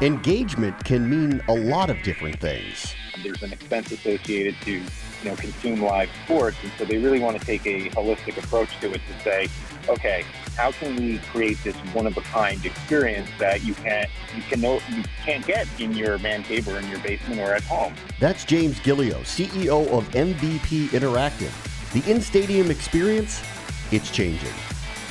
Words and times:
Engagement 0.00 0.84
can 0.84 1.10
mean 1.10 1.42
a 1.48 1.54
lot 1.54 1.90
of 1.90 2.00
different 2.02 2.40
things. 2.40 2.94
There's 3.22 3.42
an 3.42 3.52
expense 3.52 3.90
associated 3.90 4.54
to 4.62 4.72
you 4.72 4.84
know 5.24 5.34
consume 5.34 5.82
live 5.82 6.08
sports, 6.24 6.56
and 6.62 6.70
so 6.78 6.84
they 6.84 6.98
really 6.98 7.18
want 7.18 7.38
to 7.38 7.44
take 7.44 7.66
a 7.66 7.90
holistic 7.90 8.36
approach 8.36 8.78
to 8.80 8.92
it 8.92 9.00
to 9.08 9.24
say, 9.24 9.48
okay, 9.88 10.24
how 10.56 10.70
can 10.70 10.94
we 10.96 11.18
create 11.18 11.58
this 11.64 11.74
one 11.94 12.06
of 12.06 12.16
a 12.16 12.20
kind 12.20 12.64
experience 12.64 13.28
that 13.38 13.64
you 13.64 13.74
can't 13.74 14.08
you 14.36 14.42
can 14.42 14.60
know 14.60 14.80
you 14.90 15.02
can't 15.24 15.44
get 15.46 15.66
in 15.80 15.92
your 15.92 16.18
man 16.18 16.44
cave 16.44 16.68
or 16.68 16.78
in 16.78 16.88
your 16.88 17.00
basement 17.00 17.40
or 17.40 17.52
at 17.54 17.64
home? 17.64 17.94
That's 18.20 18.44
James 18.44 18.78
Gilio, 18.78 19.18
CEO 19.22 19.88
of 19.90 20.08
MVP 20.10 20.88
Interactive. 20.88 21.52
The 21.92 22.08
in 22.08 22.20
stadium 22.20 22.70
experience, 22.70 23.42
it's 23.90 24.10
changing. 24.10 24.54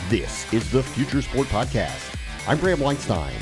This 0.10 0.54
is 0.54 0.72
the 0.72 0.82
Future 0.82 1.22
Sport 1.22 1.50
Podcast. 1.50 2.16
I'm 2.48 2.58
Bram 2.60 2.80
Weinstein. 2.80 3.34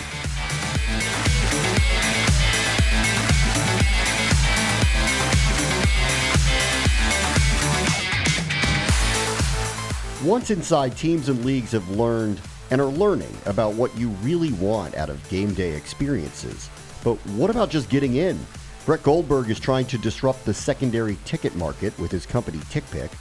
Once 10.28 10.50
inside, 10.50 10.98
teams 10.98 11.30
and 11.30 11.46
leagues 11.46 11.72
have 11.74 11.88
learned 11.92 12.42
and 12.72 12.82
are 12.82 12.86
learning 12.86 13.38
about 13.46 13.76
what 13.76 13.96
you 13.96 14.10
really 14.24 14.54
want 14.54 14.96
out 14.96 15.12
of 15.12 15.30
game 15.30 15.54
day 15.54 15.74
experiences. 15.74 16.72
But 17.04 17.18
what 17.36 17.52
about 17.52 17.70
just 17.70 17.92
getting 17.92 18.16
in? 18.16 18.40
Brett 18.88 19.04
Goldberg 19.04 19.52
is 19.52 19.60
trying 19.60 19.86
to 19.86 20.00
disrupt 20.00 20.44
the 20.46 20.54
secondary 20.56 21.20
ticket 21.26 21.56
market 21.56 21.96
with 22.00 22.10
his 22.10 22.26
company 22.26 22.58
TickPick. 22.58 23.12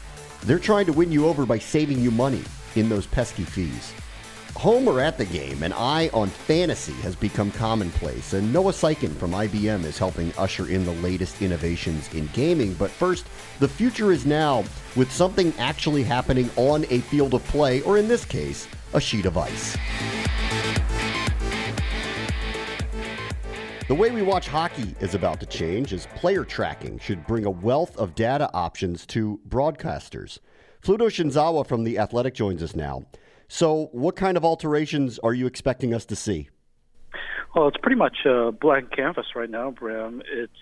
They're 0.45 0.59
trying 0.59 0.87
to 0.87 0.95
win 0.95 1.13
you 1.13 1.27
over 1.27 1.45
by 1.45 1.59
saving 1.59 2.01
you 2.01 2.11
money 2.11 2.43
in 2.77 2.89
those 2.89 3.07
pesky 3.07 3.45
fees. 3.45 3.93
Home 4.57 4.87
or 4.87 5.01
at 5.01 5.19
the 5.19 5.25
game, 5.25 5.63
an 5.63 5.73
eye 5.73 6.09
on 6.15 6.29
fantasy 6.29 6.93
has 7.03 7.17
become 7.17 7.51
commonplace, 7.51 8.35
and 8.35 8.53
Noah 8.53 8.73
Syken 8.73 9.15
from 9.17 9.33
IBM 9.33 9.85
is 9.85 9.99
helping 9.99 10.33
usher 10.39 10.69
in 10.69 10.85
the 10.85 10.93
latest 10.93 11.43
innovations 11.43 12.13
in 12.15 12.29
gaming. 12.33 12.73
But 12.75 12.91
first, 12.91 13.27
the 13.59 13.69
future 13.69 14.13
is 14.13 14.25
now 14.25 14.65
with 14.95 15.11
something 15.11 15.53
actually 15.59 16.05
happening 16.05 16.49
on 16.57 16.85
a 16.91 17.01
field 17.01 17.35
of 17.35 17.45
play, 17.47 17.83
or 17.83 17.99
in 17.99 18.07
this 18.07 18.25
case, 18.25 18.69
a 18.93 19.01
sheet 19.01 19.27
of 19.27 19.37
ice. 19.37 19.77
The 23.87 23.95
way 23.95 24.11
we 24.11 24.23
watch 24.23 24.49
hockey 24.49 24.95
is 25.01 25.15
about 25.15 25.41
to 25.41 25.47
change 25.47 25.93
as 25.93 26.07
player 26.15 26.43
tracking 26.43 26.99
should 26.99 27.27
bring 27.27 27.45
a 27.45 27.51
wealth 27.51 27.95
of 27.99 28.15
data 28.15 28.49
options 28.55 29.05
to 29.07 29.41
broadcasters. 29.49 30.39
Fluto 30.85 31.09
Shinzawa 31.09 31.67
from 31.67 31.85
The 31.85 31.99
Athletic 31.99 32.35
joins 32.35 32.63
us 32.63 32.77
now. 32.77 33.07
So, 33.49 33.89
what 33.93 34.17
kind 34.17 34.37
of 34.37 34.45
alterations 34.45 35.19
are 35.21 35.33
you 35.33 35.47
expecting 35.47 35.95
us 35.95 36.05
to 36.07 36.17
see? 36.17 36.51
Well, 37.57 37.69
it's 37.69 37.79
pretty 37.79 37.97
much 37.97 38.19
a 38.27 38.53
blank 38.53 38.91
canvas 38.95 39.29
right 39.35 39.49
now, 39.49 39.71
Bram. 39.71 40.21
It's 40.31 40.53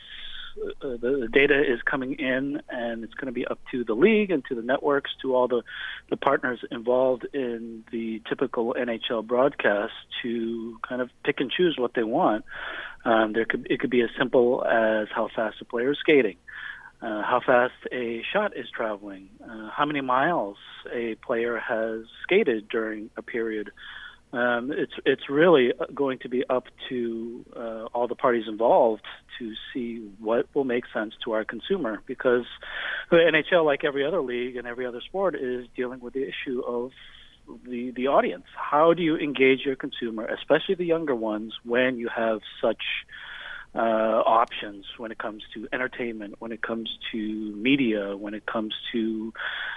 uh, 0.81 0.91
the, 0.91 1.19
the 1.22 1.28
data 1.33 1.60
is 1.60 1.81
coming 1.91 2.12
in, 2.21 2.60
and 2.69 3.03
it's 3.03 3.15
going 3.15 3.27
to 3.27 3.33
be 3.33 3.44
up 3.47 3.59
to 3.72 3.83
the 3.83 3.94
league 3.94 4.31
and 4.31 4.44
to 4.49 4.55
the 4.55 4.62
networks, 4.62 5.10
to 5.22 5.34
all 5.34 5.49
the, 5.49 5.62
the 6.09 6.16
partners 6.16 6.60
involved 6.71 7.27
in 7.33 7.83
the 7.91 8.22
typical 8.28 8.77
NHL 8.78 9.27
broadcast 9.27 9.93
to 10.22 10.78
kind 10.89 11.03
of 11.03 11.10
pick 11.25 11.41
and 11.41 11.50
choose 11.50 11.75
what 11.78 11.94
they 11.94 12.04
want. 12.04 12.44
Um, 13.04 13.33
there 13.33 13.44
could 13.44 13.66
it 13.69 13.81
could 13.81 13.91
be 13.91 14.03
as 14.03 14.10
simple 14.16 14.65
as 14.65 15.09
how 15.12 15.28
fast 15.34 15.56
a 15.60 15.65
player 15.65 15.91
is 15.91 15.99
skating, 15.99 16.37
uh, 17.03 17.23
how 17.23 17.41
fast 17.45 17.75
a 17.93 18.23
shot 18.33 18.57
is 18.57 18.67
traveling, 18.75 19.29
uh, 19.45 19.71
how 19.77 19.85
many 19.85 20.01
miles 20.01 20.57
a 20.93 21.17
player 21.17 21.59
has 21.59 22.05
skated 22.23 22.69
during 22.69 23.11
a 23.17 23.23
period. 23.23 23.71
Um, 24.33 24.73
it's 24.73 24.93
it's 25.05 25.29
really 25.29 25.73
going 25.95 26.21
to 26.21 26.29
be 26.29 26.43
up 26.49 26.65
to 26.89 27.45
uh, 27.55 27.85
all 27.93 28.09
the 28.09 28.15
parties 28.15 28.45
involved 28.49 29.03
to 29.39 29.53
see 29.75 30.09
what 30.21 30.47
will 30.55 30.65
make 30.65 30.85
sense 30.95 31.13
to 31.25 31.33
our 31.33 31.45
consumer 31.45 32.03
because 32.07 32.45
the 33.11 33.17
NHL, 33.17 33.67
like 33.67 33.84
every 33.84 34.07
other 34.07 34.23
league 34.23 34.57
and 34.57 34.67
every 34.67 34.87
other 34.87 35.01
sport, 35.05 35.34
is 35.34 35.67
dealing 35.77 36.01
with 36.01 36.15
the 36.15 36.23
issue 36.23 36.63
of 36.67 36.93
the 37.69 37.93
the 37.95 38.07
audience. 38.07 38.47
How 38.57 38.95
do 38.95 39.03
you 39.03 39.17
engage 39.17 39.67
your 39.67 39.77
consumer, 39.77 40.25
especially 40.25 40.77
the 40.77 40.87
younger 40.87 41.15
ones, 41.15 41.53
when 41.65 41.99
you 41.99 42.09
have 42.15 42.41
such 42.63 42.83
uh, 43.75 43.78
options 43.78 44.84
when 44.99 45.10
it 45.10 45.19
comes 45.19 45.43
to 45.55 45.66
entertainment, 45.72 46.34
when 46.38 46.53
it 46.53 46.62
comes 46.62 46.91
to 47.10 47.56
media, 47.56 48.16
when 48.16 48.34
it 48.34 48.44
comes 48.44 48.75
to 48.93 49.33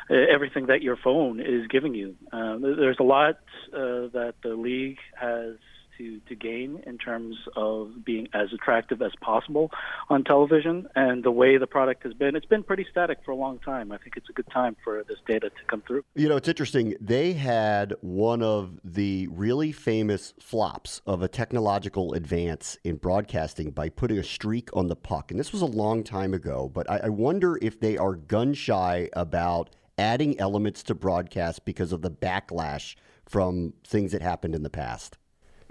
uh, 0.09 0.15
everything 0.33 0.67
that 0.67 0.81
your 0.81 0.97
phone 0.97 1.39
is 1.39 1.67
giving 1.69 1.95
you. 1.95 2.15
Uh, 2.31 2.57
there's 2.57 2.97
a 2.99 3.03
lot 3.03 3.35
uh, 3.73 4.11
that 4.13 4.33
the 4.43 4.55
league 4.55 4.97
has 5.19 5.55
to, 5.97 6.19
to 6.21 6.35
gain 6.35 6.81
in 6.85 6.97
terms 6.97 7.35
of 7.55 8.05
being 8.05 8.27
as 8.33 8.53
attractive 8.53 9.01
as 9.01 9.11
possible 9.21 9.71
on 10.09 10.23
television. 10.23 10.87
And 10.95 11.23
the 11.23 11.31
way 11.31 11.57
the 11.57 11.67
product 11.67 12.03
has 12.03 12.13
been, 12.13 12.35
it's 12.35 12.45
been 12.45 12.63
pretty 12.63 12.85
static 12.89 13.19
for 13.23 13.31
a 13.31 13.35
long 13.35 13.59
time. 13.59 13.91
I 13.91 13.97
think 13.97 14.17
it's 14.17 14.29
a 14.29 14.33
good 14.33 14.49
time 14.51 14.75
for 14.83 15.03
this 15.07 15.17
data 15.27 15.49
to 15.49 15.65
come 15.67 15.83
through. 15.85 16.03
You 16.15 16.29
know, 16.29 16.37
it's 16.37 16.47
interesting. 16.47 16.95
They 16.99 17.33
had 17.33 17.93
one 18.01 18.41
of 18.41 18.79
the 18.83 19.27
really 19.31 19.71
famous 19.71 20.33
flops 20.39 21.01
of 21.05 21.21
a 21.21 21.27
technological 21.27 22.13
advance 22.13 22.77
in 22.83 22.95
broadcasting 22.97 23.71
by 23.71 23.89
putting 23.89 24.17
a 24.17 24.23
streak 24.23 24.69
on 24.73 24.87
the 24.87 24.95
puck. 24.95 25.31
And 25.31 25.39
this 25.39 25.51
was 25.51 25.61
a 25.61 25.65
long 25.65 26.03
time 26.03 26.33
ago, 26.33 26.69
but 26.73 26.89
I, 26.89 27.01
I 27.05 27.09
wonder 27.09 27.57
if 27.61 27.79
they 27.79 27.97
are 27.97 28.15
gun 28.15 28.53
shy 28.53 29.09
about 29.13 29.69
adding 29.97 30.39
elements 30.39 30.83
to 30.83 30.95
broadcast 30.95 31.65
because 31.65 31.91
of 31.91 32.01
the 32.01 32.11
backlash 32.11 32.95
from 33.25 33.73
things 33.85 34.11
that 34.11 34.21
happened 34.21 34.55
in 34.55 34.63
the 34.63 34.69
past. 34.69 35.17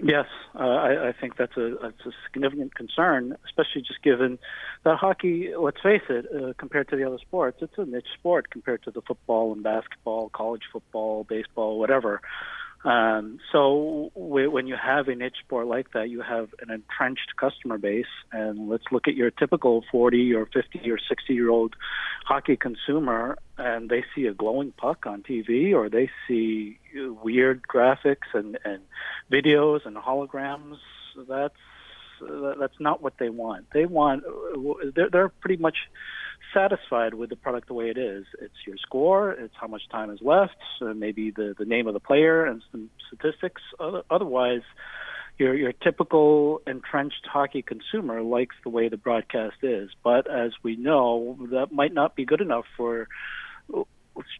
Yes, 0.03 0.25
uh, 0.59 0.63
I, 0.63 1.09
I 1.09 1.13
think 1.13 1.37
that's 1.37 1.55
a, 1.55 1.75
that's 1.81 2.05
a 2.05 2.11
significant 2.25 2.75
concern, 2.75 3.37
especially 3.45 3.81
just 3.81 4.03
given 4.03 4.37
that 4.83 4.97
hockey. 4.97 5.51
Let's 5.57 5.79
face 5.81 6.01
it, 6.09 6.25
uh, 6.35 6.51
compared 6.57 6.89
to 6.89 6.97
the 6.97 7.05
other 7.05 7.17
sports, 7.17 7.59
it's 7.61 7.77
a 7.77 7.85
niche 7.85 8.05
sport 8.13 8.49
compared 8.49 8.83
to 8.83 8.91
the 8.91 9.01
football 9.01 9.53
and 9.53 9.63
basketball, 9.63 10.29
college 10.29 10.63
football, 10.71 11.23
baseball, 11.23 11.79
whatever. 11.79 12.19
Um, 12.85 13.39
so 13.51 14.11
when 14.13 14.67
you 14.67 14.75
have 14.75 15.07
a 15.07 15.15
niche 15.15 15.37
sport 15.43 15.65
like 15.65 15.91
that, 15.93 16.09
you 16.09 16.21
have 16.21 16.49
an 16.61 16.69
entrenched 16.69 17.35
customer 17.35 17.79
base. 17.79 18.05
And 18.31 18.69
let's 18.69 18.83
look 18.91 19.07
at 19.07 19.15
your 19.15 19.31
typical 19.31 19.83
40 19.91 20.35
or 20.35 20.45
50 20.45 20.91
or 20.91 20.99
60 20.99 21.33
year 21.33 21.49
old 21.49 21.75
hockey 22.25 22.55
consumer, 22.55 23.39
and 23.57 23.89
they 23.89 24.03
see 24.13 24.27
a 24.27 24.33
glowing 24.33 24.71
puck 24.71 25.05
on 25.07 25.23
TV, 25.23 25.73
or 25.73 25.89
they 25.89 26.11
see 26.27 26.77
weird 27.23 27.63
graphics 27.67 28.33
and, 28.35 28.59
and 28.63 28.83
videos 29.31 29.85
and 29.85 29.97
holograms. 29.97 30.77
That's 31.27 31.55
that's 32.21 32.79
not 32.79 33.01
what 33.01 33.13
they 33.19 33.29
want. 33.29 33.65
They 33.73 33.85
want 33.85 34.23
they're, 34.95 35.09
they're 35.09 35.29
pretty 35.29 35.61
much 35.61 35.77
satisfied 36.53 37.13
with 37.13 37.29
the 37.29 37.35
product 37.35 37.67
the 37.67 37.73
way 37.73 37.89
it 37.89 37.97
is. 37.97 38.25
It's 38.41 38.55
your 38.65 38.77
score, 38.77 39.31
it's 39.31 39.53
how 39.59 39.67
much 39.67 39.83
time 39.91 40.09
is 40.09 40.19
left, 40.21 40.55
uh, 40.81 40.93
maybe 40.93 41.31
the, 41.31 41.55
the 41.57 41.65
name 41.65 41.87
of 41.87 41.93
the 41.93 41.99
player 41.99 42.45
and 42.45 42.61
some 42.71 42.89
statistics. 43.07 43.61
Otherwise, 44.09 44.61
your 45.37 45.53
your 45.53 45.73
typical 45.73 46.61
entrenched 46.65 47.25
hockey 47.25 47.61
consumer 47.61 48.21
likes 48.21 48.55
the 48.63 48.69
way 48.69 48.87
the 48.87 48.97
broadcast 48.97 49.57
is. 49.63 49.89
But 50.03 50.31
as 50.31 50.51
we 50.63 50.75
know, 50.77 51.37
that 51.51 51.71
might 51.71 51.93
not 51.93 52.15
be 52.15 52.25
good 52.25 52.41
enough 52.41 52.65
for 52.77 53.07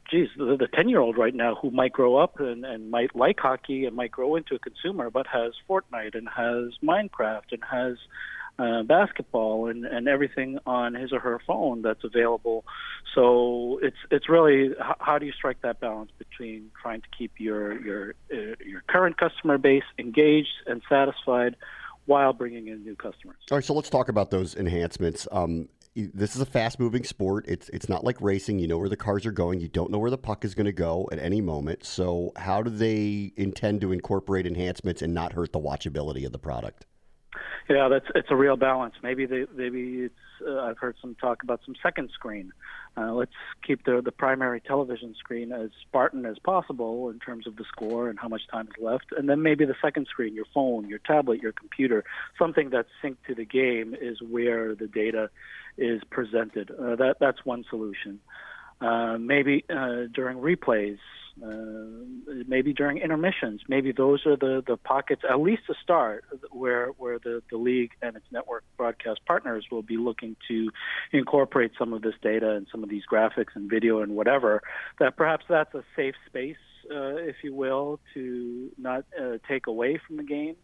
geez, 0.09 0.29
the 0.37 0.67
ten 0.73 0.87
year 0.87 0.99
old 0.99 1.17
right 1.17 1.35
now 1.35 1.55
who 1.55 1.71
might 1.71 1.91
grow 1.91 2.15
up 2.15 2.39
and, 2.39 2.65
and 2.65 2.89
might 2.89 3.15
like 3.15 3.39
hockey 3.39 3.85
and 3.85 3.95
might 3.95 4.11
grow 4.11 4.35
into 4.35 4.55
a 4.55 4.59
consumer, 4.59 5.09
but 5.09 5.27
has 5.27 5.53
Fortnite 5.69 6.15
and 6.15 6.29
has 6.29 6.73
Minecraft 6.83 7.51
and 7.51 7.61
has 7.69 7.97
uh, 8.57 8.83
basketball 8.83 9.67
and, 9.67 9.85
and 9.85 10.07
everything 10.07 10.59
on 10.65 10.93
his 10.93 11.11
or 11.11 11.19
her 11.19 11.39
phone 11.45 11.81
that's 11.81 12.03
available. 12.03 12.65
So 13.13 13.79
it's 13.81 13.97
it's 14.11 14.29
really 14.29 14.71
how, 14.79 14.95
how 14.99 15.19
do 15.19 15.25
you 15.25 15.31
strike 15.31 15.61
that 15.61 15.79
balance 15.79 16.11
between 16.17 16.71
trying 16.81 17.01
to 17.01 17.07
keep 17.17 17.33
your 17.37 17.79
your 17.81 18.15
uh, 18.31 18.55
your 18.65 18.81
current 18.87 19.17
customer 19.17 19.57
base 19.57 19.83
engaged 19.97 20.53
and 20.67 20.81
satisfied 20.89 21.55
while 22.05 22.33
bringing 22.33 22.67
in 22.67 22.83
new 22.83 22.95
customers. 22.95 23.37
All 23.51 23.57
right, 23.57 23.65
so 23.65 23.73
let's 23.73 23.89
talk 23.89 24.09
about 24.09 24.29
those 24.29 24.55
enhancements. 24.55 25.27
Um, 25.31 25.69
this 25.95 26.35
is 26.35 26.41
a 26.41 26.45
fast 26.45 26.79
moving 26.79 27.03
sport. 27.03 27.45
It's 27.47 27.69
it's 27.69 27.87
not 27.87 28.03
like 28.03 28.19
racing. 28.21 28.59
You 28.59 28.67
know 28.67 28.77
where 28.77 28.89
the 28.89 28.97
cars 28.97 29.25
are 29.25 29.31
going. 29.31 29.61
You 29.61 29.69
don't 29.69 29.91
know 29.91 29.97
where 29.97 30.11
the 30.11 30.17
puck 30.17 30.43
is 30.43 30.53
going 30.53 30.65
to 30.65 30.73
go 30.73 31.07
at 31.11 31.19
any 31.19 31.41
moment. 31.41 31.85
So 31.85 32.33
how 32.35 32.61
do 32.61 32.69
they 32.69 33.31
intend 33.37 33.81
to 33.81 33.91
incorporate 33.91 34.45
enhancements 34.45 35.01
and 35.01 35.13
not 35.13 35.33
hurt 35.33 35.53
the 35.53 35.59
watchability 35.59 36.25
of 36.25 36.31
the 36.31 36.39
product? 36.39 36.85
Yeah, 37.69 37.87
that's 37.89 38.05
it's 38.13 38.27
a 38.29 38.35
real 38.35 38.57
balance. 38.57 38.95
Maybe 39.01 39.25
they, 39.25 39.45
maybe 39.55 40.03
it's 40.03 40.13
uh, 40.47 40.61
I've 40.61 40.77
heard 40.77 40.95
some 41.01 41.15
talk 41.15 41.43
about 41.43 41.61
some 41.65 41.75
second 41.81 42.11
screen. 42.13 42.51
Uh, 42.97 43.13
let's 43.13 43.31
keep 43.65 43.83
the 43.85 44.01
the 44.01 44.11
primary 44.11 44.61
television 44.61 45.15
screen 45.17 45.51
as 45.51 45.69
Spartan 45.81 46.25
as 46.25 46.37
possible 46.39 47.09
in 47.09 47.19
terms 47.19 47.47
of 47.47 47.55
the 47.55 47.65
score 47.65 48.09
and 48.09 48.19
how 48.19 48.27
much 48.27 48.47
time 48.51 48.67
is 48.67 48.83
left, 48.83 49.05
and 49.17 49.27
then 49.27 49.41
maybe 49.41 49.65
the 49.65 49.75
second 49.81 50.07
screen, 50.07 50.33
your 50.35 50.45
phone, 50.53 50.87
your 50.87 50.99
tablet, 50.99 51.41
your 51.41 51.51
computer, 51.51 52.03
something 52.37 52.69
that's 52.69 52.89
synced 53.03 53.17
to 53.27 53.35
the 53.35 53.45
game 53.45 53.95
is 53.99 54.21
where 54.21 54.75
the 54.75 54.87
data 54.87 55.29
is 55.77 56.01
presented. 56.09 56.71
Uh, 56.71 56.95
that 56.95 57.17
that's 57.19 57.43
one 57.45 57.65
solution. 57.69 58.19
Maybe 58.81 59.63
uh, 59.69 60.07
during 60.13 60.37
replays, 60.37 60.97
uh, 61.43 62.43
maybe 62.47 62.73
during 62.73 62.97
intermissions. 62.97 63.61
Maybe 63.67 63.91
those 63.91 64.25
are 64.25 64.37
the, 64.37 64.63
the 64.65 64.77
pockets, 64.77 65.23
at 65.29 65.39
least 65.39 65.63
to 65.67 65.73
start, 65.83 66.23
where 66.51 66.87
where 66.97 67.19
the, 67.19 67.41
the 67.51 67.57
league 67.57 67.91
and 68.01 68.15
its 68.15 68.25
network 68.31 68.63
broadcast 68.77 69.19
partners 69.25 69.65
will 69.71 69.81
be 69.81 69.97
looking 69.97 70.35
to 70.47 70.69
incorporate 71.11 71.71
some 71.77 71.93
of 71.93 72.01
this 72.01 72.15
data 72.21 72.51
and 72.51 72.67
some 72.71 72.83
of 72.83 72.89
these 72.89 73.03
graphics 73.11 73.55
and 73.55 73.69
video 73.69 74.01
and 74.01 74.15
whatever. 74.15 74.61
That 74.99 75.17
perhaps 75.17 75.45
that's 75.49 75.73
a 75.73 75.83
safe 75.95 76.15
space, 76.27 76.55
uh, 76.89 77.15
if 77.15 77.35
you 77.43 77.53
will, 77.53 77.99
to 78.13 78.71
not 78.77 79.05
uh, 79.19 79.37
take 79.47 79.67
away 79.67 79.99
from 80.07 80.17
the 80.17 80.23
game 80.23 80.55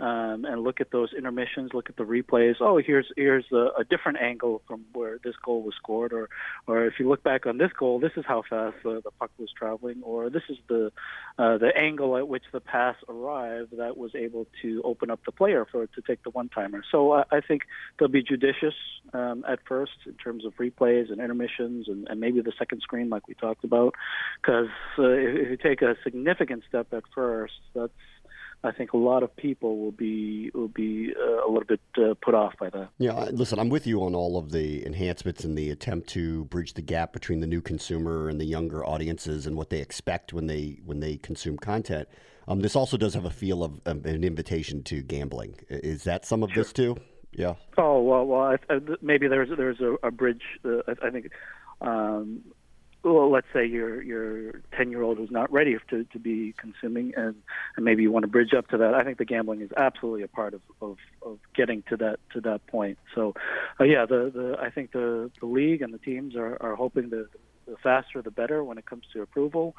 um, 0.00 0.44
and 0.44 0.62
look 0.62 0.80
at 0.80 0.90
those 0.90 1.12
intermissions, 1.16 1.70
look 1.74 1.88
at 1.88 1.96
the 1.96 2.04
replays. 2.04 2.56
Oh, 2.60 2.78
here's 2.78 3.06
here's 3.16 3.44
a, 3.52 3.68
a, 3.78 3.84
different 3.84 4.18
angle 4.18 4.62
from 4.66 4.84
where 4.92 5.18
this 5.22 5.34
goal 5.44 5.62
was 5.62 5.74
scored, 5.76 6.12
or 6.12 6.28
or 6.66 6.86
if 6.86 6.94
you 6.98 7.08
look 7.08 7.22
back 7.22 7.46
on 7.46 7.58
this 7.58 7.70
goal, 7.78 8.00
this 8.00 8.12
is 8.16 8.24
how 8.26 8.42
fast 8.48 8.76
uh, 8.84 9.00
the 9.04 9.10
puck 9.18 9.30
was 9.38 9.50
traveling, 9.56 10.02
or 10.02 10.30
this 10.30 10.42
is 10.48 10.56
the 10.68 10.90
uh, 11.38 11.58
the 11.58 11.76
angle 11.76 12.16
at 12.16 12.26
which 12.26 12.44
the 12.52 12.60
pass 12.60 12.96
arrived 13.08 13.76
that 13.76 13.96
was 13.96 14.14
able 14.14 14.46
to 14.62 14.82
open 14.84 15.10
up 15.10 15.20
the 15.24 15.32
player 15.32 15.66
for 15.70 15.86
to 15.86 16.02
take 16.06 16.22
the 16.24 16.30
one 16.30 16.48
timer. 16.48 16.82
So 16.90 17.12
I, 17.12 17.24
I 17.30 17.40
think 17.40 17.62
they'll 17.98 18.08
be 18.08 18.22
judicious 18.22 18.74
um, 19.12 19.44
at 19.48 19.60
first 19.66 19.92
in 20.06 20.14
terms 20.14 20.44
of 20.44 20.54
replays 20.56 21.10
and 21.10 21.20
intermissions, 21.20 21.88
and, 21.88 22.08
and 22.08 22.20
maybe 22.20 22.40
the 22.40 22.52
second 22.58 22.80
screen 22.82 23.08
like 23.08 23.28
we 23.28 23.34
talked 23.34 23.64
about, 23.64 23.94
because 24.40 24.68
uh, 24.98 25.10
if, 25.10 25.36
if 25.36 25.50
you 25.50 25.56
take 25.56 25.82
a 25.82 25.96
significant 26.02 26.64
step 26.68 26.92
at 26.92 27.04
first, 27.14 27.54
that's 27.74 27.92
I 28.64 28.70
think 28.70 28.92
a 28.92 28.96
lot 28.96 29.22
of 29.22 29.34
people 29.36 29.78
will 29.78 29.92
be 29.92 30.50
will 30.54 30.68
be 30.68 31.12
uh, 31.18 31.46
a 31.46 31.48
little 31.48 31.66
bit 31.66 31.80
uh, 31.98 32.14
put 32.22 32.34
off 32.34 32.54
by 32.58 32.70
that. 32.70 32.90
Yeah, 32.98 33.28
listen, 33.32 33.58
I'm 33.58 33.68
with 33.68 33.86
you 33.86 34.04
on 34.04 34.14
all 34.14 34.38
of 34.38 34.52
the 34.52 34.86
enhancements 34.86 35.42
and 35.42 35.58
the 35.58 35.70
attempt 35.70 36.08
to 36.10 36.44
bridge 36.44 36.74
the 36.74 36.82
gap 36.82 37.12
between 37.12 37.40
the 37.40 37.46
new 37.46 37.60
consumer 37.60 38.28
and 38.28 38.40
the 38.40 38.44
younger 38.44 38.84
audiences 38.84 39.46
and 39.46 39.56
what 39.56 39.70
they 39.70 39.80
expect 39.80 40.32
when 40.32 40.46
they 40.46 40.78
when 40.84 41.00
they 41.00 41.16
consume 41.16 41.56
content. 41.56 42.08
Um, 42.46 42.60
this 42.60 42.76
also 42.76 42.96
does 42.96 43.14
have 43.14 43.24
a 43.24 43.30
feel 43.30 43.64
of 43.64 43.80
um, 43.86 44.02
an 44.04 44.24
invitation 44.24 44.82
to 44.84 45.02
gambling. 45.02 45.56
Is 45.68 46.04
that 46.04 46.24
some 46.24 46.42
of 46.42 46.50
sure. 46.52 46.62
this 46.62 46.72
too? 46.72 46.96
Yeah. 47.32 47.54
Oh 47.78 48.00
well, 48.00 48.24
well, 48.26 48.42
I, 48.42 48.56
I, 48.72 48.78
maybe 49.00 49.26
there's 49.26 49.48
there's 49.56 49.80
a, 49.80 49.96
a 50.06 50.10
bridge. 50.10 50.42
Uh, 50.64 50.82
I, 50.86 51.06
I 51.08 51.10
think 51.10 51.30
um, 51.80 52.42
well, 53.04 53.30
let's 53.30 53.46
say 53.52 53.66
your 53.66 54.00
your 54.02 54.62
ten 54.76 54.90
year 54.90 55.02
old 55.02 55.18
who's 55.18 55.30
not 55.30 55.52
ready 55.52 55.76
to, 55.90 56.04
to 56.04 56.18
be 56.18 56.54
consuming, 56.56 57.12
and, 57.16 57.34
and 57.76 57.84
maybe 57.84 58.02
you 58.02 58.12
want 58.12 58.22
to 58.24 58.28
bridge 58.28 58.54
up 58.56 58.68
to 58.68 58.78
that. 58.78 58.94
I 58.94 59.02
think 59.02 59.18
the 59.18 59.24
gambling 59.24 59.60
is 59.60 59.70
absolutely 59.76 60.22
a 60.22 60.28
part 60.28 60.54
of, 60.54 60.60
of, 60.80 60.96
of 61.24 61.38
getting 61.54 61.82
to 61.88 61.96
that 61.96 62.20
to 62.32 62.40
that 62.42 62.66
point. 62.66 62.98
So, 63.14 63.34
uh, 63.80 63.84
yeah, 63.84 64.06
the, 64.06 64.30
the 64.34 64.56
I 64.60 64.70
think 64.70 64.92
the, 64.92 65.30
the 65.40 65.46
league 65.46 65.82
and 65.82 65.92
the 65.92 65.98
teams 65.98 66.36
are, 66.36 66.56
are 66.60 66.76
hoping 66.76 67.10
the 67.10 67.28
the 67.66 67.76
faster 67.82 68.22
the 68.22 68.30
better 68.30 68.62
when 68.62 68.78
it 68.78 68.86
comes 68.86 69.04
to 69.12 69.22
approval, 69.22 69.74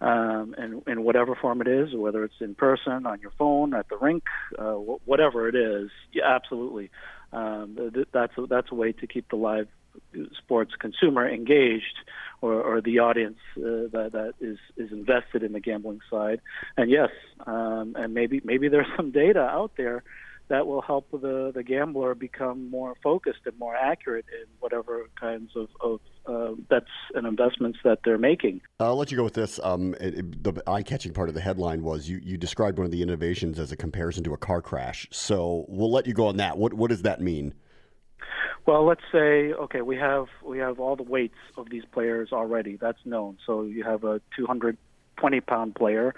um, 0.00 0.54
and 0.56 0.82
in 0.86 1.02
whatever 1.02 1.34
form 1.34 1.60
it 1.60 1.68
is, 1.68 1.94
whether 1.94 2.24
it's 2.24 2.40
in 2.40 2.54
person, 2.54 3.06
on 3.06 3.20
your 3.20 3.32
phone, 3.38 3.74
at 3.74 3.88
the 3.88 3.96
rink, 3.96 4.24
uh, 4.58 4.74
whatever 5.04 5.48
it 5.48 5.54
is. 5.54 5.90
Yeah, 6.12 6.24
absolutely. 6.26 6.90
Um, 7.32 7.78
that's 8.12 8.32
a, 8.36 8.46
that's 8.46 8.72
a 8.72 8.74
way 8.74 8.92
to 8.92 9.06
keep 9.06 9.28
the 9.28 9.36
live 9.36 9.68
sports 10.38 10.72
consumer 10.78 11.28
engaged 11.28 11.98
or, 12.42 12.54
or 12.54 12.80
the 12.80 12.98
audience 12.98 13.38
uh, 13.56 13.88
that, 13.92 14.10
that 14.12 14.34
is, 14.40 14.58
is 14.76 14.90
invested 14.92 15.42
in 15.42 15.52
the 15.52 15.60
gambling 15.60 16.00
side. 16.10 16.40
And 16.76 16.90
yes, 16.90 17.10
um, 17.46 17.94
and 17.98 18.14
maybe 18.14 18.40
maybe 18.44 18.68
there's 18.68 18.86
some 18.96 19.10
data 19.10 19.40
out 19.40 19.72
there 19.76 20.02
that 20.50 20.66
will 20.66 20.82
help 20.82 21.08
the, 21.12 21.52
the 21.54 21.62
gambler 21.62 22.12
become 22.14 22.68
more 22.70 22.94
focused 23.04 23.38
and 23.46 23.56
more 23.58 23.76
accurate 23.76 24.26
in 24.32 24.46
whatever 24.58 25.08
kinds 25.18 25.52
of, 25.54 25.68
of 25.80 26.00
uh, 26.26 26.54
bets 26.68 26.90
and 27.14 27.24
investments 27.24 27.78
that 27.84 28.00
they're 28.04 28.18
making. 28.18 28.60
I'll 28.80 28.96
let 28.96 29.12
you 29.12 29.16
go 29.16 29.22
with 29.22 29.34
this. 29.34 29.60
Um, 29.62 29.94
it, 30.00 30.18
it, 30.18 30.42
the 30.42 30.60
eye-catching 30.66 31.12
part 31.12 31.28
of 31.28 31.36
the 31.36 31.40
headline 31.40 31.82
was 31.82 32.08
you, 32.08 32.20
you 32.20 32.36
described 32.36 32.78
one 32.78 32.84
of 32.84 32.90
the 32.90 33.00
innovations 33.00 33.60
as 33.60 33.70
a 33.70 33.76
comparison 33.76 34.24
to 34.24 34.34
a 34.34 34.36
car 34.36 34.60
crash. 34.60 35.06
So 35.12 35.66
we'll 35.68 35.92
let 35.92 36.08
you 36.08 36.14
go 36.14 36.26
on 36.26 36.38
that. 36.38 36.58
What 36.58 36.74
what 36.74 36.90
does 36.90 37.02
that 37.02 37.20
mean? 37.20 37.54
Well, 38.66 38.84
let's 38.86 39.00
say 39.10 39.52
okay, 39.52 39.80
we 39.80 39.96
have 39.96 40.26
we 40.44 40.58
have 40.58 40.78
all 40.80 40.96
the 40.96 41.02
weights 41.02 41.38
of 41.56 41.70
these 41.70 41.84
players 41.92 42.30
already. 42.32 42.76
That's 42.76 42.98
known. 43.04 43.38
So 43.46 43.62
you 43.62 43.84
have 43.84 44.04
a 44.04 44.20
220 44.36 45.40
pound 45.40 45.74
player 45.74 46.14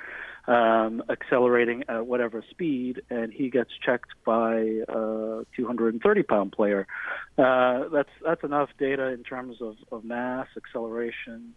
um, 0.47 1.03
accelerating 1.09 1.85
at 1.89 2.07
whatever 2.07 2.45
speed, 2.51 3.03
and 3.11 3.33
he 3.33 3.49
gets 3.49 3.71
checked 3.85 4.11
by 4.25 4.55
a 4.89 5.45
230 5.57 6.23
pound 6.25 6.53
player. 6.53 6.87
Uh, 7.39 7.89
that's 7.93 8.11
that's 8.25 8.43
enough 8.43 8.71
data 8.79 9.09
in 9.09 9.23
terms 9.23 9.57
of, 9.61 9.77
of 9.91 10.05
mass, 10.05 10.49
acceleration, 10.57 11.55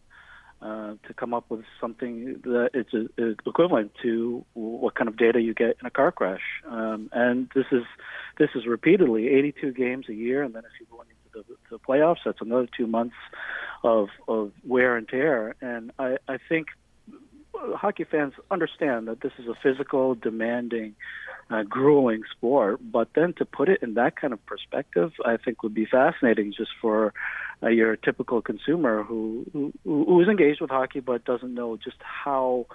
uh, 0.66 0.96
to 1.08 1.14
come 1.14 1.34
up 1.34 1.46
with 1.50 1.64
something 1.80 2.42
that 2.44 2.72
is, 2.74 2.88
is 3.18 3.36
equivalent 3.46 3.92
to 4.02 4.44
what 4.54 4.96
kind 4.96 5.08
of 5.08 5.16
data 5.16 5.40
you 5.40 5.54
get 5.54 5.78
in 5.80 5.86
a 5.86 5.92
car 5.92 6.12
crash. 6.12 6.42
Um, 6.68 7.10
and 7.14 7.50
this 7.54 7.66
is 7.72 7.84
this 8.40 8.50
is 8.56 8.66
repeatedly 8.66 9.28
82 9.28 9.74
games 9.74 10.10
a 10.10 10.14
year, 10.14 10.42
and 10.42 10.56
then 10.56 10.64
if 10.66 10.72
you 10.80 10.88
go 10.90 11.02
into 11.02 11.14
the, 11.48 11.56
the 11.70 11.80
playoffs, 11.80 12.24
that's 12.26 12.42
another 12.42 12.68
two 12.76 12.88
months 12.88 13.16
of 13.84 14.08
of 14.28 14.54
wear 14.66 14.98
and 14.98 15.08
tear. 15.08 15.56
And 15.62 15.92
I, 16.00 16.18
I 16.28 16.38
think 16.50 16.68
hockey 17.75 18.04
fans 18.04 18.34
understand 18.52 19.07
that 19.07 19.22
this 19.22 19.31
is 19.38 19.48
a 19.48 19.56
physical, 19.62 20.16
demanding, 20.16 20.96
uh, 21.50 21.63
grueling 21.63 22.24
sport. 22.31 22.80
But 22.81 23.10
then 23.16 23.34
to 23.34 23.46
put 23.46 23.69
it 23.69 23.81
in 23.81 23.94
that 23.96 24.16
kind 24.16 24.34
of 24.34 24.46
perspective, 24.46 25.12
I 25.25 25.38
think 25.38 25.63
would 25.63 25.74
be 25.74 25.86
fascinating 25.86 26.54
just 26.56 26.72
for 26.81 27.13
uh, 27.63 27.69
your 27.69 27.96
typical 27.96 28.42
consumer 28.42 29.04
who, 29.04 29.46
who 29.54 29.74
who 29.84 30.22
is 30.22 30.28
engaged 30.28 30.62
with 30.62 30.69
hockey 30.69 31.00
but 31.00 31.25
doesn't 31.25 31.54
know 31.54 31.78
just 31.78 31.98
how 32.02 32.66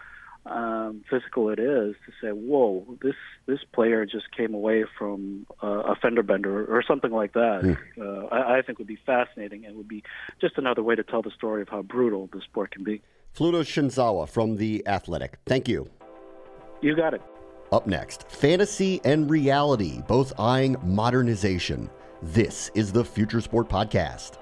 um, 0.46 1.04
physical 1.10 1.50
it 1.50 1.58
is 1.58 1.94
to 2.06 2.12
say, 2.20 2.30
"Whoa, 2.30 2.96
this 3.02 3.14
this 3.46 3.60
player 3.72 4.06
just 4.06 4.30
came 4.34 4.54
away 4.54 4.84
from 4.98 5.46
uh, 5.62 5.82
a 5.92 5.94
fender 5.96 6.22
bender 6.22 6.64
or 6.64 6.82
something 6.82 7.10
like 7.10 7.34
that." 7.34 7.60
Mm. 7.62 7.78
Uh, 8.00 8.26
I, 8.34 8.58
I 8.58 8.62
think 8.62 8.78
would 8.78 8.86
be 8.86 8.98
fascinating 9.04 9.66
and 9.66 9.76
would 9.76 9.88
be 9.88 10.02
just 10.40 10.56
another 10.56 10.82
way 10.82 10.94
to 10.94 11.02
tell 11.02 11.22
the 11.22 11.30
story 11.30 11.62
of 11.62 11.68
how 11.68 11.82
brutal 11.82 12.28
the 12.32 12.40
sport 12.40 12.70
can 12.70 12.84
be. 12.84 13.02
Fluto 13.34 13.62
Shinzawa 13.62 14.28
from 14.28 14.56
The 14.56 14.86
Athletic. 14.86 15.38
Thank 15.46 15.68
you. 15.68 15.88
You 16.80 16.96
got 16.96 17.14
it. 17.14 17.22
Up 17.72 17.86
next, 17.86 18.28
fantasy 18.28 19.00
and 19.04 19.30
reality, 19.30 20.02
both 20.08 20.32
eyeing 20.38 20.76
modernization. 20.82 21.88
This 22.22 22.70
is 22.74 22.92
the 22.92 23.04
Future 23.04 23.40
Sport 23.40 23.68
Podcast. 23.68 24.36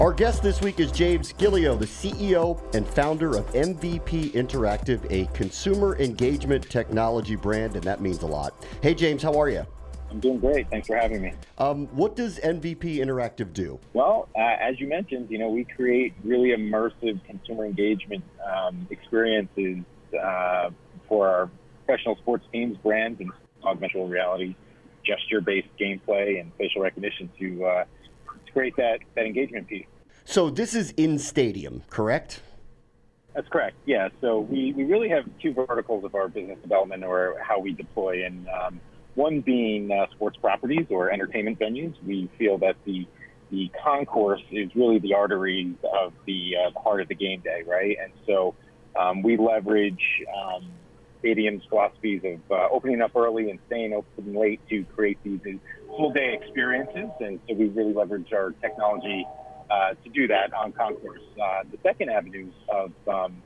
Our 0.00 0.12
guest 0.12 0.42
this 0.42 0.60
week 0.60 0.80
is 0.80 0.90
James 0.90 1.32
Gilio, 1.34 1.78
the 1.78 1.86
CEO 1.86 2.60
and 2.74 2.84
founder 2.86 3.36
of 3.36 3.46
MVP 3.52 4.32
Interactive, 4.32 5.06
a 5.10 5.26
consumer 5.32 5.96
engagement 5.98 6.68
technology 6.68 7.36
brand, 7.36 7.76
and 7.76 7.84
that 7.84 8.00
means 8.00 8.22
a 8.22 8.26
lot. 8.26 8.52
Hey, 8.82 8.94
James, 8.94 9.22
how 9.22 9.40
are 9.40 9.48
you? 9.48 9.64
I'm 10.10 10.18
doing 10.18 10.40
great. 10.40 10.68
Thanks 10.68 10.88
for 10.88 10.96
having 10.96 11.22
me. 11.22 11.32
Um, 11.58 11.86
what 11.88 12.16
does 12.16 12.40
MVP 12.40 12.96
Interactive 12.96 13.52
do? 13.52 13.78
Well, 13.92 14.28
uh, 14.36 14.56
as 14.60 14.80
you 14.80 14.88
mentioned, 14.88 15.30
you 15.30 15.38
know, 15.38 15.48
we 15.48 15.64
create 15.64 16.14
really 16.24 16.48
immersive 16.48 17.24
consumer 17.24 17.64
engagement 17.64 18.24
um, 18.44 18.86
experiences 18.90 19.84
uh, 20.20 20.70
for 21.08 21.28
our 21.28 21.50
professional 21.86 22.16
sports 22.16 22.44
teams, 22.52 22.76
brands, 22.78 23.20
and 23.20 23.30
augmented 23.62 24.10
reality, 24.10 24.56
gesture-based 25.04 25.68
gameplay, 25.80 26.40
and 26.40 26.52
facial 26.58 26.82
recognition 26.82 27.30
to 27.38 27.64
uh, 27.64 27.84
create 28.52 28.76
that, 28.76 29.00
that 29.14 29.24
engagement 29.24 29.66
piece. 29.68 29.86
So 30.24 30.50
this 30.50 30.74
is 30.74 30.92
in 30.92 31.18
stadium, 31.18 31.82
correct? 31.90 32.40
That's 33.34 33.48
correct. 33.48 33.76
Yeah. 33.86 34.08
So 34.20 34.40
we, 34.40 34.72
we 34.72 34.84
really 34.84 35.08
have 35.08 35.24
two 35.40 35.54
verticals 35.54 36.04
of 36.04 36.14
our 36.14 36.28
business 36.28 36.58
development 36.62 37.02
or 37.02 37.38
how 37.42 37.58
we 37.58 37.72
deploy. 37.72 38.24
And 38.26 38.46
um, 38.48 38.80
one 39.14 39.40
being 39.40 39.90
uh, 39.90 40.06
sports 40.10 40.36
properties 40.36 40.86
or 40.90 41.10
entertainment 41.10 41.58
venues. 41.58 41.94
We 42.06 42.30
feel 42.38 42.58
that 42.58 42.76
the 42.84 43.06
the 43.50 43.70
concourse 43.84 44.40
is 44.50 44.74
really 44.74 44.98
the 44.98 45.12
artery 45.12 45.74
of 46.02 46.14
the, 46.24 46.54
uh, 46.56 46.70
the 46.70 46.78
heart 46.78 47.02
of 47.02 47.08
the 47.08 47.14
game 47.14 47.40
day, 47.40 47.62
right? 47.66 47.98
And 48.02 48.10
so 48.26 48.54
um, 48.98 49.20
we 49.20 49.36
leverage 49.36 50.00
um, 50.34 50.70
stadiums' 51.22 51.68
philosophies 51.68 52.22
of 52.24 52.40
uh, 52.50 52.68
opening 52.70 53.00
up 53.00 53.14
early 53.16 53.50
and 53.50 53.58
staying 53.66 53.92
open 53.92 54.34
late 54.34 54.60
to 54.68 54.84
create 54.96 55.18
these 55.22 55.40
full 55.86 56.12
day 56.12 56.38
experiences. 56.40 57.10
And 57.20 57.40
so 57.48 57.54
we 57.54 57.68
really 57.68 57.92
leverage 57.92 58.32
our 58.32 58.52
technology 58.60 59.26
uh, 59.70 59.94
to 60.02 60.10
do 60.10 60.26
that 60.28 60.52
on 60.52 60.72
concourse. 60.72 61.20
Uh, 61.40 61.62
the 61.70 61.78
second 61.82 62.10
avenue 62.10 62.50
of 62.68 62.92
um, 63.08 63.42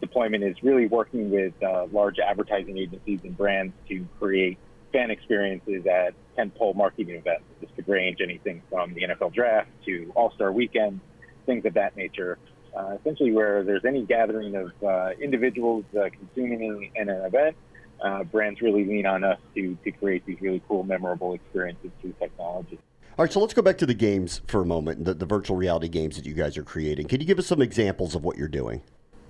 deployment 0.00 0.44
is 0.44 0.56
really 0.62 0.86
working 0.86 1.30
with 1.30 1.54
uh, 1.62 1.86
large 1.92 2.18
advertising 2.18 2.78
agencies 2.78 3.20
and 3.24 3.36
brands 3.36 3.72
to 3.88 4.06
create 4.18 4.58
fan 4.92 5.10
experiences 5.10 5.86
at 5.86 6.14
tentpole 6.36 6.74
marketing 6.74 7.14
events. 7.14 7.44
This 7.60 7.70
could 7.74 7.88
range 7.88 8.18
anything 8.22 8.62
from 8.70 8.94
the 8.94 9.02
NFL 9.02 9.34
draft 9.34 9.68
to 9.86 10.12
All 10.14 10.32
Star 10.34 10.52
Weekend, 10.52 11.00
things 11.46 11.64
of 11.64 11.74
that 11.74 11.96
nature. 11.96 12.38
Uh, 12.76 12.96
essentially, 12.98 13.32
where 13.32 13.62
there's 13.62 13.84
any 13.84 14.02
gathering 14.02 14.54
of 14.56 14.72
uh, 14.82 15.10
individuals 15.20 15.84
uh, 15.94 16.08
consuming 16.10 16.90
in, 16.94 17.08
an 17.08 17.24
event, 17.24 17.54
uh, 18.02 18.24
brands 18.24 18.60
really 18.62 18.84
lean 18.84 19.04
on 19.04 19.22
us 19.24 19.38
to, 19.54 19.76
to 19.84 19.90
create 19.90 20.24
these 20.24 20.40
really 20.40 20.62
cool, 20.66 20.82
memorable 20.82 21.34
experiences 21.34 21.90
through 22.00 22.14
technology. 22.18 22.78
All 23.18 23.24
right, 23.24 23.32
so 23.32 23.40
let's 23.40 23.52
go 23.52 23.60
back 23.60 23.76
to 23.78 23.86
the 23.86 23.94
games 23.94 24.40
for 24.46 24.62
a 24.62 24.64
moment, 24.64 25.04
the, 25.04 25.12
the 25.12 25.26
virtual 25.26 25.56
reality 25.56 25.88
games 25.88 26.16
that 26.16 26.24
you 26.24 26.32
guys 26.32 26.56
are 26.56 26.62
creating. 26.62 27.08
Can 27.08 27.20
you 27.20 27.26
give 27.26 27.38
us 27.38 27.46
some 27.46 27.60
examples 27.60 28.14
of 28.14 28.24
what 28.24 28.38
you're 28.38 28.48
doing? 28.48 28.82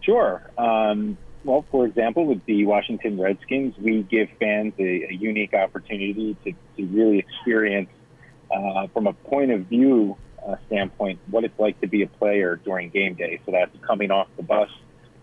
Sure. 0.03 0.49
Um, 0.57 1.19
well, 1.45 1.65
for 1.73 1.85
example, 1.85 2.25
with 2.25 2.45
the 2.47 2.65
Washington 2.65 3.21
Redskins, 3.21 3.75
we 3.79 4.05
give 4.05 4.29
fans 4.39 4.73
a, 4.79 5.09
a 5.11 5.13
unique 5.13 5.53
opportunity 5.53 6.37
to, 6.45 6.53
to 6.77 6.87
really 6.87 7.19
experience, 7.19 7.91
uh, 8.55 8.87
from 8.95 9.09
a 9.09 9.13
point 9.13 9.51
of 9.51 9.63
view 9.63 10.17
uh, 10.47 10.57
standpoint, 10.67 11.21
what 11.31 11.45
it's 11.45 11.59
like 11.59 11.81
to 11.81 11.87
be 11.87 12.03
a 12.03 12.07
player 12.07 12.57
during 12.57 12.91
game 12.91 13.15
day. 13.15 13.41
So 13.47 13.53
that's 13.53 13.77
coming 13.87 14.11
off 14.11 14.29
the 14.37 14.43
bus, 14.43 14.71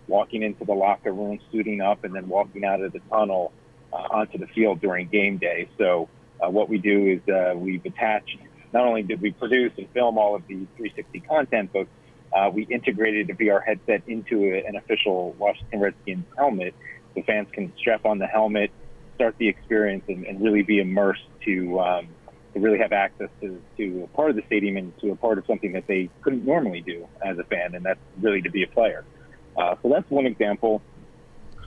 walking 0.07 0.43
into 0.43 0.65
the 0.65 0.73
locker 0.73 1.11
room, 1.11 1.39
suiting 1.51 1.81
up, 1.81 2.03
and 2.03 2.15
then 2.15 2.27
walking 2.27 2.63
out 2.63 2.81
of 2.81 2.93
the 2.93 2.99
tunnel 3.09 3.51
uh, 3.91 3.95
onto 3.95 4.37
the 4.37 4.47
field 4.47 4.81
during 4.81 5.07
game 5.07 5.37
day. 5.37 5.69
So 5.77 6.09
uh, 6.41 6.49
what 6.49 6.69
we 6.69 6.77
do 6.77 7.07
is 7.07 7.33
uh, 7.33 7.53
we've 7.55 7.85
attached, 7.85 8.37
not 8.73 8.85
only 8.85 9.03
did 9.03 9.21
we 9.21 9.31
produce 9.31 9.73
and 9.77 9.87
film 9.93 10.17
all 10.17 10.35
of 10.35 10.47
the 10.47 10.65
360 10.77 11.19
content, 11.21 11.69
but 11.73 11.87
uh, 12.31 12.49
we 12.49 12.63
integrated 12.63 13.29
a 13.29 13.33
VR 13.33 13.63
headset 13.63 14.03
into 14.07 14.53
an 14.65 14.75
official 14.75 15.33
Washington 15.33 15.79
Redskins 15.79 16.25
helmet. 16.37 16.75
The 17.15 17.23
fans 17.23 17.47
can 17.51 17.73
strap 17.77 18.05
on 18.05 18.19
the 18.19 18.27
helmet, 18.27 18.71
start 19.15 19.35
the 19.39 19.47
experience, 19.47 20.03
and, 20.07 20.25
and 20.25 20.41
really 20.41 20.61
be 20.61 20.79
immersed 20.79 21.23
to 21.45 21.79
um, 21.79 22.07
to 22.53 22.59
really 22.59 22.79
have 22.79 22.91
access 22.91 23.29
to, 23.41 23.61
to 23.77 24.03
a 24.03 24.07
part 24.15 24.29
of 24.29 24.35
the 24.35 24.43
stadium 24.47 24.77
and 24.77 24.97
to 24.99 25.11
a 25.11 25.15
part 25.15 25.37
of 25.37 25.45
something 25.45 25.73
that 25.73 25.87
they 25.87 26.09
couldn't 26.21 26.45
normally 26.45 26.81
do 26.81 27.07
as 27.23 27.37
a 27.37 27.43
fan, 27.43 27.75
and 27.75 27.85
that's 27.85 27.99
really 28.19 28.41
to 28.41 28.49
be 28.49 28.63
a 28.63 28.67
player. 28.67 29.05
Uh, 29.57 29.75
so 29.81 29.89
that's 29.89 30.09
one 30.09 30.25
example. 30.25 30.81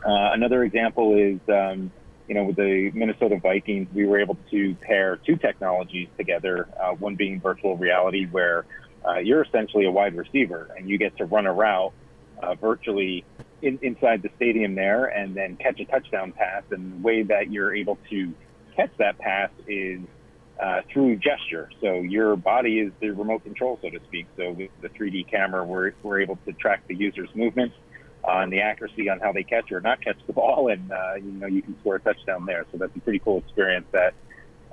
Uh, 0.05 0.31
another 0.33 0.65
example 0.65 1.17
is, 1.17 1.39
um, 1.49 1.93
you 2.27 2.35
know, 2.35 2.45
with 2.45 2.57
the 2.57 2.91
Minnesota 2.95 3.39
Vikings, 3.41 3.89
we 3.95 4.07
were 4.07 4.21
able 4.21 4.37
to 4.51 4.75
pair 4.77 5.17
two 5.17 5.37
technologies 5.37 6.09
together. 6.17 6.69
Uh, 6.81 6.93
one 6.93 7.15
being 7.15 7.41
virtual 7.41 7.77
reality, 7.77 8.27
where 8.27 8.65
uh, 9.07 9.19
you're 9.19 9.43
essentially 9.43 9.85
a 9.85 9.91
wide 9.91 10.17
receiver 10.17 10.71
and 10.77 10.89
you 10.89 10.99
get 10.99 11.17
to 11.19 11.25
run 11.25 11.47
a 11.47 11.53
route 11.53 11.93
uh, 12.43 12.55
virtually 12.55 13.25
in, 13.61 13.79
inside 13.83 14.23
the 14.23 14.31
stadium 14.37 14.75
there 14.75 15.07
and 15.07 15.35
then 15.35 15.57
catch 15.57 15.79
a 15.81 15.85
touchdown 15.85 16.33
pass. 16.33 16.63
And 16.71 16.93
the 16.93 17.03
way 17.03 17.23
that 17.23 17.51
you're 17.51 17.75
able 17.75 17.99
to 18.11 18.33
catch 18.77 18.91
that 18.99 19.19
pass 19.19 19.51
is 19.67 20.01
uh, 20.63 20.81
through 20.93 21.17
gesture. 21.17 21.69
So 21.81 21.95
your 21.95 22.37
body 22.37 22.79
is 22.79 22.93
the 23.01 23.11
remote 23.11 23.43
control, 23.43 23.79
so 23.83 23.91
to 23.91 23.99
speak. 24.05 24.27
So 24.37 24.53
with 24.53 24.71
the 24.81 24.89
3D 24.89 25.29
camera, 25.29 25.65
we're, 25.65 25.93
we're 26.03 26.21
able 26.21 26.39
to 26.47 26.53
track 26.53 26.87
the 26.87 26.95
user's 26.95 27.31
movements 27.35 27.75
uh, 28.25 28.39
and 28.39 28.53
the 28.53 28.61
accuracy 28.61 29.09
on 29.09 29.19
how 29.19 29.33
they 29.33 29.43
catch 29.43 29.73
or 29.73 29.81
not 29.81 30.01
catch 30.01 30.19
the 30.27 30.33
ball, 30.41 30.69
and 30.69 30.93
uh, 30.93 31.15
you 31.17 31.33
know 31.33 31.47
you 31.47 31.63
can 31.63 31.79
score 31.81 31.97
a 31.97 32.01
touchdown 32.01 32.47
there. 32.47 32.65
So 32.71 32.79
that's 32.79 32.95
a 32.97 33.01
pretty 33.01 33.19
cool 33.19 33.39
experience 33.39 33.87
that 33.93 34.15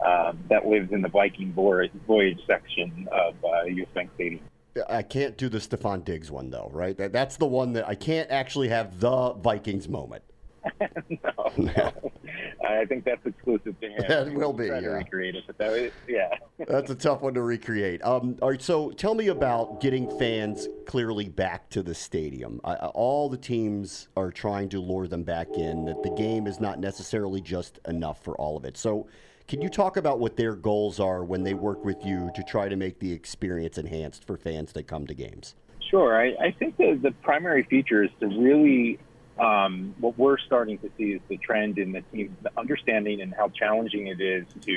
um, 0.05 0.39
that 0.49 0.67
lives 0.67 0.91
in 0.91 1.01
the 1.01 1.09
Viking 1.09 1.51
voyage 1.53 2.39
section 2.45 3.07
of 3.11 3.35
uh, 3.43 3.63
US 3.63 3.87
Bank 3.93 4.11
Stadium. 4.15 4.41
I 4.87 5.01
can't 5.01 5.37
do 5.37 5.49
the 5.49 5.57
Stefon 5.57 6.05
Diggs 6.05 6.29
one 6.29 6.51
though, 6.51 6.69
right? 6.71 6.95
That, 6.97 7.11
that's 7.11 7.37
the 7.37 7.47
one 7.47 7.73
that 7.73 7.87
I 7.87 7.95
can't 7.95 8.29
actually 8.29 8.69
have 8.69 8.99
the 8.99 9.33
Vikings 9.33 9.89
moment. 9.89 10.23
no, 11.09 11.51
no. 11.57 11.91
I 12.67 12.85
think 12.85 13.05
that's 13.05 13.25
exclusive 13.25 13.79
to 13.79 13.87
him. 13.87 14.03
That 14.07 14.33
will 14.33 14.53
be. 14.53 14.67
Yeah. 14.67 14.79
To 14.79 14.89
recreate 14.89 15.35
it, 15.35 15.43
but 15.47 15.57
that 15.57 15.71
was, 15.71 15.91
yeah. 16.07 16.29
that's 16.67 16.89
a 16.89 16.95
tough 16.95 17.21
one 17.21 17.33
to 17.35 17.41
recreate. 17.41 18.03
Um, 18.03 18.37
all 18.41 18.49
right, 18.49 18.61
so 18.61 18.91
tell 18.91 19.15
me 19.15 19.27
about 19.27 19.81
getting 19.81 20.09
fans 20.19 20.67
clearly 20.85 21.29
back 21.29 21.69
to 21.69 21.83
the 21.83 21.95
stadium. 21.95 22.59
I, 22.63 22.75
all 22.75 23.29
the 23.29 23.37
teams 23.37 24.09
are 24.17 24.31
trying 24.31 24.69
to 24.69 24.79
lure 24.79 25.07
them 25.07 25.23
back 25.23 25.47
in. 25.55 25.85
That 25.85 26.03
the 26.03 26.11
game 26.11 26.47
is 26.47 26.59
not 26.59 26.79
necessarily 26.79 27.41
just 27.41 27.79
enough 27.87 28.23
for 28.23 28.35
all 28.35 28.57
of 28.57 28.65
it. 28.65 28.77
So 28.77 29.07
can 29.47 29.61
you 29.61 29.69
talk 29.69 29.97
about 29.97 30.19
what 30.19 30.35
their 30.35 30.55
goals 30.55 30.99
are 30.99 31.23
when 31.23 31.43
they 31.43 31.55
work 31.55 31.83
with 31.83 32.05
you 32.05 32.29
to 32.35 32.43
try 32.43 32.69
to 32.69 32.75
make 32.75 32.99
the 32.99 33.11
experience 33.11 33.77
enhanced 33.77 34.23
for 34.23 34.37
fans 34.37 34.73
that 34.73 34.83
come 34.83 35.07
to 35.07 35.13
games? 35.15 35.55
Sure. 35.89 36.19
I, 36.19 36.35
I 36.39 36.51
think 36.51 36.77
the, 36.77 36.99
the 37.01 37.11
primary 37.23 37.63
feature 37.63 38.03
is 38.03 38.11
to 38.19 38.27
really, 38.27 38.99
um, 39.39 39.95
what 39.99 40.17
we're 40.17 40.37
starting 40.37 40.77
to 40.79 40.89
see 40.97 41.11
is 41.11 41.21
the 41.29 41.37
trend 41.37 41.77
in 41.77 41.91
the 41.91 42.01
team, 42.11 42.35
the 42.43 42.51
understanding 42.57 43.21
and 43.21 43.33
how 43.33 43.49
challenging 43.49 44.07
it 44.07 44.19
is 44.19 44.45
to, 44.65 44.71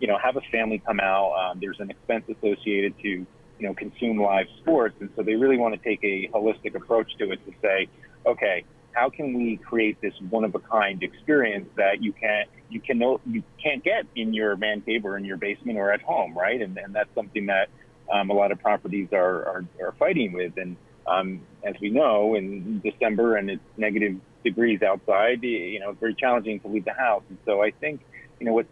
you 0.00 0.06
know, 0.06 0.18
have 0.18 0.36
a 0.36 0.42
family 0.52 0.82
come 0.84 1.00
out. 1.00 1.32
Um, 1.32 1.60
there's 1.60 1.80
an 1.80 1.90
expense 1.90 2.24
associated 2.28 2.98
to, 2.98 3.08
you 3.08 3.26
know, 3.60 3.74
consume 3.74 4.20
live 4.20 4.46
sports. 4.60 4.96
And 5.00 5.10
so 5.16 5.22
they 5.22 5.34
really 5.34 5.56
want 5.56 5.74
to 5.74 5.88
take 5.88 6.02
a 6.04 6.28
holistic 6.28 6.74
approach 6.74 7.16
to 7.18 7.32
it 7.32 7.44
to 7.46 7.52
say, 7.62 7.88
okay, 8.26 8.64
how 8.92 9.10
can 9.10 9.34
we 9.34 9.56
create 9.56 10.00
this 10.00 10.14
one 10.30 10.44
of 10.44 10.54
a 10.54 10.60
kind 10.60 11.02
experience 11.02 11.68
that 11.76 12.02
you 12.02 12.12
can't 12.12 12.48
you 12.70 12.80
can 12.80 12.98
know 12.98 13.20
you 13.26 13.42
can't 13.62 13.82
get 13.82 14.06
in 14.14 14.32
your 14.32 14.56
man 14.56 14.80
cave 14.80 15.04
or 15.04 15.16
in 15.16 15.24
your 15.24 15.36
basement 15.36 15.78
or 15.78 15.92
at 15.92 16.00
home, 16.00 16.36
right? 16.36 16.60
And 16.60 16.78
and 16.78 16.94
that's 16.94 17.12
something 17.14 17.46
that 17.46 17.68
um, 18.12 18.30
a 18.30 18.34
lot 18.34 18.52
of 18.52 18.60
properties 18.60 19.08
are 19.12 19.44
are, 19.46 19.64
are 19.82 19.92
fighting 19.98 20.32
with. 20.32 20.56
And 20.56 20.76
um, 21.06 21.40
as 21.62 21.74
we 21.80 21.90
know, 21.90 22.34
in 22.34 22.80
December 22.80 23.36
and 23.36 23.50
it's 23.50 23.62
negative 23.76 24.16
degrees 24.42 24.82
outside, 24.82 25.42
you 25.42 25.80
know, 25.80 25.90
it's 25.90 26.00
very 26.00 26.14
challenging 26.14 26.60
to 26.60 26.68
leave 26.68 26.84
the 26.84 26.92
house. 26.92 27.22
And 27.28 27.38
so 27.44 27.62
I 27.62 27.70
think 27.70 28.00
you 28.40 28.46
know 28.46 28.52
what 28.52 28.66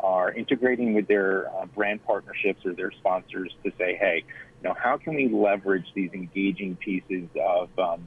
are 0.00 0.32
integrating 0.32 0.94
with 0.94 1.06
their 1.06 1.48
uh, 1.54 1.66
brand 1.66 2.04
partnerships 2.06 2.64
or 2.64 2.72
their 2.72 2.90
sponsors 2.92 3.54
to 3.62 3.70
say, 3.78 3.94
hey, 3.94 4.24
you 4.62 4.68
know, 4.68 4.74
how 4.74 4.96
can 4.96 5.14
we 5.14 5.28
leverage 5.28 5.84
these 5.94 6.10
engaging 6.14 6.76
pieces 6.76 7.28
of 7.38 7.68
um, 7.78 8.06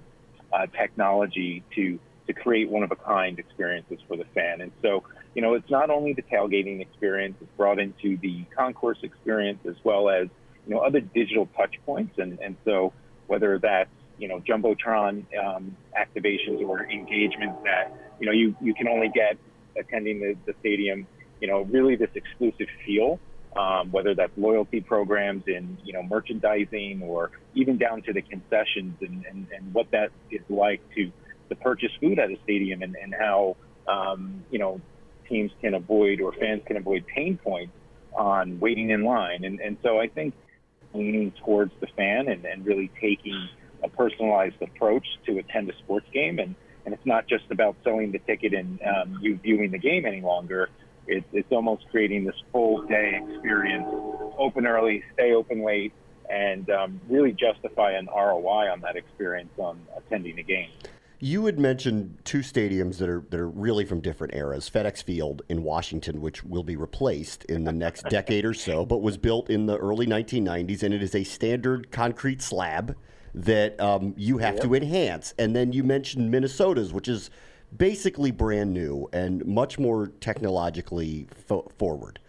uh, 0.51 0.65
technology 0.77 1.63
to 1.75 1.99
to 2.27 2.33
create 2.33 2.69
one 2.69 2.83
of 2.83 2.91
a 2.91 2.95
kind 2.95 3.39
experiences 3.39 3.97
for 4.07 4.15
the 4.15 4.25
fan. 4.35 4.61
And 4.61 4.71
so, 4.83 5.03
you 5.33 5.41
know, 5.41 5.55
it's 5.55 5.69
not 5.69 5.89
only 5.89 6.13
the 6.13 6.21
tailgating 6.21 6.79
experience; 6.79 7.35
it's 7.41 7.51
brought 7.57 7.79
into 7.79 8.17
the 8.17 8.43
concourse 8.55 8.99
experience 9.01 9.59
as 9.67 9.75
well 9.83 10.09
as 10.09 10.27
you 10.67 10.75
know 10.75 10.81
other 10.81 11.01
digital 11.01 11.47
touch 11.57 11.75
points. 11.85 12.17
And 12.17 12.39
and 12.39 12.55
so, 12.65 12.93
whether 13.29 13.59
that's 13.59 13.89
you 14.17 14.27
know 14.27 14.39
jumbotron 14.41 15.23
um, 15.37 15.75
activations 15.97 16.61
or 16.61 16.85
engagements 16.89 17.57
that 17.63 17.93
you 18.19 18.25
know 18.25 18.33
you 18.33 18.55
you 18.61 18.73
can 18.73 18.87
only 18.87 19.09
get 19.09 19.37
attending 19.77 20.19
the, 20.19 20.35
the 20.45 20.53
stadium. 20.59 21.07
You 21.39 21.47
know, 21.47 21.61
really 21.61 21.95
this 21.95 22.09
exclusive 22.15 22.67
feel 22.85 23.17
um, 23.55 23.91
whether 23.91 24.13
that's 24.13 24.31
loyalty 24.37 24.81
programs 24.81 25.43
in 25.47 25.77
you 25.83 25.93
know 25.93 26.03
merchandising 26.03 27.01
or 27.03 27.31
even 27.55 27.77
down 27.77 28.01
to 28.03 28.13
the 28.13 28.21
concessions 28.21 28.95
and, 29.01 29.25
and, 29.25 29.47
and 29.55 29.73
what 29.73 29.89
that 29.91 30.11
is 30.31 30.41
like 30.49 30.81
to 30.95 31.11
to 31.49 31.55
purchase 31.55 31.89
food 31.99 32.19
at 32.19 32.29
a 32.29 32.37
stadium 32.43 32.81
and, 32.83 32.95
and 33.01 33.13
how 33.13 33.55
um, 33.87 34.43
you 34.51 34.59
know 34.59 34.79
teams 35.27 35.51
can 35.61 35.73
avoid 35.73 36.21
or 36.21 36.31
fans 36.33 36.61
can 36.65 36.77
avoid 36.77 37.05
pain 37.07 37.37
points 37.37 37.73
on 38.15 38.59
waiting 38.59 38.89
in 38.89 39.03
line 39.03 39.43
and 39.43 39.59
and 39.59 39.77
so 39.83 39.99
I 39.99 40.07
think 40.07 40.33
leaning 40.93 41.31
towards 41.43 41.71
the 41.79 41.87
fan 41.95 42.27
and, 42.27 42.45
and 42.45 42.65
really 42.65 42.91
taking 43.01 43.49
a 43.83 43.89
personalized 43.89 44.61
approach 44.61 45.05
to 45.25 45.37
attend 45.37 45.69
a 45.69 45.77
sports 45.77 46.07
game 46.13 46.39
and 46.39 46.55
and 46.85 46.93
it's 46.93 47.05
not 47.05 47.27
just 47.27 47.43
about 47.51 47.75
selling 47.83 48.11
the 48.11 48.19
ticket 48.19 48.53
and 48.53 48.79
um, 48.81 49.19
you 49.21 49.37
viewing 49.37 49.69
the 49.71 49.77
game 49.77 50.05
any 50.05 50.21
longer 50.21 50.69
it, 51.09 51.23
it's 51.33 51.51
almost 51.51 51.85
creating 51.89 52.23
this 52.23 52.35
full 52.51 52.83
day 52.83 53.19
experience, 53.27 53.87
open 54.37 54.67
early, 54.67 55.03
stay 55.13 55.33
open 55.33 55.63
late, 55.63 55.91
and 56.29 56.69
um, 56.69 57.01
really 57.09 57.31
justify 57.31 57.93
an 57.93 58.07
ROI 58.15 58.71
on 58.71 58.81
that 58.81 58.95
experience 58.95 59.49
on 59.57 59.81
attending 59.97 60.37
a 60.37 60.43
game. 60.43 60.69
You 61.21 61.45
had 61.47 61.59
mentioned 61.59 62.19
two 62.23 62.39
stadiums 62.39 62.97
that 62.99 63.09
are 63.09 63.25
that 63.29 63.39
are 63.39 63.49
really 63.49 63.83
from 63.83 63.99
different 63.99 64.33
eras. 64.33 64.69
FedEx 64.69 65.03
Field 65.03 65.41
in 65.49 65.63
Washington, 65.63 66.21
which 66.21 66.45
will 66.45 66.63
be 66.63 66.77
replaced 66.77 67.43
in 67.45 67.65
the 67.65 67.73
next 67.73 68.03
decade 68.09 68.45
or 68.45 68.53
so, 68.53 68.85
but 68.85 69.01
was 69.01 69.17
built 69.17 69.49
in 69.49 69.65
the 69.65 69.77
early 69.77 70.07
1990s, 70.07 70.81
and 70.81 70.93
it 70.93 71.03
is 71.03 71.13
a 71.13 71.25
standard 71.25 71.91
concrete 71.91 72.41
slab 72.41 72.95
that 73.33 73.79
um, 73.81 74.13
you 74.17 74.37
have 74.37 74.55
yep. 74.55 74.63
to 74.63 74.73
enhance. 74.73 75.33
And 75.37 75.53
then 75.55 75.73
you 75.73 75.83
mentioned 75.83 76.31
Minnesota's, 76.31 76.93
which 76.93 77.09
is 77.09 77.29
basically 77.75 78.31
brand 78.31 78.73
new 78.73 79.09
and 79.13 79.45
much 79.45 79.77
more 79.77 80.07
technologically 80.21 81.27
fo- 81.47 81.69
forward. 81.77 82.19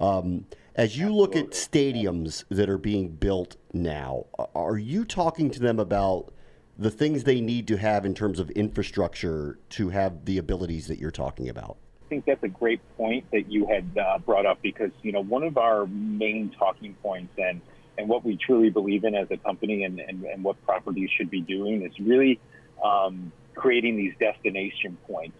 Um, 0.00 0.46
as 0.74 0.96
you 0.96 1.14
look 1.14 1.36
at 1.36 1.50
stadiums 1.50 2.44
that 2.48 2.68
are 2.68 2.78
being 2.78 3.10
built 3.10 3.56
now, 3.72 4.26
are 4.54 4.78
you 4.78 5.04
talking 5.04 5.50
to 5.50 5.60
them 5.60 5.78
about 5.78 6.32
the 6.80 6.90
things 6.90 7.24
they 7.24 7.42
need 7.42 7.68
to 7.68 7.76
have 7.76 8.06
in 8.06 8.14
terms 8.14 8.40
of 8.40 8.50
infrastructure 8.52 9.58
to 9.68 9.90
have 9.90 10.24
the 10.24 10.38
abilities 10.38 10.86
that 10.86 10.98
you're 10.98 11.10
talking 11.10 11.46
about? 11.50 11.76
I 12.06 12.08
think 12.08 12.24
that's 12.24 12.42
a 12.42 12.48
great 12.48 12.80
point 12.96 13.30
that 13.32 13.52
you 13.52 13.66
had 13.66 13.96
uh, 13.98 14.18
brought 14.18 14.46
up 14.46 14.60
because 14.62 14.90
you 15.02 15.12
know 15.12 15.22
one 15.22 15.44
of 15.44 15.58
our 15.58 15.86
main 15.86 16.50
talking 16.58 16.94
points 17.02 17.34
and 17.36 17.60
and 17.98 18.08
what 18.08 18.24
we 18.24 18.38
truly 18.38 18.70
believe 18.70 19.04
in 19.04 19.14
as 19.14 19.30
a 19.30 19.36
company 19.36 19.84
and, 19.84 20.00
and, 20.00 20.24
and 20.24 20.42
what 20.42 20.60
properties 20.64 21.10
should 21.18 21.28
be 21.28 21.42
doing 21.42 21.82
is 21.82 21.92
really 22.00 22.40
um, 22.82 23.30
creating 23.54 23.98
these 23.98 24.14
destination 24.18 24.96
points 25.06 25.36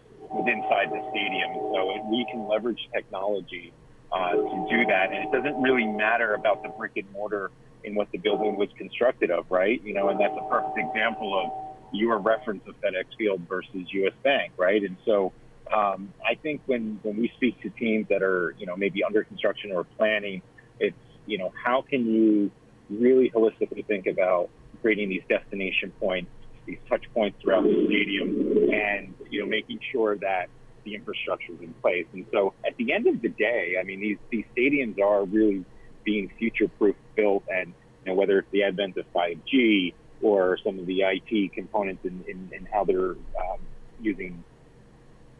inside 0.47 0.91
the 0.91 1.01
stadium. 1.11 1.55
So 1.55 2.07
we 2.11 2.27
can 2.31 2.47
leverage 2.47 2.87
technology 2.93 3.73
uh, 4.13 4.33
to 4.33 4.67
do 4.69 4.85
that, 4.87 5.11
and 5.11 5.25
it 5.25 5.33
doesn't 5.33 5.63
really 5.63 5.87
matter 5.87 6.35
about 6.35 6.63
the 6.63 6.69
brick 6.69 6.93
and 6.97 7.11
mortar 7.13 7.51
in 7.85 7.95
what 7.95 8.11
the 8.13 8.19
building 8.19 8.57
was 8.57 8.69
constructed 8.77 9.31
of, 9.31 9.47
right? 9.51 9.83
You 9.85 9.95
know, 9.95 10.09
and 10.09 10.21
that's 10.21 10.35
a 10.37 10.49
perfect 10.49 10.79
example 10.79 11.39
of 11.39 11.71
your 11.93 12.19
reference 12.19 12.63
of 12.69 12.75
FedEx 12.81 13.05
Field 13.19 13.41
versus 13.49 13.87
U.S. 13.93 14.13
Bank, 14.23 14.53
right? 14.57 14.83
And 14.83 14.97
so 15.05 15.33
um, 15.75 16.13
I 16.25 16.35
think 16.35 16.63
when 16.67 16.99
when 17.03 17.17
we 17.17 17.31
speak 17.37 17.61
to 17.63 17.71
teams 17.71 18.09
that 18.09 18.23
are 18.23 18.55
you 18.59 18.67
know 18.67 18.77
maybe 18.77 19.05
under 19.05 19.25
construction 19.25 19.73
or 19.73 19.85
planning, 19.85 20.43
it's 20.79 20.97
you 21.27 21.39
know 21.39 21.53
how 21.63 21.83
can 21.83 22.07
you 22.07 22.51
really 22.89 23.31
holistically 23.31 23.87
think 23.87 24.07
about 24.07 24.51
creating 24.83 25.09
these 25.09 25.23
destination 25.29 25.93
points, 26.01 26.31
these 26.67 26.79
touch 26.89 27.05
points 27.15 27.39
throughout 27.41 27.63
the 27.63 27.87
stadium, 27.87 28.73
and 28.73 29.15
you 29.31 29.41
know 29.41 29.47
making 29.47 29.79
sure 29.93 30.17
that 30.17 30.47
the 30.85 30.95
infrastructure 30.95 31.53
is 31.53 31.61
in 31.61 31.75
place. 31.75 32.07
And 32.13 32.27
so 32.33 32.55
at 32.67 32.77
the 32.77 32.93
end 32.93 33.07
of 33.07 33.21
the 33.23 33.29
day, 33.29 33.77
I 33.81 33.85
mean 33.85 34.01
these 34.01 34.19
these 34.31 34.45
stadiums 34.57 35.01
are 35.01 35.25
really 35.25 35.65
being 36.05 36.31
future-proof 36.39 36.97
built, 37.17 37.45
and 37.49 37.73
you 38.05 38.13
know, 38.13 38.15
whether 38.15 38.39
it's 38.39 38.51
the 38.51 38.63
advent 38.63 38.97
of 38.97 39.05
5G 39.13 39.95
or 40.23 40.59
some 40.65 40.79
of 40.79 40.87
the 40.87 41.03
IT 41.03 41.53
components 41.53 42.05
in, 42.05 42.25
in, 42.29 42.51
in 42.53 42.67
how 42.73 42.85
they're 42.85 43.13
um, 43.13 43.61
using 44.01 44.43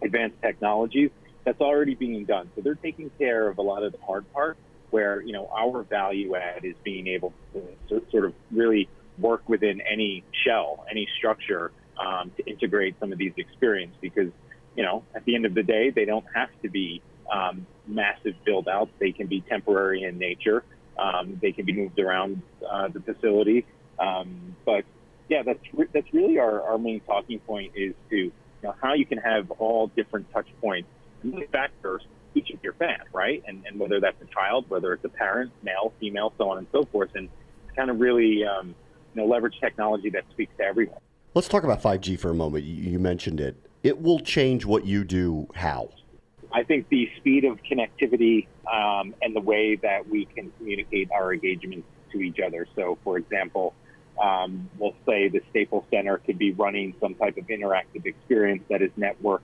advanced 0.03 0.37
technologies, 0.43 1.11
that's 1.45 1.61
already 1.61 1.95
being 1.95 2.25
done. 2.25 2.51
So 2.55 2.63
they're 2.63 2.75
taking 2.75 3.11
care 3.19 3.49
of 3.49 3.59
a 3.59 3.63
lot 3.63 3.83
of 3.83 3.93
the 3.93 3.99
hard 3.99 4.31
part, 4.33 4.57
where 4.91 5.21
you 5.23 5.33
know 5.33 5.49
our 5.57 5.83
value 5.83 6.35
add 6.37 6.65
is 6.65 6.75
being 6.85 7.07
able 7.09 7.33
to 7.89 8.03
sort 8.11 8.25
of 8.25 8.35
really 8.51 8.89
work 9.19 9.49
within 9.49 9.81
any 9.81 10.25
shell, 10.45 10.85
any 10.91 11.07
structure 11.19 11.73
um, 11.99 12.31
to 12.37 12.51
integrate 12.51 12.97
some 13.01 13.13
of 13.13 13.19
these 13.19 13.33
experiences. 13.37 13.97
Because 14.01 14.31
you 14.77 14.83
know, 14.83 15.05
at 15.15 15.25
the 15.25 15.35
end 15.35 15.47
of 15.47 15.55
the 15.55 15.63
day, 15.63 15.91
they 15.91 16.05
don't 16.05 16.25
have 16.35 16.49
to 16.63 16.71
be 16.71 17.03
um, 17.31 17.67
massive 17.87 18.35
build 18.45 18.69
outs. 18.69 18.91
They 18.99 19.13
can 19.13 19.27
be 19.27 19.41
temporary 19.43 20.03
in 20.05 20.19
nature. 20.19 20.65
Um, 20.99 21.39
they 21.41 21.53
can 21.53 21.65
be 21.65 21.73
moved 21.73 21.99
around 21.99 22.43
uh, 22.69 22.89
the 22.89 23.01
facility. 23.01 23.65
Um, 23.99 24.57
but 24.65 24.85
yeah, 25.29 25.43
that's 25.43 25.61
re- 25.73 25.89
that's 25.93 26.13
really 26.13 26.39
our, 26.39 26.63
our 26.63 26.79
main 26.79 27.01
talking 27.01 27.39
point 27.41 27.73
is 27.75 27.95
to 28.11 28.17
you 28.17 28.33
know 28.63 28.75
how 28.81 28.95
you 28.95 29.07
can 29.07 29.19
have 29.19 29.51
all 29.53 29.89
different 29.89 30.31
touch 30.33 30.49
points 30.61 30.89
factors 31.53 32.03
each 32.35 32.51
of 32.51 32.63
your 32.63 32.73
fans, 32.75 33.03
right? 33.13 33.43
And 33.47 33.65
and 33.67 33.79
whether 33.79 34.01
that's 34.01 34.21
a 34.23 34.27
child, 34.27 34.67
whether 34.69 34.93
it's 34.93 35.05
a 35.05 35.09
parent, 35.09 35.53
male, 35.63 35.93
female, 36.01 36.33
so 36.39 36.51
on 36.51 36.59
and 36.59 36.67
so 36.73 36.85
forth, 36.85 37.11
and 37.15 37.29
kind 37.77 37.91
of 37.91 38.01
really 38.01 38.45
um, 38.45 38.75
you 39.15 39.23
know 39.23 39.27
leverage 39.27 39.59
technology 39.61 40.11
that 40.11 40.25
speaks 40.31 40.53
to 40.59 40.65
everyone. 40.65 40.99
Let's 41.35 41.49
talk 41.49 41.63
about 41.63 41.81
5G 41.81 42.19
for 42.19 42.31
a 42.31 42.35
moment. 42.35 42.65
You 42.65 42.99
mentioned 42.99 43.41
it. 43.41 43.57
It 43.85 44.03
will 44.03 44.19
change 44.19 44.65
what 44.67 44.85
you 44.85 45.05
do. 45.05 45.47
How? 45.55 45.91
I 46.53 46.65
think 46.65 46.89
the 46.89 47.09
speed 47.17 47.45
of 47.45 47.59
connectivity 47.63 48.47
um, 48.71 49.15
and 49.23 49.35
the 49.35 49.41
way 49.41 49.77
that 49.77 50.09
we 50.09 50.25
can 50.25 50.53
communicate 50.59 51.11
our 51.13 51.33
engagements 51.33 51.87
to 52.13 52.21
each 52.21 52.39
other. 52.45 52.67
So, 52.75 52.99
for 53.05 53.19
example, 53.19 53.75
um, 54.21 54.69
we'll 54.79 54.97
say 55.07 55.29
the 55.29 55.41
Staples 55.51 55.85
Center 55.91 56.19
could 56.19 56.39
be 56.39 56.53
running 56.53 56.95
some 57.01 57.15
type 57.15 57.37
of 57.37 57.47
interactive 57.47 58.05
experience 58.05 58.63
that 58.69 58.83
is 58.83 58.91
networked 58.99 59.41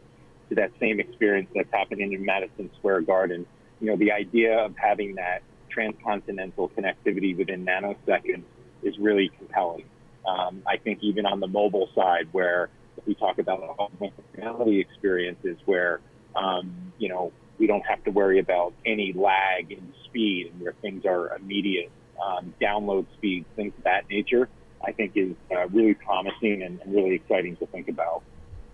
to 0.48 0.54
that 0.56 0.72
same 0.80 1.00
experience 1.00 1.48
that's 1.54 1.72
happening 1.72 2.12
in 2.12 2.24
Madison 2.24 2.70
Square 2.78 3.02
Garden. 3.02 3.46
You 3.80 3.88
know, 3.88 3.96
the 3.96 4.12
idea 4.12 4.58
of 4.58 4.74
having 4.76 5.14
that 5.14 5.42
transcontinental 5.70 6.70
connectivity 6.70 7.36
within 7.36 7.64
nanoseconds 7.64 8.44
is 8.82 8.98
really 8.98 9.30
compelling. 9.38 9.84
Um, 10.26 10.62
I 10.66 10.76
think 10.76 10.98
even 11.02 11.24
on 11.26 11.40
the 11.40 11.46
mobile 11.46 11.88
side, 11.94 12.28
where 12.32 12.68
if 12.96 13.06
we 13.06 13.14
talk 13.14 13.38
about 13.38 13.62
augmented 13.78 14.24
reality 14.36 14.80
experiences, 14.80 15.56
where 15.66 16.00
um, 16.36 16.92
you 16.98 17.08
know, 17.08 17.32
we 17.58 17.66
don't 17.66 17.84
have 17.86 18.02
to 18.04 18.10
worry 18.10 18.38
about 18.38 18.74
any 18.84 19.12
lag 19.12 19.72
in 19.72 19.92
speed 20.04 20.50
and 20.52 20.60
where 20.60 20.74
things 20.82 21.04
are 21.04 21.34
immediate. 21.36 21.90
Um, 22.24 22.54
download 22.60 23.06
speed, 23.14 23.44
things 23.56 23.74
of 23.76 23.84
that 23.84 24.08
nature, 24.08 24.48
I 24.84 24.92
think 24.92 25.12
is 25.16 25.32
uh, 25.54 25.68
really 25.68 25.94
promising 25.94 26.62
and, 26.62 26.80
and 26.80 26.94
really 26.94 27.14
exciting 27.14 27.56
to 27.56 27.66
think 27.66 27.88
about 27.88 28.22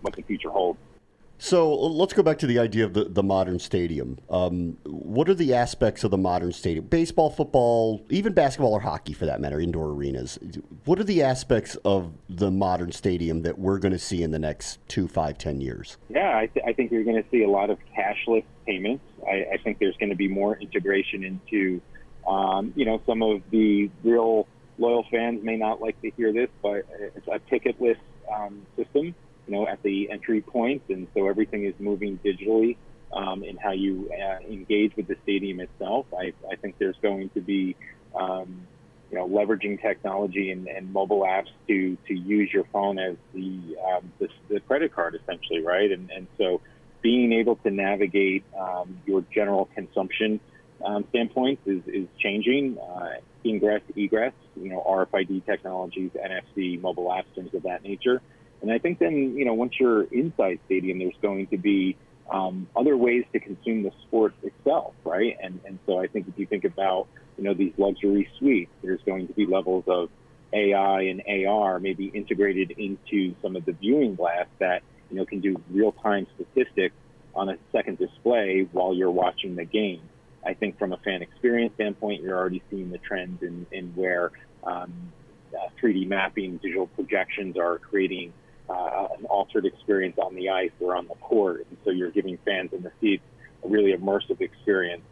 what 0.00 0.14
the 0.14 0.22
future 0.22 0.50
holds. 0.50 0.78
So 1.42 1.74
let's 1.74 2.12
go 2.12 2.22
back 2.22 2.38
to 2.38 2.46
the 2.46 2.60
idea 2.60 2.84
of 2.84 2.94
the, 2.94 3.02
the 3.02 3.22
modern 3.24 3.58
stadium. 3.58 4.16
Um, 4.30 4.76
what 4.84 5.28
are 5.28 5.34
the 5.34 5.54
aspects 5.54 6.04
of 6.04 6.12
the 6.12 6.16
modern 6.16 6.52
stadium? 6.52 6.84
Baseball, 6.84 7.30
football, 7.30 8.00
even 8.10 8.32
basketball 8.32 8.72
or 8.72 8.78
hockey 8.78 9.12
for 9.12 9.26
that 9.26 9.40
matter, 9.40 9.58
indoor 9.58 9.88
arenas. 9.88 10.38
What 10.84 11.00
are 11.00 11.04
the 11.04 11.20
aspects 11.20 11.74
of 11.84 12.12
the 12.28 12.52
modern 12.52 12.92
stadium 12.92 13.42
that 13.42 13.58
we're 13.58 13.80
going 13.80 13.90
to 13.90 13.98
see 13.98 14.22
in 14.22 14.30
the 14.30 14.38
next 14.38 14.78
two, 14.86 15.08
five, 15.08 15.36
ten 15.36 15.60
years? 15.60 15.96
Yeah, 16.08 16.38
I, 16.38 16.46
th- 16.46 16.64
I 16.64 16.74
think 16.74 16.92
you're 16.92 17.02
going 17.02 17.20
to 17.20 17.28
see 17.28 17.42
a 17.42 17.50
lot 17.50 17.70
of 17.70 17.78
cashless 17.98 18.44
payments. 18.64 19.04
I, 19.26 19.54
I 19.54 19.56
think 19.64 19.80
there's 19.80 19.96
going 19.96 20.10
to 20.10 20.16
be 20.16 20.28
more 20.28 20.56
integration 20.58 21.24
into, 21.24 21.80
um, 22.24 22.72
you 22.76 22.84
know, 22.84 23.02
some 23.04 23.20
of 23.20 23.42
the 23.50 23.90
real 24.04 24.46
loyal 24.78 25.04
fans 25.10 25.42
may 25.42 25.56
not 25.56 25.80
like 25.80 26.00
to 26.02 26.10
hear 26.10 26.32
this, 26.32 26.50
but 26.62 26.86
it's 27.16 27.26
a 27.26 27.40
ticketless 27.52 27.98
um, 28.32 28.64
system 28.76 29.16
you 29.46 29.54
know, 29.54 29.66
at 29.66 29.82
the 29.82 30.10
entry 30.10 30.40
points, 30.40 30.84
and 30.88 31.06
so 31.14 31.28
everything 31.28 31.64
is 31.64 31.74
moving 31.78 32.18
digitally 32.24 32.76
um, 33.12 33.44
in 33.44 33.56
how 33.56 33.72
you 33.72 34.10
uh, 34.12 34.38
engage 34.50 34.96
with 34.96 35.08
the 35.08 35.16
stadium 35.22 35.60
itself. 35.60 36.06
I, 36.16 36.32
I 36.50 36.56
think 36.56 36.76
there's 36.78 36.96
going 37.02 37.30
to 37.30 37.40
be, 37.40 37.76
um, 38.18 38.66
you 39.10 39.18
know, 39.18 39.28
leveraging 39.28 39.82
technology 39.82 40.50
and, 40.50 40.66
and 40.68 40.92
mobile 40.92 41.22
apps 41.22 41.50
to 41.68 41.96
to 42.08 42.14
use 42.14 42.50
your 42.52 42.64
phone 42.72 42.98
as 42.98 43.16
the 43.34 43.76
um, 43.86 44.12
the, 44.18 44.28
the 44.48 44.60
credit 44.60 44.94
card 44.94 45.14
essentially, 45.20 45.60
right? 45.60 45.90
And 45.90 46.10
and 46.10 46.26
so 46.38 46.60
being 47.02 47.32
able 47.32 47.56
to 47.56 47.70
navigate 47.70 48.44
um, 48.58 48.98
your 49.06 49.24
general 49.34 49.68
consumption 49.74 50.40
um, 50.84 51.04
standpoint 51.10 51.60
is, 51.66 51.82
is 51.86 52.06
changing. 52.18 52.78
Uh, 52.78 53.14
ingress, 53.44 53.82
egress, 53.96 54.32
you 54.56 54.68
know, 54.68 54.82
RFID 54.88 55.44
technologies, 55.44 56.10
NFC, 56.14 56.80
mobile 56.80 57.06
apps, 57.06 57.24
things 57.34 57.52
of 57.54 57.64
that 57.64 57.82
nature. 57.82 58.22
And 58.62 58.70
I 58.70 58.78
think 58.78 59.00
then, 59.00 59.36
you 59.36 59.44
know, 59.44 59.54
once 59.54 59.74
you're 59.78 60.04
inside 60.04 60.60
stadium, 60.66 61.00
there's 61.00 61.16
going 61.20 61.48
to 61.48 61.58
be 61.58 61.96
um, 62.30 62.68
other 62.76 62.96
ways 62.96 63.24
to 63.32 63.40
consume 63.40 63.82
the 63.82 63.90
sport 64.06 64.34
itself, 64.42 64.94
right? 65.04 65.36
And 65.42 65.60
and 65.66 65.78
so 65.86 65.98
I 65.98 66.06
think 66.06 66.28
if 66.28 66.38
you 66.38 66.46
think 66.46 66.64
about, 66.64 67.08
you 67.36 67.44
know, 67.44 67.54
these 67.54 67.72
luxury 67.76 68.28
suites, 68.38 68.70
there's 68.82 69.02
going 69.04 69.26
to 69.26 69.32
be 69.34 69.46
levels 69.46 69.84
of 69.88 70.08
AI 70.52 71.02
and 71.02 71.22
AR 71.46 71.80
maybe 71.80 72.06
integrated 72.06 72.72
into 72.72 73.34
some 73.42 73.56
of 73.56 73.64
the 73.64 73.72
viewing 73.72 74.14
glass 74.14 74.46
that 74.60 74.82
you 75.10 75.16
know 75.16 75.24
can 75.24 75.40
do 75.40 75.60
real-time 75.70 76.26
statistics 76.34 76.94
on 77.34 77.48
a 77.48 77.56
second 77.72 77.98
display 77.98 78.68
while 78.72 78.94
you're 78.94 79.10
watching 79.10 79.56
the 79.56 79.64
game. 79.64 80.02
I 80.44 80.54
think 80.54 80.78
from 80.78 80.92
a 80.92 80.98
fan 80.98 81.22
experience 81.22 81.74
standpoint, 81.74 82.22
you're 82.22 82.36
already 82.36 82.62
seeing 82.70 82.90
the 82.90 82.98
trends 82.98 83.42
in, 83.42 83.66
in 83.72 83.88
where 83.94 84.32
um, 84.64 84.92
uh, 85.54 85.68
3D 85.80 86.06
mapping, 86.08 86.58
digital 86.58 86.88
projections 86.88 87.56
are 87.56 87.78
creating 87.78 88.32
uh, 88.72 89.08
an 89.18 89.26
altered 89.26 89.66
experience 89.66 90.16
on 90.18 90.34
the 90.34 90.48
ice 90.48 90.70
or 90.80 90.96
on 90.96 91.06
the 91.08 91.14
court. 91.14 91.66
And 91.68 91.76
so 91.84 91.90
you're 91.90 92.10
giving 92.10 92.38
fans 92.44 92.72
in 92.72 92.82
the 92.82 92.92
seats 93.00 93.24
a 93.64 93.68
really 93.68 93.92
immersive 93.92 94.40
experience. 94.40 95.02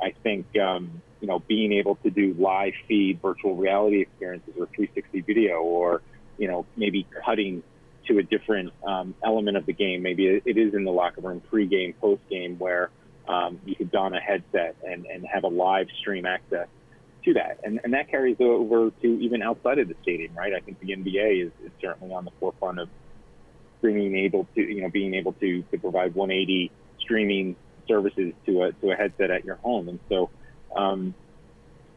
I 0.00 0.14
think, 0.22 0.46
um, 0.58 1.02
you 1.20 1.26
know, 1.26 1.40
being 1.40 1.72
able 1.72 1.96
to 1.96 2.10
do 2.10 2.34
live 2.38 2.74
feed 2.86 3.20
virtual 3.20 3.56
reality 3.56 4.00
experiences 4.00 4.54
or 4.58 4.66
360 4.66 5.20
video 5.22 5.60
or, 5.60 6.02
you 6.38 6.48
know, 6.48 6.66
maybe 6.76 7.06
cutting 7.24 7.62
to 8.06 8.18
a 8.18 8.22
different 8.22 8.72
um, 8.86 9.14
element 9.24 9.56
of 9.56 9.66
the 9.66 9.72
game. 9.72 10.02
Maybe 10.02 10.26
it 10.26 10.56
is 10.56 10.74
in 10.74 10.84
the 10.84 10.92
locker 10.92 11.20
room, 11.20 11.42
pre-game, 11.50 11.94
post-game, 12.00 12.58
where 12.58 12.90
um, 13.26 13.60
you 13.66 13.74
could 13.74 13.90
don 13.90 14.14
a 14.14 14.20
headset 14.20 14.76
and, 14.86 15.04
and 15.06 15.26
have 15.26 15.44
a 15.44 15.48
live 15.48 15.88
stream 16.00 16.24
access 16.24 16.68
to 17.24 17.34
that. 17.34 17.60
And, 17.64 17.80
and 17.84 17.92
that 17.92 18.08
carries 18.08 18.36
over 18.40 18.90
to 19.02 19.06
even 19.20 19.42
outside 19.42 19.78
of 19.78 19.88
the 19.88 19.96
stadium, 20.02 20.34
right? 20.34 20.54
I 20.54 20.60
think 20.60 20.80
the 20.80 20.96
NBA 20.96 21.46
is, 21.46 21.52
is 21.64 21.72
certainly 21.80 22.14
on 22.14 22.24
the 22.24 22.30
forefront 22.40 22.78
of 22.78 22.88
being 23.82 24.16
able 24.16 24.46
to, 24.54 24.60
you 24.60 24.82
know, 24.82 24.90
being 24.90 25.14
able 25.14 25.32
to, 25.34 25.62
to 25.62 25.78
provide 25.78 26.14
180 26.14 26.70
streaming 27.00 27.56
services 27.86 28.32
to 28.46 28.62
a, 28.62 28.72
to 28.72 28.90
a 28.90 28.94
headset 28.94 29.30
at 29.30 29.44
your 29.44 29.56
home. 29.56 29.88
And 29.88 29.98
so, 30.08 30.30
um, 30.76 31.14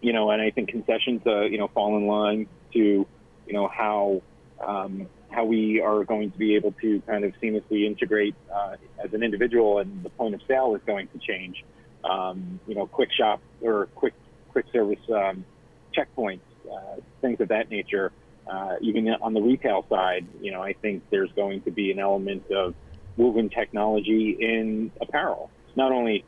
you 0.01 0.13
know, 0.13 0.31
and 0.31 0.41
I 0.41 0.51
think 0.51 0.69
concessions, 0.69 1.21
uh, 1.25 1.41
you 1.41 1.57
know, 1.57 1.67
fall 1.67 1.97
in 1.97 2.07
line 2.07 2.47
to, 2.73 2.79
you 2.79 3.07
you 3.51 3.53
know, 3.53 3.67
how 3.67 4.21
um, 4.65 5.07
how 5.29 5.45
we 5.45 5.81
are 5.81 6.03
going 6.03 6.31
to 6.31 6.37
be 6.37 6.55
able 6.55 6.73
to 6.81 7.01
kind 7.01 7.23
of 7.23 7.33
seamlessly 7.41 7.85
integrate 7.85 8.35
uh, 8.53 8.75
as 9.03 9.13
an 9.13 9.23
individual, 9.23 9.79
and 9.79 10.03
the 10.03 10.09
point 10.09 10.33
of 10.35 10.41
sale 10.47 10.75
is 10.75 10.81
going 10.85 11.07
to 11.09 11.19
change. 11.19 11.63
Um, 12.03 12.59
you 12.67 12.75
know, 12.75 12.87
quick 12.87 13.09
shop 13.11 13.41
or 13.61 13.87
quick 13.95 14.13
quick 14.49 14.65
service 14.71 14.99
um, 15.13 15.45
checkpoints, 15.95 16.39
uh, 16.71 17.01
things 17.21 17.39
of 17.41 17.49
that 17.49 17.69
nature. 17.69 18.11
Uh, 18.47 18.75
even 18.81 19.07
on 19.21 19.33
the 19.33 19.41
retail 19.41 19.85
side, 19.89 20.25
you 20.41 20.51
know, 20.51 20.61
I 20.61 20.73
think 20.73 21.03
there's 21.09 21.31
going 21.33 21.61
to 21.61 21.71
be 21.71 21.91
an 21.91 21.99
element 21.99 22.49
of 22.51 22.73
woven 23.17 23.49
technology 23.49 24.37
in 24.39 24.91
apparel. 24.99 25.49
It's 25.67 25.77
Not 25.77 25.91
only 25.91 26.25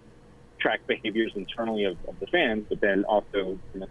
track 0.59 0.85
behaviors 0.87 1.31
internally 1.35 1.83
of, 1.83 1.97
of 2.07 2.19
the 2.19 2.27
fans, 2.27 2.65
but 2.69 2.79
then 2.81 3.03
also 3.03 3.59
from 3.71 3.83
a 3.83 3.87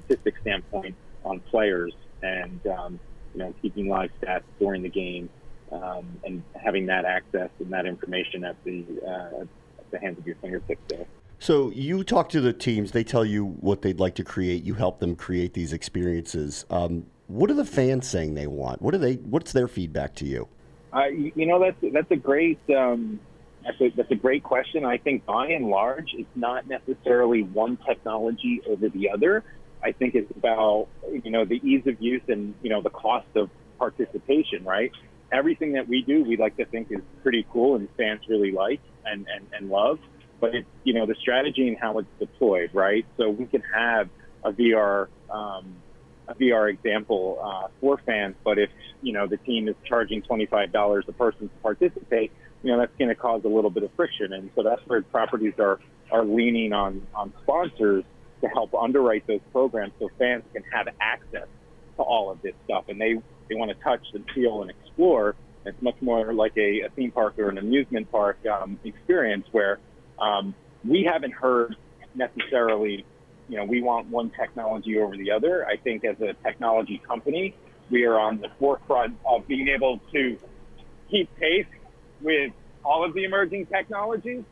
statistic 0.00 0.34
standpoint 0.40 0.96
on 1.24 1.40
players 1.40 1.92
and 2.22 2.66
um, 2.66 3.00
you 3.34 3.40
know 3.40 3.54
keeping 3.62 3.88
live 3.88 4.10
stats 4.20 4.42
during 4.58 4.82
the 4.82 4.88
game 4.88 5.28
um, 5.72 6.18
and 6.24 6.42
having 6.54 6.86
that 6.86 7.04
access 7.04 7.50
and 7.60 7.72
that 7.72 7.86
information 7.86 8.44
at 8.44 8.56
the 8.64 8.84
uh, 9.06 9.42
at 9.42 9.90
the 9.90 9.98
hands 9.98 10.18
of 10.18 10.26
your 10.26 10.36
fingertips 10.36 10.80
there. 10.88 11.06
So 11.38 11.70
you 11.70 12.02
talk 12.02 12.28
to 12.30 12.40
the 12.40 12.52
teams; 12.52 12.92
they 12.92 13.04
tell 13.04 13.24
you 13.24 13.44
what 13.44 13.82
they'd 13.82 14.00
like 14.00 14.14
to 14.16 14.24
create. 14.24 14.64
You 14.64 14.74
help 14.74 15.00
them 15.00 15.16
create 15.16 15.54
these 15.54 15.72
experiences. 15.72 16.64
Um, 16.70 17.06
what 17.28 17.50
are 17.50 17.54
the 17.54 17.64
fans 17.64 18.08
saying 18.08 18.34
they 18.34 18.46
want? 18.46 18.80
What 18.80 18.94
are 18.94 18.98
they? 18.98 19.14
What's 19.14 19.52
their 19.52 19.68
feedback 19.68 20.14
to 20.16 20.24
you? 20.24 20.48
Uh, 20.92 21.06
you 21.06 21.46
know, 21.46 21.60
that's 21.60 21.92
that's 21.92 22.10
a 22.10 22.16
great 22.16 22.58
um, 22.70 23.20
that's 23.64 23.80
a, 23.80 23.90
that's 23.96 24.10
a 24.10 24.16
great 24.16 24.42
question. 24.42 24.84
I 24.84 24.98
think 24.98 25.26
by 25.26 25.48
and 25.48 25.66
large, 25.66 26.10
it's 26.14 26.36
not 26.36 26.68
necessarily 26.68 27.42
one 27.42 27.78
technology 27.86 28.60
over 28.68 28.88
the 28.88 29.10
other. 29.10 29.44
I 29.82 29.92
think 29.92 30.14
it's 30.14 30.30
about 30.36 30.88
you 31.24 31.30
know 31.30 31.44
the 31.44 31.60
ease 31.66 31.86
of 31.86 32.00
use 32.00 32.22
and 32.28 32.54
you 32.62 32.70
know 32.70 32.80
the 32.80 32.90
cost 32.90 33.26
of 33.34 33.50
participation. 33.78 34.64
Right. 34.64 34.92
Everything 35.32 35.72
that 35.72 35.88
we 35.88 36.02
do, 36.02 36.22
we 36.22 36.36
like 36.36 36.56
to 36.58 36.64
think 36.64 36.92
is 36.92 37.00
pretty 37.22 37.44
cool 37.52 37.74
and 37.74 37.88
fans 37.96 38.20
really 38.28 38.52
like 38.52 38.80
and 39.04 39.26
and, 39.34 39.46
and 39.52 39.68
love. 39.68 39.98
But 40.40 40.54
it's 40.54 40.68
you 40.84 40.94
know 40.94 41.06
the 41.06 41.16
strategy 41.20 41.66
and 41.66 41.76
how 41.76 41.98
it's 41.98 42.08
deployed. 42.20 42.70
Right. 42.72 43.04
So 43.16 43.30
we 43.30 43.46
can 43.46 43.62
have 43.74 44.08
a 44.44 44.52
VR. 44.52 45.08
Um, 45.28 45.82
a 46.28 46.34
VR 46.34 46.70
example 46.70 47.38
uh, 47.42 47.68
for 47.80 47.98
fans, 48.04 48.34
but 48.44 48.58
if 48.58 48.70
you 49.02 49.12
know 49.12 49.26
the 49.26 49.36
team 49.38 49.68
is 49.68 49.74
charging 49.84 50.22
twenty 50.22 50.46
five 50.46 50.72
dollars 50.72 51.04
a 51.08 51.12
person 51.12 51.48
to 51.48 51.54
participate, 51.62 52.32
you 52.62 52.72
know 52.72 52.78
that's 52.78 52.96
going 52.98 53.08
to 53.08 53.14
cause 53.14 53.42
a 53.44 53.48
little 53.48 53.70
bit 53.70 53.82
of 53.82 53.90
friction, 53.94 54.32
and 54.32 54.50
so 54.54 54.62
that's 54.62 54.82
where 54.86 55.02
properties 55.02 55.54
are 55.58 55.80
are 56.10 56.24
leaning 56.24 56.72
on 56.72 57.06
on 57.14 57.32
sponsors 57.42 58.04
to 58.40 58.48
help 58.48 58.74
underwrite 58.74 59.26
those 59.26 59.40
programs 59.52 59.92
so 59.98 60.08
fans 60.18 60.44
can 60.52 60.62
have 60.72 60.88
access 61.00 61.48
to 61.96 62.02
all 62.02 62.30
of 62.30 62.40
this 62.42 62.54
stuff, 62.64 62.84
and 62.88 63.00
they 63.00 63.14
they 63.48 63.54
want 63.54 63.70
to 63.70 63.84
touch 63.84 64.04
and 64.14 64.24
feel 64.34 64.62
and 64.62 64.70
explore. 64.70 65.34
It's 65.64 65.80
much 65.82 66.00
more 66.00 66.32
like 66.32 66.56
a, 66.56 66.82
a 66.82 66.90
theme 66.90 67.10
park 67.10 67.38
or 67.38 67.48
an 67.48 67.58
amusement 67.58 68.10
park 68.12 68.38
um, 68.46 68.78
experience 68.84 69.46
where 69.50 69.80
um, 70.18 70.54
we 70.84 71.08
haven't 71.10 71.32
heard 71.32 71.76
necessarily, 72.14 73.04
you 73.48 73.56
know, 73.56 73.64
we 73.64 73.80
want 73.80 74.08
one 74.08 74.30
technology 74.30 74.98
over 74.98 75.16
the 75.16 75.30
other. 75.30 75.66
I 75.66 75.76
think 75.76 76.04
as 76.04 76.20
a 76.20 76.34
technology 76.44 77.00
company, 77.06 77.54
we 77.90 78.04
are 78.04 78.18
on 78.18 78.40
the 78.40 78.48
forefront 78.58 79.16
of 79.24 79.46
being 79.46 79.68
able 79.68 80.00
to 80.12 80.38
keep 81.10 81.34
pace 81.36 81.66
with 82.20 82.52
all 82.84 83.04
of 83.04 83.14
the 83.14 83.24
emerging 83.24 83.66
technologies, 83.66 84.42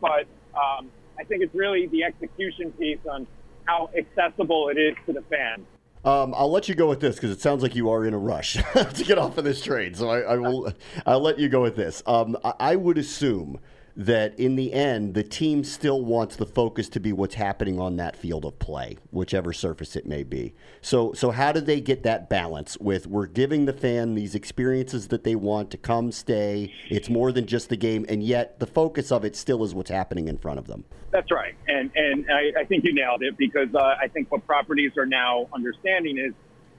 but 0.00 0.26
um, 0.54 0.90
I 1.18 1.24
think 1.24 1.42
it's 1.42 1.54
really 1.54 1.86
the 1.86 2.04
execution 2.04 2.72
piece 2.72 2.98
on 3.10 3.26
how 3.64 3.90
accessible 3.96 4.68
it 4.68 4.78
is 4.78 4.96
to 5.06 5.12
the 5.12 5.22
fan. 5.22 5.66
Um, 6.04 6.34
I'll 6.36 6.50
let 6.50 6.68
you 6.68 6.74
go 6.74 6.88
with 6.88 6.98
this 6.98 7.14
because 7.14 7.30
it 7.30 7.40
sounds 7.40 7.62
like 7.62 7.76
you 7.76 7.88
are 7.90 8.04
in 8.04 8.12
a 8.12 8.18
rush 8.18 8.54
to 8.74 9.04
get 9.04 9.18
off 9.18 9.38
of 9.38 9.44
this 9.44 9.62
train. 9.62 9.94
So 9.94 10.10
I, 10.10 10.20
I 10.20 10.36
will. 10.36 10.72
I'll 11.06 11.20
let 11.20 11.38
you 11.38 11.48
go 11.48 11.62
with 11.62 11.76
this. 11.76 12.02
Um, 12.06 12.36
I, 12.42 12.54
I 12.58 12.76
would 12.76 12.98
assume 12.98 13.60
that 13.96 14.38
in 14.38 14.56
the 14.56 14.72
end, 14.72 15.14
the 15.14 15.22
team 15.22 15.64
still 15.64 16.02
wants 16.02 16.36
the 16.36 16.46
focus 16.46 16.88
to 16.90 17.00
be 17.00 17.12
what's 17.12 17.34
happening 17.34 17.78
on 17.78 17.96
that 17.96 18.16
field 18.16 18.44
of 18.44 18.58
play, 18.58 18.96
whichever 19.10 19.52
surface 19.52 19.96
it 19.96 20.06
may 20.06 20.22
be. 20.22 20.54
So, 20.80 21.12
so 21.12 21.30
how 21.30 21.52
do 21.52 21.60
they 21.60 21.80
get 21.80 22.02
that 22.04 22.30
balance 22.30 22.78
with 22.78 23.06
we're 23.06 23.26
giving 23.26 23.66
the 23.66 23.72
fan 23.72 24.14
these 24.14 24.34
experiences 24.34 25.08
that 25.08 25.24
they 25.24 25.34
want 25.34 25.70
to 25.72 25.76
come, 25.76 26.10
stay? 26.12 26.72
It's 26.88 27.10
more 27.10 27.32
than 27.32 27.46
just 27.46 27.68
the 27.68 27.76
game, 27.76 28.06
and 28.08 28.22
yet 28.22 28.58
the 28.60 28.66
focus 28.66 29.12
of 29.12 29.24
it 29.24 29.36
still 29.36 29.62
is 29.64 29.74
what's 29.74 29.90
happening 29.90 30.28
in 30.28 30.38
front 30.38 30.58
of 30.58 30.66
them. 30.66 30.84
That's 31.10 31.30
right, 31.30 31.54
and 31.68 31.90
and 31.94 32.26
I, 32.30 32.60
I 32.60 32.64
think 32.64 32.84
you 32.84 32.94
nailed 32.94 33.22
it 33.22 33.36
because 33.36 33.74
uh, 33.74 33.96
I 34.00 34.08
think 34.08 34.32
what 34.32 34.46
properties 34.46 34.92
are 34.96 35.06
now 35.06 35.48
understanding 35.52 36.16
is 36.16 36.32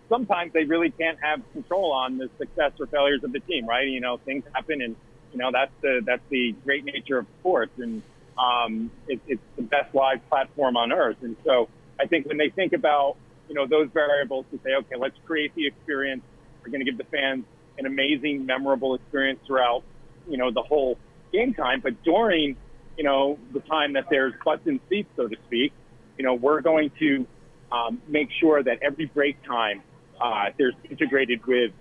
sometimes 0.09 0.53
they 0.53 0.63
really 0.63 0.89
can't 0.89 1.19
have 1.21 1.41
control 1.53 1.91
on 1.91 2.17
the 2.17 2.29
success 2.39 2.71
or 2.79 2.87
failures 2.87 3.23
of 3.23 3.31
the 3.31 3.39
team. 3.41 3.67
Right? 3.67 3.87
You 3.87 4.01
know, 4.01 4.17
things 4.25 4.43
happen 4.53 4.81
and 4.81 4.95
you 5.33 5.39
know, 5.39 5.49
that's 5.51 5.71
the 5.81 6.01
that's 6.05 6.21
the 6.29 6.55
great 6.63 6.85
nature 6.85 7.17
of 7.17 7.25
sports, 7.39 7.71
and 7.77 8.01
um, 8.37 8.91
it, 9.07 9.19
it's 9.27 9.41
the 9.55 9.63
best 9.63 9.93
live 9.93 10.27
platform 10.29 10.77
on 10.77 10.91
earth. 10.91 11.17
And 11.21 11.35
so, 11.43 11.67
I 11.99 12.05
think 12.05 12.27
when 12.27 12.37
they 12.37 12.49
think 12.49 12.73
about 12.73 13.17
you 13.49 13.55
know 13.55 13.67
those 13.67 13.89
variables 13.93 14.45
to 14.51 14.59
say, 14.63 14.75
okay, 14.75 14.95
let's 14.97 15.17
create 15.25 15.53
the 15.55 15.67
experience. 15.67 16.23
We're 16.63 16.71
going 16.71 16.85
to 16.85 16.89
give 16.89 16.97
the 16.97 17.03
fans 17.05 17.43
an 17.77 17.85
amazing, 17.85 18.45
memorable 18.45 18.95
experience 18.95 19.39
throughout 19.45 19.83
you 20.29 20.37
know 20.37 20.51
the 20.51 20.61
whole 20.61 20.97
game 21.31 21.53
time, 21.53 21.81
but 21.81 22.01
during 22.03 22.55
you 22.97 23.03
know 23.03 23.39
the 23.51 23.59
time 23.61 23.93
that 23.93 24.05
there's 24.09 24.33
butts 24.45 24.65
in 24.67 24.79
seats, 24.89 25.09
so 25.15 25.27
to 25.27 25.35
speak, 25.47 25.73
you 26.17 26.23
know, 26.23 26.35
we're 26.35 26.61
going 26.61 26.91
to 26.99 27.25
um, 27.71 28.01
make 28.07 28.29
sure 28.39 28.61
that 28.61 28.79
every 28.81 29.05
break 29.05 29.43
time 29.43 29.81
uh, 30.21 30.45
there's 30.57 30.75
integrated 30.89 31.45
with 31.45 31.71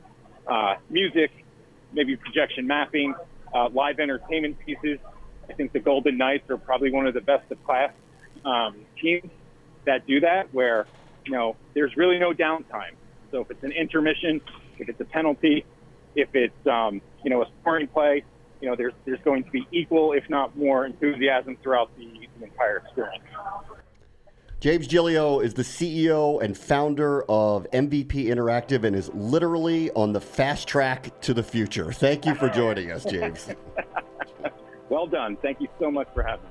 uh, 0.46 0.76
music, 0.88 1.30
maybe 1.92 2.16
projection 2.16 2.66
mapping, 2.66 3.14
uh, 3.54 3.68
live 3.72 3.98
entertainment 3.98 4.58
pieces. 4.64 4.98
I 5.48 5.54
think 5.54 5.72
the 5.72 5.80
Golden 5.80 6.16
Knights 6.16 6.48
are 6.50 6.56
probably 6.56 6.90
one 6.90 7.06
of 7.06 7.14
the 7.14 7.20
best 7.20 7.50
of 7.50 7.62
class 7.64 7.92
um, 8.44 8.76
teams 9.00 9.30
that 9.84 10.06
do 10.06 10.20
that, 10.20 10.52
where 10.52 10.86
you 11.24 11.32
know 11.32 11.56
there's 11.74 11.96
really 11.96 12.18
no 12.18 12.32
downtime. 12.32 12.94
So 13.30 13.40
if 13.40 13.50
it's 13.50 13.64
an 13.64 13.72
intermission, 13.72 14.40
if 14.78 14.88
it's 14.88 15.00
a 15.00 15.04
penalty, 15.04 15.64
if 16.14 16.28
it's 16.34 16.66
um, 16.66 17.00
you 17.24 17.30
know 17.30 17.42
a 17.42 17.46
scoring 17.60 17.88
play, 17.88 18.24
you 18.60 18.68
know 18.68 18.76
there's 18.76 18.94
there's 19.04 19.20
going 19.24 19.44
to 19.44 19.50
be 19.50 19.66
equal, 19.72 20.12
if 20.12 20.28
not 20.28 20.56
more, 20.56 20.86
enthusiasm 20.86 21.56
throughout 21.62 21.90
the, 21.96 22.28
the 22.38 22.44
entire 22.44 22.78
experience. 22.78 23.24
James 24.62 24.86
Gilio 24.86 25.42
is 25.42 25.54
the 25.54 25.64
CEO 25.64 26.40
and 26.40 26.56
founder 26.56 27.24
of 27.24 27.66
MVP 27.72 28.26
Interactive 28.26 28.84
and 28.84 28.94
is 28.94 29.10
literally 29.12 29.90
on 29.90 30.12
the 30.12 30.20
fast 30.20 30.68
track 30.68 31.20
to 31.22 31.34
the 31.34 31.42
future. 31.42 31.92
Thank 31.92 32.24
you 32.24 32.36
for 32.36 32.48
joining 32.48 32.92
us, 32.92 33.04
James. 33.04 33.48
well 34.88 35.08
done. 35.08 35.36
Thank 35.42 35.60
you 35.60 35.66
so 35.80 35.90
much 35.90 36.06
for 36.14 36.22
having 36.22 36.44
me. 36.44 36.50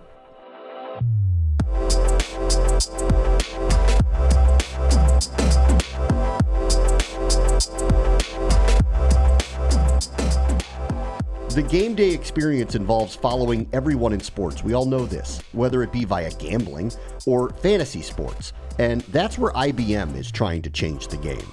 The 11.53 11.63
game 11.63 11.95
day 11.95 12.11
experience 12.11 12.75
involves 12.75 13.13
following 13.13 13.67
everyone 13.73 14.13
in 14.13 14.21
sports. 14.21 14.63
We 14.63 14.73
all 14.73 14.85
know 14.85 15.05
this, 15.05 15.41
whether 15.51 15.83
it 15.83 15.91
be 15.91 16.05
via 16.05 16.31
gambling 16.31 16.93
or 17.25 17.49
fantasy 17.49 18.01
sports. 18.01 18.53
And 18.79 19.01
that's 19.11 19.37
where 19.37 19.51
IBM 19.51 20.15
is 20.15 20.31
trying 20.31 20.61
to 20.61 20.69
change 20.69 21.09
the 21.09 21.17
game. 21.17 21.45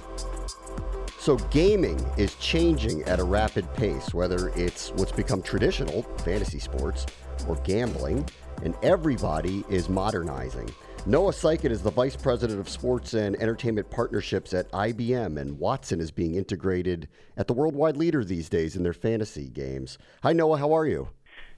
So, 1.19 1.35
gaming 1.51 1.99
is 2.15 2.35
changing 2.35 3.03
at 3.03 3.19
a 3.19 3.25
rapid 3.25 3.73
pace, 3.73 4.13
whether 4.13 4.53
it's 4.55 4.91
what's 4.91 5.11
become 5.11 5.41
traditional, 5.41 6.03
fantasy 6.23 6.59
sports, 6.59 7.05
or 7.45 7.57
gambling, 7.65 8.25
and 8.63 8.75
everybody 8.81 9.65
is 9.69 9.89
modernizing. 9.89 10.73
Noah 11.05 11.31
Syken 11.31 11.71
is 11.71 11.81
the 11.81 11.91
Vice 11.91 12.15
President 12.15 12.59
of 12.59 12.67
Sports 12.67 13.13
and 13.13 13.35
Entertainment 13.37 13.89
Partnerships 13.89 14.53
at 14.53 14.69
IBM, 14.71 15.39
and 15.39 15.57
Watson 15.57 16.01
is 16.01 16.11
being 16.11 16.35
integrated 16.35 17.07
at 17.37 17.47
the 17.47 17.53
worldwide 17.53 17.95
leader 17.95 18.23
these 18.23 18.49
days 18.49 18.75
in 18.75 18.83
their 18.83 18.93
fantasy 18.93 19.47
games. 19.47 19.97
Hi, 20.23 20.33
Noah. 20.33 20.57
How 20.57 20.73
are 20.73 20.85
you? 20.85 21.09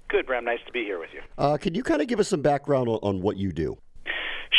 Good, 0.09 0.27
Bram. 0.27 0.45
Nice 0.45 0.59
to 0.67 0.71
be 0.71 0.83
here 0.83 0.99
with 0.99 1.09
you. 1.13 1.21
Uh, 1.37 1.57
could 1.57 1.75
you 1.75 1.81
kind 1.81 2.01
of 2.01 2.07
give 2.07 2.19
us 2.19 2.27
some 2.27 2.41
background 2.41 2.87
on, 2.87 2.99
on 3.01 3.21
what 3.21 3.35
you 3.37 3.51
do? 3.51 3.77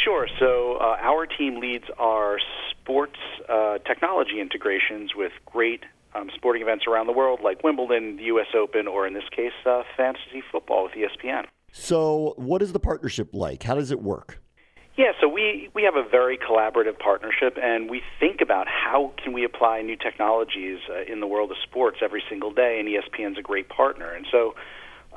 Sure. 0.04 0.26
So, 0.40 0.78
uh, 0.80 0.96
our 1.00 1.26
team 1.26 1.60
leads 1.60 1.84
our 1.98 2.38
sports 2.70 3.18
uh, 3.48 3.78
technology 3.86 4.40
integrations 4.40 5.12
with 5.14 5.32
great 5.46 5.84
um, 6.14 6.28
sporting 6.34 6.60
events 6.60 6.86
around 6.88 7.06
the 7.06 7.12
world, 7.12 7.40
like 7.42 7.62
Wimbledon, 7.62 8.16
the 8.16 8.24
U.S. 8.24 8.48
Open, 8.54 8.88
or 8.88 9.06
in 9.06 9.14
this 9.14 9.28
case, 9.34 9.52
uh, 9.64 9.84
fantasy 9.96 10.42
football 10.50 10.84
with 10.84 10.92
ESPN. 10.92 11.44
So, 11.70 12.34
what 12.36 12.62
is 12.62 12.72
the 12.72 12.80
partnership 12.80 13.30
like? 13.32 13.62
How 13.62 13.76
does 13.76 13.92
it 13.92 14.02
work? 14.02 14.41
Yeah, 14.96 15.12
so 15.22 15.28
we, 15.28 15.70
we 15.74 15.84
have 15.84 15.96
a 15.96 16.06
very 16.06 16.36
collaborative 16.36 16.98
partnership, 16.98 17.56
and 17.60 17.88
we 17.88 18.02
think 18.20 18.42
about 18.42 18.66
how 18.68 19.12
can 19.22 19.32
we 19.32 19.44
apply 19.44 19.80
new 19.80 19.96
technologies 19.96 20.80
uh, 20.90 21.10
in 21.10 21.20
the 21.20 21.26
world 21.26 21.50
of 21.50 21.56
sports 21.62 21.98
every 22.02 22.22
single 22.28 22.52
day, 22.52 22.78
and 22.78 22.86
ESPN's 22.86 23.38
a 23.38 23.42
great 23.42 23.70
partner. 23.70 24.12
And 24.12 24.26
so 24.30 24.54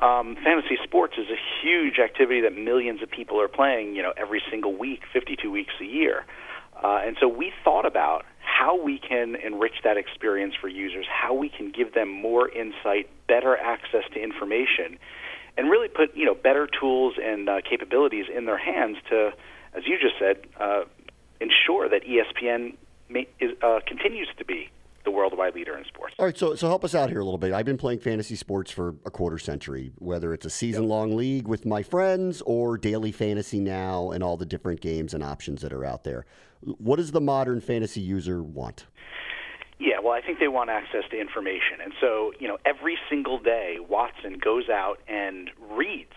um, 0.02 0.38
fantasy 0.42 0.78
sports 0.84 1.16
is 1.18 1.28
a 1.30 1.40
huge 1.62 2.00
activity 2.00 2.40
that 2.42 2.56
millions 2.56 3.02
of 3.04 3.12
people 3.12 3.40
are 3.42 3.50
playing, 3.50 3.96
you 3.96 4.02
know, 4.02 4.14
every 4.16 4.42
single 4.50 4.74
week, 4.78 5.02
52 5.12 5.52
weeks 5.52 5.74
a 5.82 5.86
year. 5.86 6.26
Uh, 6.82 7.02
and 7.06 7.18
so 7.20 7.28
we 7.28 7.52
thought 7.64 7.86
about 7.86 8.24
how 8.40 8.82
we 8.82 8.98
can 8.98 9.36
enrich 9.36 9.76
that 9.84 9.98
experience 9.98 10.56
for 10.60 10.70
users, 10.70 11.06
how 11.10 11.34
we 11.34 11.50
can 11.50 11.72
give 11.72 11.94
them 11.94 12.10
more 12.10 12.50
insight, 12.50 13.10
better 13.28 13.58
access 13.58 14.04
to 14.14 14.22
information, 14.22 14.98
and 15.58 15.70
really 15.70 15.88
put 15.90 16.16
you 16.16 16.26
know 16.26 16.36
better 16.36 16.68
tools 16.68 17.16
and 17.22 17.50
uh, 17.50 17.62
capabilities 17.70 18.26
in 18.34 18.46
their 18.46 18.58
hands 18.58 18.98
to, 19.10 19.32
as 19.76 19.84
you 19.86 19.98
just 20.00 20.16
said, 20.20 20.38
uh, 20.60 20.84
ensure 21.42 21.90
that 21.90 22.04
ESPN 22.04 22.76
may, 23.10 23.28
is, 23.40 23.52
uh, 23.62 23.80
continues 23.86 24.30
to 24.38 24.46
be 24.46 24.70
the 25.04 25.12
worldwide 25.12 25.54
leader 25.54 25.78
in 25.78 25.86
sports. 25.86 26.16
All 26.18 26.26
right, 26.26 26.38
so 26.38 26.56
so 26.56 26.68
help 26.68 26.84
us 26.84 26.96
out 26.96 27.10
here 27.10 27.20
a 27.20 27.24
little 27.24 27.38
bit. 27.38 27.54
I've 27.54 27.66
been 27.66 27.78
playing 27.78 28.00
fantasy 28.00 28.36
sports 28.36 28.72
for 28.72 28.96
a 29.06 29.12
quarter 29.12 29.38
century, 29.38 29.92
whether 30.00 30.34
it's 30.34 30.46
a 30.46 30.50
season 30.50 30.88
long 30.88 31.16
league 31.16 31.48
with 31.48 31.66
my 31.66 31.84
friends 31.84 32.42
or 32.46 32.78
daily 32.78 33.12
fantasy 33.12 33.60
now 33.60 34.12
and 34.12 34.24
all 34.24 34.36
the 34.36 34.46
different 34.46 34.82
games 34.82 35.14
and 35.14 35.24
options 35.24 35.62
that 35.62 35.72
are 35.72 35.86
out 35.86 36.04
there. 36.04 36.26
What 36.62 36.96
does 36.96 37.12
the 37.12 37.22
modern 37.22 37.62
fantasy 37.62 38.02
user 38.02 38.42
want? 38.42 38.88
Yeah, 39.78 40.00
well, 40.02 40.14
I 40.14 40.22
think 40.22 40.40
they 40.40 40.48
want 40.48 40.70
access 40.70 41.04
to 41.12 41.20
information. 41.20 41.82
And 41.84 41.94
so, 42.00 42.32
you 42.40 42.48
know, 42.48 42.58
every 42.66 42.98
single 43.10 43.38
day, 43.38 43.78
Watson 43.88 44.40
goes 44.40 44.70
out 44.70 45.00
and 45.08 45.52
reads 45.70 46.14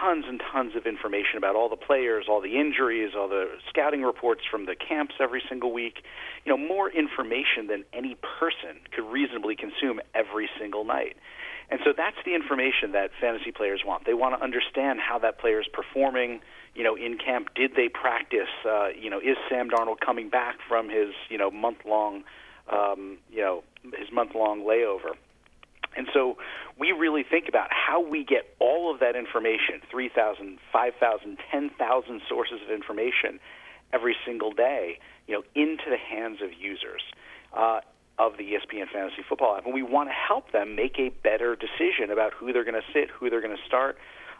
tons 0.00 0.24
and 0.28 0.40
tons 0.52 0.76
of 0.76 0.86
information 0.86 1.36
about 1.36 1.56
all 1.56 1.68
the 1.68 1.76
players, 1.76 2.26
all 2.28 2.40
the 2.40 2.58
injuries, 2.58 3.12
all 3.16 3.28
the 3.28 3.48
scouting 3.68 4.02
reports 4.02 4.42
from 4.50 4.66
the 4.66 4.76
camps 4.76 5.14
every 5.20 5.42
single 5.48 5.72
week. 5.72 6.02
You 6.44 6.56
know, 6.56 6.58
more 6.58 6.90
information 6.90 7.66
than 7.68 7.84
any 7.92 8.16
person 8.38 8.80
could 8.94 9.04
reasonably 9.10 9.56
consume 9.56 10.00
every 10.14 10.48
single 10.58 10.84
night. 10.84 11.16
And 11.70 11.80
so 11.84 11.92
that's 11.96 12.16
the 12.24 12.34
information 12.34 12.92
that 12.92 13.10
fantasy 13.20 13.52
players 13.52 13.82
want. 13.84 14.06
They 14.06 14.14
want 14.14 14.38
to 14.38 14.42
understand 14.42 15.00
how 15.00 15.18
that 15.18 15.38
player 15.38 15.60
is 15.60 15.66
performing, 15.72 16.40
you 16.74 16.82
know, 16.82 16.96
in 16.96 17.18
camp. 17.18 17.48
Did 17.54 17.72
they 17.76 17.88
practice? 17.88 18.48
Uh, 18.64 18.88
you 18.98 19.10
know, 19.10 19.18
is 19.18 19.36
Sam 19.50 19.68
Darnold 19.68 20.00
coming 20.00 20.30
back 20.30 20.56
from 20.66 20.88
his, 20.88 21.10
you 21.28 21.36
know, 21.36 21.50
month 21.50 21.78
long, 21.84 22.24
um, 22.72 23.18
you 23.30 23.42
know, 23.42 23.64
his 23.98 24.10
month 24.10 24.34
long 24.34 24.62
layover? 24.62 25.12
And 25.96 26.06
so 26.14 26.38
we 26.78 26.92
really 26.92 27.24
think 27.28 27.48
about 27.48 27.68
how 27.70 28.00
we 28.00 28.24
get 28.24 28.54
all 28.60 28.92
of 28.92 29.00
that 29.00 29.16
information 29.16 29.80
3,000, 29.90 30.58
5,000, 30.72 31.38
10,000 31.50 32.22
sources 32.28 32.60
of 32.64 32.70
information 32.70 33.40
every 33.92 34.16
single 34.24 34.52
day 34.52 34.98
you 35.26 35.34
know, 35.34 35.42
into 35.54 35.84
the 35.90 35.96
hands 35.96 36.38
of 36.42 36.50
users. 36.58 37.02
Uh, 37.52 37.80
of 38.18 38.36
the 38.36 38.42
ESPN 38.42 38.90
Fantasy 38.92 39.22
Football 39.28 39.56
app, 39.56 39.64
and 39.64 39.72
we 39.72 39.82
want 39.82 40.08
to 40.08 40.12
help 40.12 40.50
them 40.50 40.74
make 40.74 40.98
a 40.98 41.10
better 41.22 41.54
decision 41.54 42.10
about 42.10 42.32
who 42.34 42.52
they're 42.52 42.64
going 42.64 42.74
to 42.74 42.92
sit, 42.92 43.10
who 43.10 43.30
they're 43.30 43.40
going 43.40 43.56
to 43.56 43.62
start. 43.64 43.96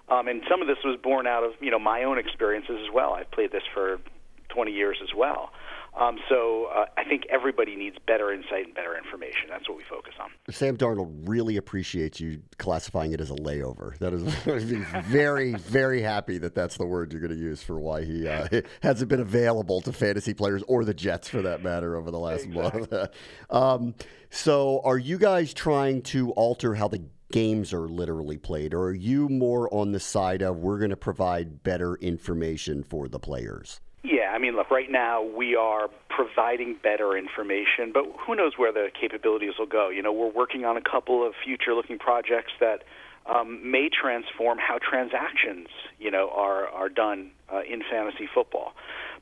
Um, 0.08 0.26
and 0.26 0.42
some 0.50 0.60
of 0.60 0.66
this 0.66 0.78
was 0.84 0.98
born 1.00 1.28
out 1.28 1.44
of 1.44 1.52
you 1.60 1.70
know 1.70 1.78
my 1.78 2.02
own 2.02 2.18
experiences 2.18 2.76
as 2.84 2.92
well. 2.92 3.14
I've 3.14 3.30
played 3.30 3.52
this 3.52 3.62
for 3.72 4.00
20 4.48 4.72
years 4.72 4.98
as 5.02 5.10
well. 5.16 5.50
Um, 5.98 6.18
so 6.28 6.66
uh, 6.66 6.86
I 6.96 7.02
think 7.02 7.24
everybody 7.28 7.74
needs 7.74 7.96
better 8.06 8.32
insight 8.32 8.66
and 8.66 8.74
better 8.74 8.96
information. 8.96 9.48
That's 9.48 9.68
what 9.68 9.76
we 9.76 9.84
focus 9.90 10.14
on. 10.20 10.30
Sam 10.48 10.76
Darnold 10.76 11.28
really 11.28 11.56
appreciates 11.56 12.20
you 12.20 12.40
classifying 12.58 13.12
it 13.12 13.20
as 13.20 13.30
a 13.30 13.34
layover. 13.34 13.98
That 13.98 14.12
is 14.12 14.22
very, 15.06 15.54
very 15.54 16.00
happy 16.00 16.38
that 16.38 16.54
that's 16.54 16.76
the 16.76 16.86
word 16.86 17.12
you're 17.12 17.20
going 17.20 17.32
to 17.32 17.38
use 17.38 17.62
for 17.62 17.80
why 17.80 18.04
he 18.04 18.28
uh, 18.28 18.46
hasn't 18.82 19.08
been 19.08 19.20
available 19.20 19.80
to 19.82 19.92
fantasy 19.92 20.34
players 20.34 20.62
or 20.68 20.84
the 20.84 20.94
Jets 20.94 21.28
for 21.28 21.42
that 21.42 21.64
matter 21.64 21.96
over 21.96 22.12
the 22.12 22.18
last 22.18 22.44
exactly. 22.44 22.86
month. 22.90 23.10
um, 23.50 23.94
so 24.30 24.80
are 24.84 24.98
you 24.98 25.18
guys 25.18 25.52
trying 25.52 26.02
to 26.02 26.30
alter 26.32 26.76
how 26.76 26.86
the 26.86 27.02
games 27.32 27.72
are 27.72 27.88
literally 27.88 28.38
played, 28.38 28.72
or 28.72 28.84
are 28.84 28.94
you 28.94 29.28
more 29.28 29.72
on 29.74 29.90
the 29.92 30.00
side 30.00 30.42
of 30.42 30.58
we're 30.58 30.78
going 30.78 30.90
to 30.90 30.96
provide 30.96 31.62
better 31.64 31.96
information 31.96 32.84
for 32.84 33.08
the 33.08 33.18
players? 33.18 33.80
Yeah, 34.02 34.30
I 34.32 34.38
mean, 34.38 34.54
look, 34.54 34.70
right 34.70 34.90
now 34.90 35.22
we 35.22 35.56
are 35.56 35.88
providing 36.08 36.76
better 36.82 37.16
information, 37.16 37.90
but 37.92 38.04
who 38.26 38.36
knows 38.36 38.52
where 38.56 38.72
the 38.72 38.88
capabilities 38.98 39.54
will 39.58 39.66
go? 39.66 39.88
You 39.88 40.02
know, 40.02 40.12
we're 40.12 40.30
working 40.30 40.64
on 40.64 40.76
a 40.76 40.80
couple 40.80 41.26
of 41.26 41.34
future 41.44 41.74
looking 41.74 41.98
projects 41.98 42.52
that 42.60 42.84
um, 43.26 43.70
may 43.70 43.90
transform 43.90 44.58
how 44.58 44.78
transactions, 44.78 45.68
you 45.98 46.10
know, 46.10 46.30
are, 46.32 46.68
are 46.68 46.88
done 46.88 47.32
uh, 47.52 47.60
in 47.68 47.82
fantasy 47.90 48.28
football. 48.32 48.72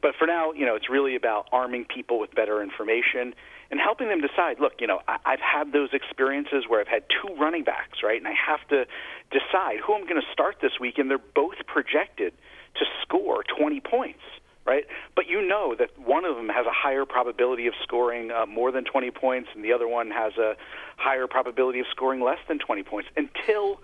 But 0.02 0.12
for 0.18 0.26
now, 0.26 0.52
you 0.52 0.66
know, 0.66 0.76
it's 0.76 0.90
really 0.90 1.16
about 1.16 1.48
arming 1.52 1.86
people 1.86 2.20
with 2.20 2.34
better 2.34 2.62
information 2.62 3.34
and 3.70 3.80
helping 3.80 4.08
them 4.08 4.20
decide 4.20 4.60
look, 4.60 4.74
you 4.78 4.86
know, 4.86 5.00
I, 5.08 5.16
I've 5.24 5.40
had 5.40 5.72
those 5.72 5.88
experiences 5.94 6.64
where 6.68 6.80
I've 6.80 6.86
had 6.86 7.04
two 7.08 7.34
running 7.34 7.64
backs, 7.64 7.98
right? 8.04 8.18
And 8.18 8.28
I 8.28 8.34
have 8.46 8.60
to 8.68 8.84
decide 9.32 9.80
who 9.84 9.94
I'm 9.94 10.02
going 10.04 10.20
to 10.20 10.32
start 10.32 10.56
this 10.60 10.78
week, 10.78 10.98
and 10.98 11.10
they're 11.10 11.18
both 11.18 11.56
projected 11.66 12.34
to 12.76 12.84
score 13.02 13.42
20 13.58 13.80
points 13.80 14.20
right? 14.66 14.84
But 15.14 15.26
you 15.28 15.46
know 15.46 15.74
that 15.78 15.90
one 15.98 16.24
of 16.24 16.36
them 16.36 16.48
has 16.48 16.66
a 16.66 16.72
higher 16.72 17.04
probability 17.04 17.66
of 17.66 17.74
scoring 17.82 18.30
uh, 18.30 18.46
more 18.46 18.72
than 18.72 18.84
20 18.84 19.10
points, 19.12 19.48
and 19.54 19.64
the 19.64 19.72
other 19.72 19.88
one 19.88 20.10
has 20.10 20.36
a 20.36 20.56
higher 20.96 21.26
probability 21.26 21.80
of 21.80 21.86
scoring 21.90 22.20
less 22.20 22.38
than 22.48 22.58
20 22.58 22.82
points. 22.82 23.08
Until 23.16 23.80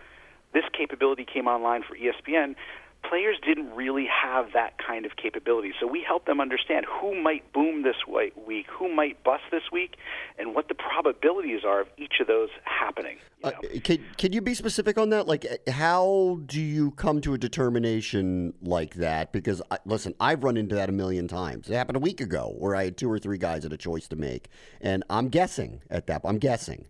this 0.52 0.64
capability 0.76 1.24
came 1.24 1.46
online 1.46 1.82
for 1.82 1.96
ESPN, 1.96 2.56
players 3.08 3.36
didn't 3.44 3.70
really 3.74 4.06
have 4.06 4.52
that 4.54 4.74
kind 4.78 5.04
of 5.04 5.16
capability. 5.16 5.72
So 5.80 5.86
we 5.86 6.04
help 6.06 6.26
them 6.26 6.40
understand 6.40 6.86
who 6.86 7.20
might 7.20 7.52
boom 7.52 7.82
this 7.82 7.96
week, 8.06 8.66
who 8.70 8.94
might 8.94 9.22
bust 9.24 9.44
this 9.50 9.62
week, 9.70 9.96
and 10.38 10.54
what 10.54 10.68
the 10.68 10.74
probabilities 10.74 11.60
are 11.64 11.80
of 11.80 11.88
each 11.98 12.14
of 12.20 12.26
those 12.26 12.48
happening. 12.64 13.18
You 13.44 13.50
know? 13.50 13.56
uh, 13.58 13.80
can, 13.82 14.04
can 14.16 14.32
you 14.32 14.40
be 14.40 14.54
specific 14.54 14.98
on 14.98 15.10
that? 15.10 15.26
Like, 15.26 15.46
how 15.68 16.40
do 16.46 16.60
you 16.60 16.92
come 16.92 17.20
to 17.22 17.34
a 17.34 17.38
determination 17.38 18.54
like 18.62 18.94
that? 18.94 19.32
Because, 19.32 19.62
listen, 19.84 20.14
I've 20.20 20.44
run 20.44 20.56
into 20.56 20.74
that 20.74 20.88
a 20.88 20.92
million 20.92 21.28
times. 21.28 21.68
It 21.68 21.74
happened 21.74 21.96
a 21.96 22.00
week 22.00 22.20
ago 22.20 22.54
where 22.58 22.74
I 22.74 22.84
had 22.84 22.96
two 22.96 23.10
or 23.10 23.18
three 23.18 23.38
guys 23.38 23.64
had 23.64 23.72
a 23.72 23.76
choice 23.76 24.08
to 24.08 24.16
make, 24.16 24.48
and 24.80 25.04
I'm 25.10 25.28
guessing 25.28 25.82
at 25.90 26.06
that. 26.06 26.22
I'm 26.24 26.38
guessing. 26.38 26.86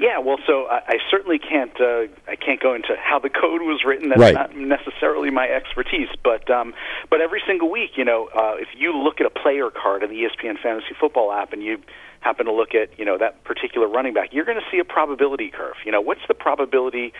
Yeah, 0.00 0.18
well, 0.18 0.38
so 0.46 0.64
I, 0.64 0.80
I 0.88 0.96
certainly 1.10 1.38
can't 1.38 1.78
uh, 1.78 2.08
I 2.26 2.34
can't 2.34 2.58
go 2.58 2.72
into 2.72 2.96
how 2.98 3.18
the 3.18 3.28
code 3.42 3.60
was 3.60 3.82
written. 3.84 4.08
That's 4.08 4.20
right. 4.20 4.34
not 4.34 4.56
necessarily 4.56 5.30
my 5.30 5.46
expertise, 5.46 6.08
but 6.24 6.48
um, 6.50 6.72
but 7.10 7.20
every 7.20 7.42
single 7.46 7.70
week, 7.70 7.90
you 7.96 8.06
know, 8.06 8.30
uh, 8.34 8.54
if 8.56 8.68
you 8.74 8.96
look 8.96 9.20
at 9.20 9.26
a 9.26 9.30
player 9.30 9.68
card 9.70 10.02
in 10.02 10.08
the 10.08 10.16
ESPN 10.16 10.58
Fantasy 10.58 10.94
Football 10.98 11.30
app 11.32 11.52
and 11.52 11.62
you 11.62 11.82
happen 12.20 12.46
to 12.46 12.52
look 12.52 12.74
at 12.74 12.98
you 12.98 13.04
know 13.04 13.18
that 13.18 13.44
particular 13.44 13.86
running 13.88 14.14
back, 14.14 14.30
you're 14.32 14.46
going 14.46 14.58
to 14.58 14.64
see 14.70 14.78
a 14.78 14.84
probability 14.84 15.50
curve. 15.50 15.76
You 15.84 15.92
know, 15.92 16.00
what's 16.00 16.26
the 16.28 16.34
probability 16.34 17.12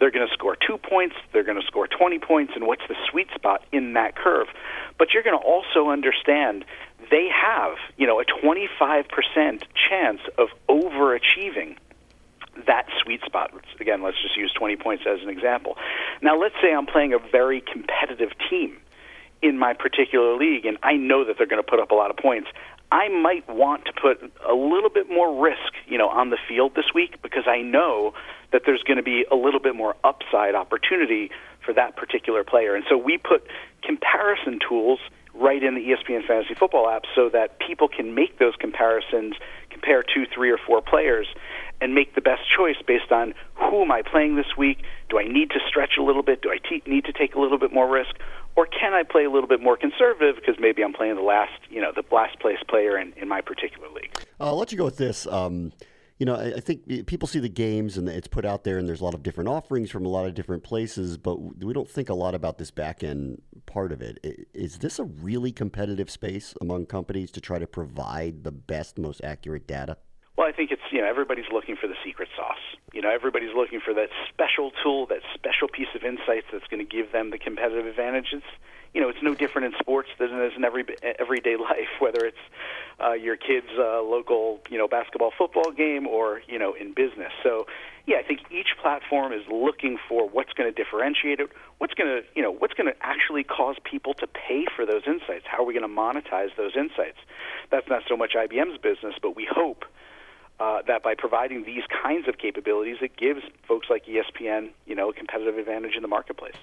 they're 0.00 0.10
going 0.10 0.26
to 0.26 0.34
score 0.34 0.56
two 0.56 0.78
points, 0.78 1.14
they're 1.32 1.44
going 1.44 1.60
to 1.60 1.66
score 1.68 1.86
20 1.86 2.18
points, 2.18 2.54
and 2.56 2.66
what's 2.66 2.82
the 2.88 2.96
sweet 3.12 3.28
spot 3.32 3.62
in 3.70 3.92
that 3.92 4.16
curve? 4.16 4.48
But 4.98 5.14
you're 5.14 5.22
going 5.22 5.38
to 5.38 5.46
also 5.46 5.88
understand 5.88 6.64
they 7.12 7.28
have 7.30 7.76
you 7.96 8.08
know 8.08 8.20
a 8.20 8.24
25% 8.24 9.62
chance 9.88 10.20
of 10.36 10.48
overachieving 10.68 11.76
that 12.66 12.86
sweet 13.02 13.20
spot. 13.24 13.52
Again, 13.80 14.02
let's 14.02 14.20
just 14.22 14.36
use 14.36 14.52
20 14.56 14.76
points 14.76 15.04
as 15.06 15.22
an 15.22 15.28
example. 15.28 15.76
Now, 16.22 16.38
let's 16.38 16.54
say 16.62 16.72
I'm 16.72 16.86
playing 16.86 17.12
a 17.12 17.18
very 17.18 17.60
competitive 17.60 18.30
team 18.50 18.76
in 19.42 19.58
my 19.58 19.74
particular 19.74 20.36
league, 20.36 20.64
and 20.64 20.78
I 20.82 20.94
know 20.94 21.24
that 21.24 21.36
they're 21.36 21.46
going 21.46 21.62
to 21.62 21.68
put 21.68 21.80
up 21.80 21.90
a 21.90 21.94
lot 21.94 22.10
of 22.10 22.16
points. 22.16 22.48
I 22.90 23.08
might 23.08 23.48
want 23.48 23.86
to 23.86 23.92
put 23.92 24.22
a 24.48 24.54
little 24.54 24.88
bit 24.88 25.10
more 25.10 25.42
risk, 25.42 25.72
you 25.86 25.98
know, 25.98 26.08
on 26.08 26.30
the 26.30 26.38
field 26.48 26.74
this 26.76 26.94
week 26.94 27.20
because 27.22 27.44
I 27.46 27.60
know 27.60 28.14
that 28.52 28.62
there's 28.64 28.82
going 28.82 28.98
to 28.98 29.02
be 29.02 29.24
a 29.30 29.34
little 29.34 29.60
bit 29.60 29.74
more 29.74 29.96
upside 30.04 30.54
opportunity 30.54 31.30
for 31.64 31.74
that 31.74 31.96
particular 31.96 32.44
player. 32.44 32.74
And 32.74 32.84
so 32.88 32.96
we 32.96 33.18
put 33.18 33.46
comparison 33.82 34.60
tools 34.66 35.00
right 35.34 35.62
in 35.62 35.74
the 35.74 35.80
ESPN 35.80 36.26
Fantasy 36.26 36.54
Football 36.54 36.88
app 36.88 37.02
so 37.14 37.28
that 37.30 37.58
people 37.58 37.88
can 37.88 38.14
make 38.14 38.38
those 38.38 38.54
comparisons, 38.58 39.34
compare 39.70 40.02
two, 40.02 40.24
three, 40.32 40.50
or 40.50 40.58
four 40.64 40.80
players, 40.80 41.26
and 41.80 41.94
make 41.94 42.14
the 42.14 42.20
best 42.20 42.42
choice 42.56 42.76
based 42.86 43.12
on 43.12 43.34
who 43.54 43.82
am 43.82 43.92
I 43.92 44.02
playing 44.02 44.36
this 44.36 44.56
week? 44.56 44.82
Do 45.10 45.18
I 45.18 45.24
need 45.24 45.50
to 45.50 45.60
stretch 45.68 45.92
a 45.98 46.02
little 46.02 46.22
bit? 46.22 46.42
Do 46.42 46.50
I 46.50 46.58
te- 46.58 46.82
need 46.86 47.04
to 47.04 47.12
take 47.12 47.34
a 47.34 47.40
little 47.40 47.58
bit 47.58 47.72
more 47.72 47.88
risk? 47.88 48.14
Or 48.56 48.66
can 48.66 48.92
I 48.92 49.02
play 49.02 49.24
a 49.24 49.30
little 49.30 49.48
bit 49.48 49.60
more 49.60 49.76
conservative 49.76 50.36
because 50.36 50.56
maybe 50.60 50.82
I'm 50.84 50.92
playing 50.92 51.16
the 51.16 51.22
last, 51.22 51.58
you 51.70 51.80
know, 51.80 51.92
the 51.94 52.04
last 52.14 52.38
place 52.38 52.58
player 52.68 52.96
in, 52.98 53.12
in 53.14 53.28
my 53.28 53.40
particular 53.40 53.88
league? 53.88 54.16
I'll 54.38 54.56
let 54.56 54.70
you 54.70 54.78
go 54.78 54.84
with 54.84 54.96
this. 54.96 55.26
Um, 55.26 55.72
you 56.18 56.26
know, 56.26 56.36
I, 56.36 56.54
I 56.56 56.60
think 56.60 57.06
people 57.06 57.26
see 57.26 57.40
the 57.40 57.48
games 57.48 57.98
and 57.98 58.08
it's 58.08 58.28
put 58.28 58.44
out 58.44 58.62
there, 58.62 58.78
and 58.78 58.88
there's 58.88 59.00
a 59.00 59.04
lot 59.04 59.14
of 59.14 59.22
different 59.22 59.48
offerings 59.48 59.90
from 59.90 60.06
a 60.06 60.08
lot 60.08 60.26
of 60.26 60.34
different 60.34 60.62
places, 60.62 61.16
but 61.16 61.40
we 61.64 61.72
don't 61.72 61.90
think 61.90 62.08
a 62.08 62.14
lot 62.14 62.34
about 62.34 62.58
this 62.58 62.70
back 62.70 63.02
end 63.02 63.42
part 63.66 63.90
of 63.90 64.00
it. 64.00 64.18
Is 64.54 64.78
this 64.78 65.00
a 65.00 65.04
really 65.04 65.50
competitive 65.50 66.08
space 66.08 66.54
among 66.60 66.86
companies 66.86 67.32
to 67.32 67.40
try 67.40 67.58
to 67.58 67.66
provide 67.66 68.44
the 68.44 68.52
best, 68.52 68.98
most 68.98 69.20
accurate 69.24 69.66
data? 69.66 69.96
Well, 70.36 70.48
I 70.48 70.52
think 70.52 70.72
it's 70.72 70.82
you 70.90 71.00
know 71.00 71.06
everybody's 71.06 71.50
looking 71.52 71.76
for 71.76 71.86
the 71.86 71.94
secret 72.04 72.28
sauce. 72.36 72.58
You 72.92 73.02
know, 73.02 73.10
everybody's 73.10 73.54
looking 73.54 73.80
for 73.80 73.94
that 73.94 74.08
special 74.28 74.72
tool, 74.82 75.06
that 75.06 75.20
special 75.32 75.68
piece 75.68 75.94
of 75.94 76.02
insights 76.02 76.46
that's 76.52 76.66
going 76.66 76.84
to 76.84 76.90
give 76.90 77.12
them 77.12 77.30
the 77.30 77.38
competitive 77.38 77.86
advantage. 77.86 78.28
It's 78.32 78.46
you 78.94 79.00
know, 79.00 79.08
it's 79.08 79.22
no 79.22 79.34
different 79.34 79.74
in 79.74 79.80
sports 79.80 80.08
than 80.18 80.32
it 80.32 80.46
is 80.46 80.52
in 80.56 80.64
every 80.64 80.84
everyday 81.18 81.56
life, 81.70 81.90
whether 82.00 82.24
it's 82.24 82.44
uh, 83.00 83.12
your 83.12 83.36
kid's 83.36 83.70
uh, 83.78 84.02
local 84.02 84.60
you 84.68 84.78
know 84.78 84.88
basketball, 84.88 85.32
football 85.36 85.70
game, 85.70 86.08
or 86.08 86.42
you 86.48 86.58
know 86.58 86.74
in 86.74 86.94
business. 86.94 87.32
So 87.44 87.66
yeah, 88.06 88.16
I 88.18 88.22
think 88.22 88.40
each 88.50 88.76
platform 88.82 89.32
is 89.32 89.42
looking 89.50 89.98
for 90.08 90.28
what's 90.28 90.52
going 90.52 90.72
to 90.72 90.74
differentiate 90.74 91.40
it, 91.40 91.50
what's 91.78 91.94
going 91.94 92.10
to, 92.10 92.22
you 92.36 92.42
know, 92.42 92.52
what's 92.52 92.74
going 92.74 92.92
to 92.92 92.96
actually 93.00 93.44
cause 93.44 93.76
people 93.82 94.12
to 94.14 94.26
pay 94.26 94.66
for 94.76 94.84
those 94.84 95.02
insights. 95.06 95.44
How 95.46 95.62
are 95.62 95.64
we 95.64 95.72
going 95.72 95.88
to 95.88 95.96
monetize 95.96 96.54
those 96.56 96.76
insights? 96.76 97.16
That's 97.70 97.88
not 97.88 98.02
so 98.06 98.14
much 98.14 98.34
IBM's 98.34 98.76
business, 98.76 99.14
but 99.22 99.34
we 99.34 99.48
hope 99.50 99.86
uh, 100.60 100.82
that 100.86 101.02
by 101.02 101.14
providing 101.14 101.64
these 101.64 101.82
kinds 102.02 102.28
of 102.28 102.38
capabilities, 102.38 102.96
it 103.00 103.16
gives 103.16 103.40
folks 103.66 103.88
like 103.90 104.06
ESPN, 104.06 104.70
you 104.86 104.94
know, 104.94 105.10
a 105.10 105.12
competitive 105.12 105.58
advantage 105.58 105.96
in 105.96 106.02
the 106.02 106.08
marketplace. 106.08 106.56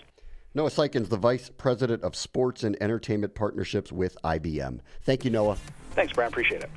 Noah 0.54 0.70
Syken's, 0.70 1.10
the 1.10 1.18
Vice 1.18 1.50
President 1.58 2.04
of 2.04 2.16
Sports 2.16 2.64
and 2.64 2.82
Entertainment 2.82 3.36
Partnerships 3.36 3.92
with 3.92 4.18
IBM. 4.24 4.80
Thank 5.04 5.24
you, 5.24 5.32
Noah. 5.32 5.58
Thanks, 5.92 6.14
Bram. 6.14 6.28
Appreciate 6.28 6.62
it. 6.62 6.70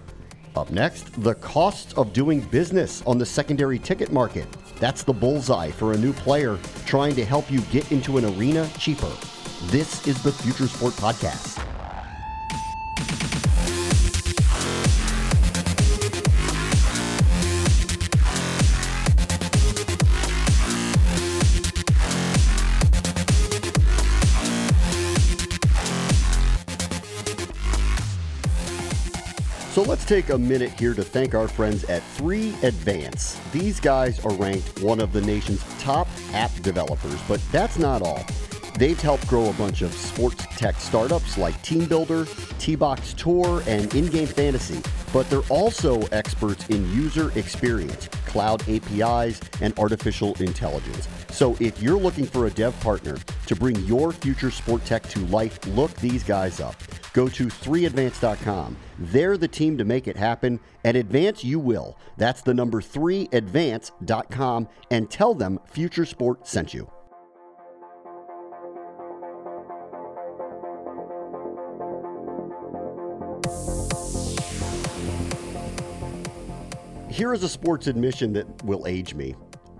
Up 0.57 0.71
next, 0.71 1.21
the 1.23 1.35
costs 1.35 1.93
of 1.95 2.13
doing 2.13 2.41
business 2.41 3.03
on 3.03 3.19
the 3.19 3.27
secondary 3.27 3.79
ticket 3.81 4.13
market. 4.13 4.47
That's 4.79 5.03
the 5.03 5.13
bullseye 5.13 5.73
for 5.73 5.93
a 5.93 5.97
new 5.97 6.13
player 6.13 6.59
trying 6.87 7.17
to 7.17 7.25
help 7.25 7.51
you 7.51 7.61
get 7.63 7.91
into 7.91 8.19
an 8.19 8.25
arena 8.37 8.69
cheaper. 8.79 9.11
This 9.65 10.07
is 10.07 10.23
the 10.23 10.31
Future 10.31 10.69
Sport 10.69 10.95
Podcast. 10.95 11.74
Let's 30.05 30.27
take 30.27 30.35
a 30.35 30.39
minute 30.39 30.79
here 30.79 30.93
to 30.93 31.03
thank 31.03 31.35
our 31.35 31.49
friends 31.49 31.85
at 31.85 32.03
3 32.03 32.51
Advance. 32.63 33.41
These 33.53 33.81
guys 33.81 34.23
are 34.23 34.35
ranked 34.35 34.83
one 34.83 35.01
of 35.01 35.15
the 35.15 35.23
nation's 35.23 35.65
top 35.79 36.09
app 36.35 36.53
developers, 36.61 37.19
but 37.27 37.41
that's 37.51 37.79
not 37.79 38.03
all. 38.03 38.23
They've 38.77 39.01
helped 39.01 39.29
grow 39.29 39.51
a 39.51 39.53
bunch 39.53 39.83
of 39.83 39.93
sports 39.93 40.45
tech 40.57 40.75
startups 40.77 41.39
like 41.39 41.55
TeamBuildr, 41.63 42.59
T-Box 42.59 43.15
Tour, 43.15 43.63
and 43.69 43.95
in-game 43.95 44.27
fantasy, 44.27 44.83
but 45.13 45.31
they're 45.31 45.43
also 45.49 46.03
experts 46.09 46.69
in 46.71 46.91
user 46.93 47.31
experience, 47.39 48.09
cloud 48.27 48.69
APIs, 48.69 49.41
and 49.61 49.79
artificial 49.79 50.35
intelligence. 50.43 51.07
So 51.31 51.57
if 51.61 51.81
you're 51.81 51.99
looking 51.99 52.27
for 52.27 52.47
a 52.47 52.51
dev 52.51 52.79
partner 52.81 53.17
to 53.47 53.55
bring 53.55 53.77
your 53.85 54.11
future 54.11 54.51
sport 54.51 54.85
tech 54.85 55.05
to 55.11 55.21
life, 55.27 55.65
look 55.69 55.95
these 55.97 56.25
guys 56.25 56.59
up. 56.61 56.75
Go 57.13 57.29
to 57.29 57.47
3advance.com. 57.47 58.77
They're 58.99 59.37
the 59.37 59.47
team 59.47 59.79
to 59.79 59.85
make 59.85 60.09
it 60.09 60.17
happen, 60.17 60.59
and 60.83 60.97
advance 60.97 61.45
you 61.45 61.61
will. 61.61 61.97
That's 62.17 62.43
the 62.43 62.55
number 62.55 62.81
3advance.com, 62.81 64.69
and 64.91 65.09
tell 65.09 65.35
them 65.35 65.61
Future 65.67 66.07
Sport 66.07 66.49
sent 66.49 66.75
you. 66.75 66.91
Here 77.15 77.33
is 77.33 77.45
a 77.45 77.49
sports 77.49 77.87
admission 77.87 78.33
that 78.33 78.65
will 78.65 78.89
age 78.89 79.15
me. 79.15 79.37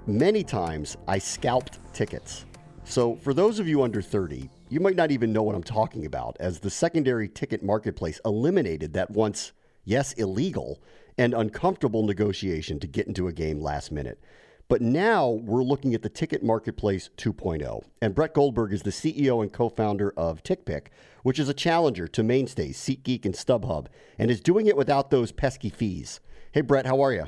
Many 0.07 0.45
times 0.45 0.97
I 1.09 1.19
scalped 1.19 1.81
tickets. 1.93 2.45
So, 2.85 3.17
for 3.17 3.35
those 3.35 3.59
of 3.59 3.67
you 3.67 3.83
under 3.83 4.01
30, 4.01 4.49
you 4.69 4.79
might 4.79 4.95
not 4.95 5.11
even 5.11 5.33
know 5.33 5.43
what 5.43 5.57
I'm 5.57 5.65
talking 5.65 6.07
about, 6.07 6.37
as 6.39 6.61
the 6.61 6.71
secondary 6.71 7.29
ticket 7.29 7.61
marketplace 7.61 8.21
eliminated 8.25 8.93
that 8.93 9.11
once, 9.11 9.51
yes, 9.85 10.13
illegal 10.13 10.81
and 11.19 11.35
uncomfortable 11.35 12.07
negotiation 12.07 12.79
to 12.79 12.87
get 12.87 13.09
into 13.09 13.27
a 13.27 13.33
game 13.33 13.61
last 13.61 13.91
minute. 13.91 14.23
But 14.69 14.81
now 14.81 15.29
we're 15.29 15.65
looking 15.65 15.93
at 15.93 16.03
the 16.03 16.09
Ticket 16.09 16.45
Marketplace 16.45 17.11
2.0. 17.17 17.83
And 18.01 18.15
Brett 18.15 18.35
Goldberg 18.35 18.73
is 18.73 18.83
the 18.83 18.91
CEO 18.91 19.43
and 19.43 19.53
co 19.53 19.69
founder 19.69 20.13
of 20.17 20.45
TickPick, 20.45 20.87
which 21.25 21.41
is 21.41 21.49
a 21.49 21.55
challenger 21.55 22.07
to 22.07 22.23
mainstays 22.23 22.79
SeatGeek 22.79 23.25
and 23.25 23.35
StubHub, 23.35 23.89
and 24.21 24.31
is 24.31 24.41
doing 24.41 24.69
it 24.69 24.77
without 24.77 25.11
those 25.11 25.33
pesky 25.33 25.69
fees. 25.69 26.21
Hey, 26.55 26.61
Brett, 26.61 26.87
how 26.87 27.01
are 27.01 27.13
you? 27.13 27.25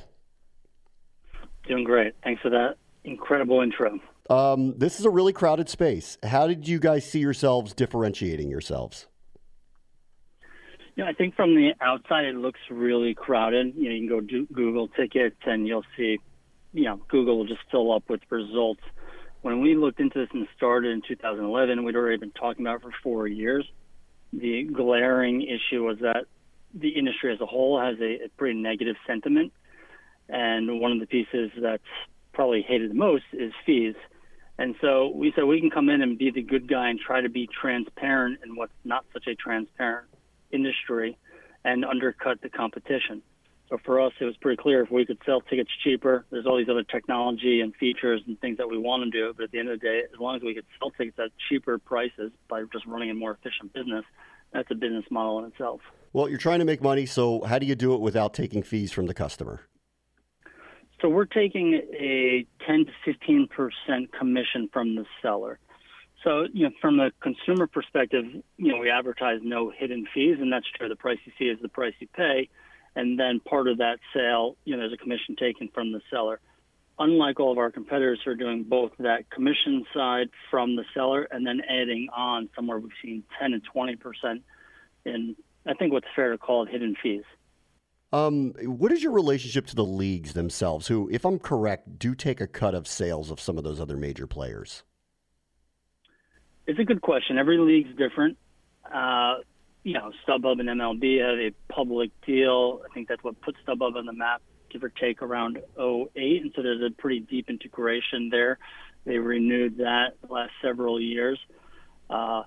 Doing 1.66 1.82
great. 1.82 2.14
Thanks 2.22 2.40
for 2.42 2.50
that 2.50 2.76
incredible 3.02 3.60
intro. 3.60 3.98
Um, 4.30 4.78
this 4.78 5.00
is 5.00 5.04
a 5.04 5.10
really 5.10 5.32
crowded 5.32 5.68
space. 5.68 6.16
How 6.22 6.46
did 6.46 6.68
you 6.68 6.78
guys 6.78 7.10
see 7.10 7.18
yourselves 7.18 7.74
differentiating 7.74 8.48
yourselves? 8.48 9.08
Yeah, 10.94 11.06
I 11.06 11.12
think 11.12 11.34
from 11.34 11.56
the 11.56 11.72
outside 11.80 12.24
it 12.26 12.36
looks 12.36 12.60
really 12.70 13.14
crowded. 13.14 13.74
You 13.74 13.88
know, 13.88 13.94
you 13.96 14.00
can 14.02 14.08
go 14.08 14.20
do 14.20 14.46
Google 14.52 14.86
tickets 14.86 15.40
and 15.44 15.66
you'll 15.66 15.82
see, 15.96 16.20
you 16.72 16.84
know, 16.84 17.00
Google 17.08 17.38
will 17.38 17.48
just 17.48 17.62
fill 17.68 17.92
up 17.92 18.08
with 18.08 18.20
results. 18.30 18.82
When 19.42 19.60
we 19.60 19.74
looked 19.74 19.98
into 19.98 20.20
this 20.20 20.28
and 20.34 20.46
started 20.56 20.92
in 20.92 21.02
2011, 21.02 21.82
we'd 21.82 21.96
already 21.96 22.18
been 22.18 22.30
talking 22.30 22.64
about 22.64 22.76
it 22.76 22.82
for 22.82 22.92
four 23.02 23.26
years. 23.26 23.66
The 24.32 24.68
glaring 24.72 25.42
issue 25.42 25.82
was 25.82 25.98
that 25.98 26.26
the 26.74 26.90
industry 26.90 27.32
as 27.32 27.40
a 27.40 27.46
whole 27.46 27.80
has 27.80 27.96
a, 28.00 28.24
a 28.24 28.28
pretty 28.36 28.58
negative 28.58 28.96
sentiment, 29.06 29.52
and 30.28 30.80
one 30.80 30.92
of 30.92 31.00
the 31.00 31.06
pieces 31.06 31.50
that's 31.60 31.82
probably 32.32 32.62
hated 32.62 32.90
the 32.90 32.94
most 32.94 33.24
is 33.32 33.52
fees. 33.64 33.94
And 34.58 34.74
so 34.80 35.08
we 35.08 35.32
said 35.34 35.44
we 35.44 35.60
can 35.60 35.70
come 35.70 35.88
in 35.88 36.02
and 36.02 36.18
be 36.18 36.30
the 36.30 36.42
good 36.42 36.68
guy 36.68 36.88
and 36.88 36.98
try 36.98 37.20
to 37.20 37.28
be 37.28 37.46
transparent 37.46 38.40
in 38.44 38.56
what's 38.56 38.72
not 38.84 39.04
such 39.12 39.26
a 39.26 39.34
transparent 39.34 40.08
industry 40.50 41.18
and 41.64 41.84
undercut 41.84 42.40
the 42.40 42.48
competition. 42.48 43.22
So 43.68 43.78
for 43.84 44.00
us, 44.00 44.12
it 44.20 44.24
was 44.24 44.36
pretty 44.36 44.62
clear 44.62 44.82
if 44.82 44.90
we 44.90 45.04
could 45.04 45.18
sell 45.26 45.40
tickets 45.40 45.70
cheaper, 45.82 46.24
there's 46.30 46.46
all 46.46 46.56
these 46.56 46.68
other 46.68 46.84
technology 46.84 47.60
and 47.60 47.74
features 47.74 48.22
and 48.26 48.40
things 48.40 48.58
that 48.58 48.68
we 48.68 48.78
want 48.78 49.02
to 49.04 49.10
do. 49.10 49.34
But 49.36 49.44
at 49.44 49.50
the 49.50 49.58
end 49.58 49.68
of 49.68 49.80
the 49.80 49.86
day, 49.86 50.02
as 50.12 50.20
long 50.20 50.36
as 50.36 50.42
we 50.42 50.54
could 50.54 50.66
sell 50.78 50.90
tickets 50.90 51.18
at 51.18 51.30
cheaper 51.48 51.78
prices 51.78 52.30
by 52.48 52.62
just 52.72 52.86
running 52.86 53.10
a 53.10 53.14
more 53.14 53.32
efficient 53.32 53.72
business, 53.72 54.04
that's 54.56 54.70
a 54.70 54.74
business 54.74 55.04
model 55.10 55.38
in 55.40 55.44
itself. 55.44 55.80
Well, 56.12 56.28
you're 56.30 56.38
trying 56.38 56.60
to 56.60 56.64
make 56.64 56.80
money, 56.82 57.04
so 57.04 57.42
how 57.42 57.58
do 57.58 57.66
you 57.66 57.74
do 57.74 57.94
it 57.94 58.00
without 58.00 58.32
taking 58.32 58.62
fees 58.62 58.90
from 58.90 59.06
the 59.06 59.12
customer? 59.12 59.60
So 61.02 61.10
we're 61.10 61.26
taking 61.26 61.74
a 61.92 62.46
10 62.66 62.86
to 62.86 62.92
15 63.04 63.48
percent 63.48 64.12
commission 64.18 64.70
from 64.72 64.96
the 64.96 65.04
seller. 65.20 65.58
So, 66.24 66.46
you 66.52 66.64
know, 66.64 66.70
from 66.80 66.96
the 66.96 67.12
consumer 67.20 67.66
perspective, 67.66 68.24
you 68.56 68.72
know, 68.72 68.78
we 68.78 68.90
advertise 68.90 69.40
no 69.42 69.70
hidden 69.70 70.06
fees, 70.12 70.38
and 70.40 70.50
that's 70.50 70.66
true. 70.74 70.88
The 70.88 70.96
price 70.96 71.18
you 71.26 71.32
see 71.38 71.44
is 71.44 71.58
the 71.60 71.68
price 71.68 71.92
you 72.00 72.08
pay, 72.16 72.48
and 72.96 73.20
then 73.20 73.40
part 73.40 73.68
of 73.68 73.78
that 73.78 73.98
sale, 74.14 74.56
you 74.64 74.74
know, 74.74 74.80
there's 74.80 74.94
a 74.94 74.96
commission 74.96 75.36
taken 75.36 75.68
from 75.74 75.92
the 75.92 76.00
seller. 76.10 76.40
Unlike 76.98 77.40
all 77.40 77.52
of 77.52 77.58
our 77.58 77.70
competitors 77.70 78.20
who 78.24 78.30
are 78.30 78.36
doing 78.36 78.64
both 78.64 78.92
that 78.98 79.28
commission 79.30 79.84
side 79.92 80.30
from 80.50 80.76
the 80.76 80.84
seller 80.94 81.28
and 81.30 81.46
then 81.46 81.60
adding 81.68 82.08
on 82.16 82.48
somewhere 82.56 82.78
between 82.78 83.22
10 83.38 83.52
and 83.52 83.62
20 83.70 83.96
percent 83.96 84.42
in, 85.04 85.36
I 85.66 85.74
think, 85.74 85.92
what's 85.92 86.06
fair 86.16 86.32
to 86.32 86.38
call 86.38 86.64
it 86.64 86.70
hidden 86.70 86.96
fees. 87.02 87.24
Um, 88.12 88.54
what 88.62 88.92
is 88.92 89.02
your 89.02 89.12
relationship 89.12 89.66
to 89.66 89.74
the 89.74 89.84
leagues 89.84 90.32
themselves, 90.32 90.86
who, 90.86 91.08
if 91.12 91.24
I'm 91.24 91.38
correct, 91.38 91.98
do 91.98 92.14
take 92.14 92.40
a 92.40 92.46
cut 92.46 92.74
of 92.74 92.86
sales 92.86 93.30
of 93.30 93.40
some 93.40 93.58
of 93.58 93.64
those 93.64 93.80
other 93.80 93.96
major 93.96 94.26
players? 94.26 94.84
It's 96.66 96.78
a 96.78 96.84
good 96.84 97.02
question. 97.02 97.36
Every 97.36 97.58
league's 97.58 97.94
different. 97.96 98.38
Uh, 98.92 99.36
you 99.82 99.92
know, 99.94 100.12
StubHub 100.26 100.60
and 100.60 100.68
MLB 100.68 101.20
have 101.20 101.38
a 101.38 101.72
public 101.72 102.10
deal. 102.26 102.82
I 102.88 102.92
think 102.94 103.08
that's 103.08 103.22
what 103.22 103.40
put 103.40 103.54
StubHub 103.66 103.96
on 103.96 104.06
the 104.06 104.12
map, 104.12 104.42
give 104.76 104.84
or 104.84 104.88
take 104.90 105.22
around 105.22 105.58
08. 105.78 106.42
And 106.42 106.52
so 106.54 106.62
there's 106.62 106.82
a 106.82 106.90
pretty 106.90 107.20
deep 107.20 107.48
integration 107.48 108.28
there. 108.30 108.58
They 109.04 109.18
renewed 109.18 109.78
that 109.78 110.14
the 110.26 110.32
last 110.32 110.52
several 110.62 111.00
years. 111.00 111.38
Uh, 112.10 112.42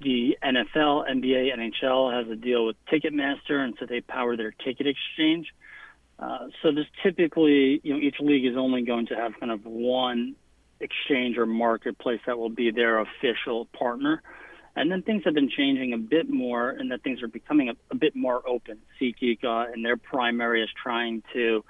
the 0.00 0.36
NFL, 0.42 1.08
NBA, 1.10 1.56
NHL 1.56 2.12
has 2.12 2.30
a 2.30 2.36
deal 2.36 2.66
with 2.66 2.76
Ticketmaster, 2.90 3.62
and 3.62 3.74
so 3.78 3.86
they 3.86 4.00
power 4.00 4.36
their 4.36 4.50
ticket 4.50 4.86
exchange. 4.86 5.48
Uh, 6.18 6.48
so 6.62 6.72
there's 6.72 6.86
typically, 7.02 7.80
you 7.82 7.94
know, 7.94 8.00
each 8.00 8.16
league 8.20 8.44
is 8.44 8.56
only 8.56 8.82
going 8.82 9.06
to 9.06 9.14
have 9.14 9.32
kind 9.38 9.52
of 9.52 9.64
one 9.64 10.34
exchange 10.80 11.36
or 11.38 11.46
marketplace 11.46 12.20
that 12.26 12.38
will 12.38 12.50
be 12.50 12.70
their 12.70 13.00
official 13.00 13.66
partner. 13.66 14.22
And 14.76 14.90
then 14.90 15.02
things 15.02 15.22
have 15.24 15.34
been 15.34 15.50
changing 15.50 15.92
a 15.92 15.98
bit 15.98 16.30
more, 16.30 16.70
and 16.70 16.90
that 16.90 17.02
things 17.02 17.22
are 17.22 17.28
becoming 17.28 17.68
a, 17.70 17.74
a 17.90 17.96
bit 17.96 18.14
more 18.14 18.42
open. 18.48 18.78
SeatGeek 19.00 19.44
uh, 19.44 19.72
and 19.72 19.84
their 19.84 19.96
primary 19.96 20.62
is 20.62 20.70
trying 20.80 21.22
to 21.32 21.64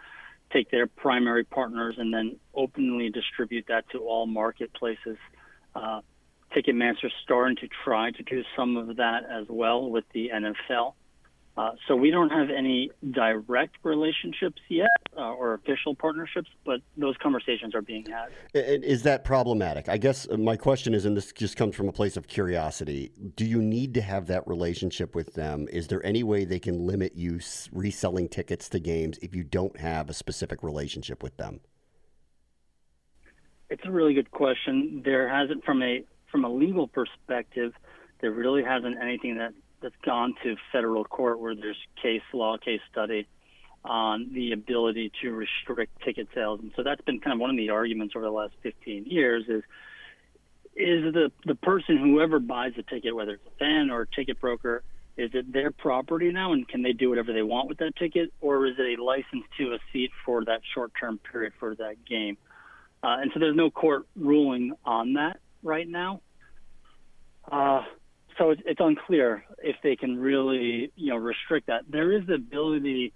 take 0.52 0.70
their 0.70 0.86
primary 0.86 1.44
partners 1.44 1.94
and 1.98 2.12
then 2.12 2.36
openly 2.54 3.08
distribute 3.08 3.66
that 3.68 3.88
to 3.90 3.98
all 3.98 4.26
marketplaces. 4.26 5.16
Uh, 5.74 6.00
Ticketmaster's 6.54 7.12
starting 7.22 7.56
to 7.56 7.68
try 7.84 8.10
to 8.10 8.22
do 8.22 8.42
some 8.56 8.76
of 8.76 8.96
that 8.96 9.24
as 9.30 9.46
well 9.48 9.88
with 9.88 10.04
the 10.12 10.30
NFL. 10.34 10.94
Uh, 11.56 11.72
so 11.88 11.96
we 11.96 12.10
don't 12.10 12.30
have 12.30 12.48
any 12.48 12.90
direct 13.10 13.76
relationships 13.82 14.62
yet 14.68 14.88
uh, 15.16 15.32
or 15.32 15.54
official 15.54 15.94
partnerships, 15.94 16.48
but 16.64 16.80
those 16.96 17.16
conversations 17.16 17.74
are 17.74 17.82
being 17.82 18.06
had. 18.06 18.30
Is 18.54 19.02
that 19.02 19.24
problematic? 19.24 19.88
I 19.88 19.98
guess 19.98 20.28
my 20.30 20.56
question 20.56 20.94
is, 20.94 21.04
and 21.04 21.16
this 21.16 21.32
just 21.32 21.56
comes 21.56 21.74
from 21.74 21.88
a 21.88 21.92
place 21.92 22.16
of 22.16 22.28
curiosity: 22.28 23.10
Do 23.36 23.44
you 23.44 23.60
need 23.60 23.94
to 23.94 24.00
have 24.00 24.28
that 24.28 24.46
relationship 24.46 25.14
with 25.14 25.34
them? 25.34 25.66
Is 25.72 25.88
there 25.88 26.04
any 26.06 26.22
way 26.22 26.44
they 26.44 26.60
can 26.60 26.86
limit 26.86 27.16
you 27.16 27.40
reselling 27.72 28.28
tickets 28.28 28.68
to 28.70 28.78
games 28.78 29.18
if 29.20 29.34
you 29.34 29.42
don't 29.42 29.78
have 29.78 30.08
a 30.08 30.14
specific 30.14 30.62
relationship 30.62 31.22
with 31.22 31.36
them? 31.36 31.60
It's 33.70 33.84
a 33.84 33.90
really 33.90 34.14
good 34.14 34.30
question. 34.30 35.02
There 35.04 35.28
hasn't, 35.28 35.64
from 35.64 35.82
a 35.82 36.04
from 36.30 36.44
a 36.44 36.48
legal 36.48 36.86
perspective, 36.86 37.72
there 38.20 38.30
really 38.30 38.62
hasn't 38.62 38.96
anything 39.02 39.38
that 39.38 39.52
that's 39.80 39.94
gone 40.04 40.34
to 40.42 40.56
federal 40.72 41.04
court 41.04 41.40
where 41.40 41.54
there's 41.54 41.78
case 42.00 42.22
law, 42.32 42.56
case 42.56 42.80
study 42.90 43.26
on 43.84 44.32
the 44.34 44.52
ability 44.52 45.10
to 45.22 45.32
restrict 45.32 46.02
ticket 46.02 46.28
sales. 46.34 46.60
And 46.60 46.72
so 46.76 46.82
that's 46.82 47.00
been 47.02 47.20
kind 47.20 47.34
of 47.34 47.40
one 47.40 47.50
of 47.50 47.56
the 47.56 47.70
arguments 47.70 48.14
over 48.14 48.24
the 48.24 48.30
last 48.30 48.54
15 48.62 49.06
years 49.06 49.44
is 49.48 49.62
is 50.76 51.12
the 51.12 51.32
the 51.44 51.54
person 51.54 51.98
whoever 51.98 52.38
buys 52.38 52.72
a 52.78 52.82
ticket, 52.82 53.14
whether 53.14 53.32
it's 53.32 53.46
a 53.46 53.58
fan 53.58 53.90
or 53.90 54.02
a 54.02 54.06
ticket 54.06 54.40
broker, 54.40 54.82
is 55.16 55.30
it 55.34 55.52
their 55.52 55.70
property 55.70 56.30
now 56.30 56.52
and 56.52 56.66
can 56.68 56.82
they 56.82 56.92
do 56.92 57.10
whatever 57.10 57.32
they 57.32 57.42
want 57.42 57.68
with 57.68 57.78
that 57.78 57.96
ticket, 57.96 58.32
or 58.40 58.66
is 58.66 58.74
it 58.78 58.98
a 58.98 59.02
license 59.02 59.44
to 59.58 59.72
a 59.74 59.78
seat 59.92 60.10
for 60.24 60.44
that 60.44 60.60
short 60.74 60.92
term 60.98 61.18
period 61.18 61.52
for 61.58 61.74
that 61.74 62.04
game? 62.04 62.36
Uh, 63.02 63.16
and 63.20 63.30
so 63.32 63.40
there's 63.40 63.56
no 63.56 63.70
court 63.70 64.06
ruling 64.14 64.72
on 64.84 65.14
that 65.14 65.40
right 65.62 65.88
now. 65.88 66.20
Uh, 67.50 67.82
so 68.40 68.50
it's, 68.50 68.62
it's 68.64 68.80
unclear 68.80 69.44
if 69.62 69.76
they 69.82 69.96
can 69.96 70.18
really, 70.18 70.90
you 70.96 71.10
know, 71.10 71.16
restrict 71.16 71.66
that. 71.66 71.82
There 71.88 72.10
is 72.10 72.26
the 72.26 72.34
ability, 72.34 73.12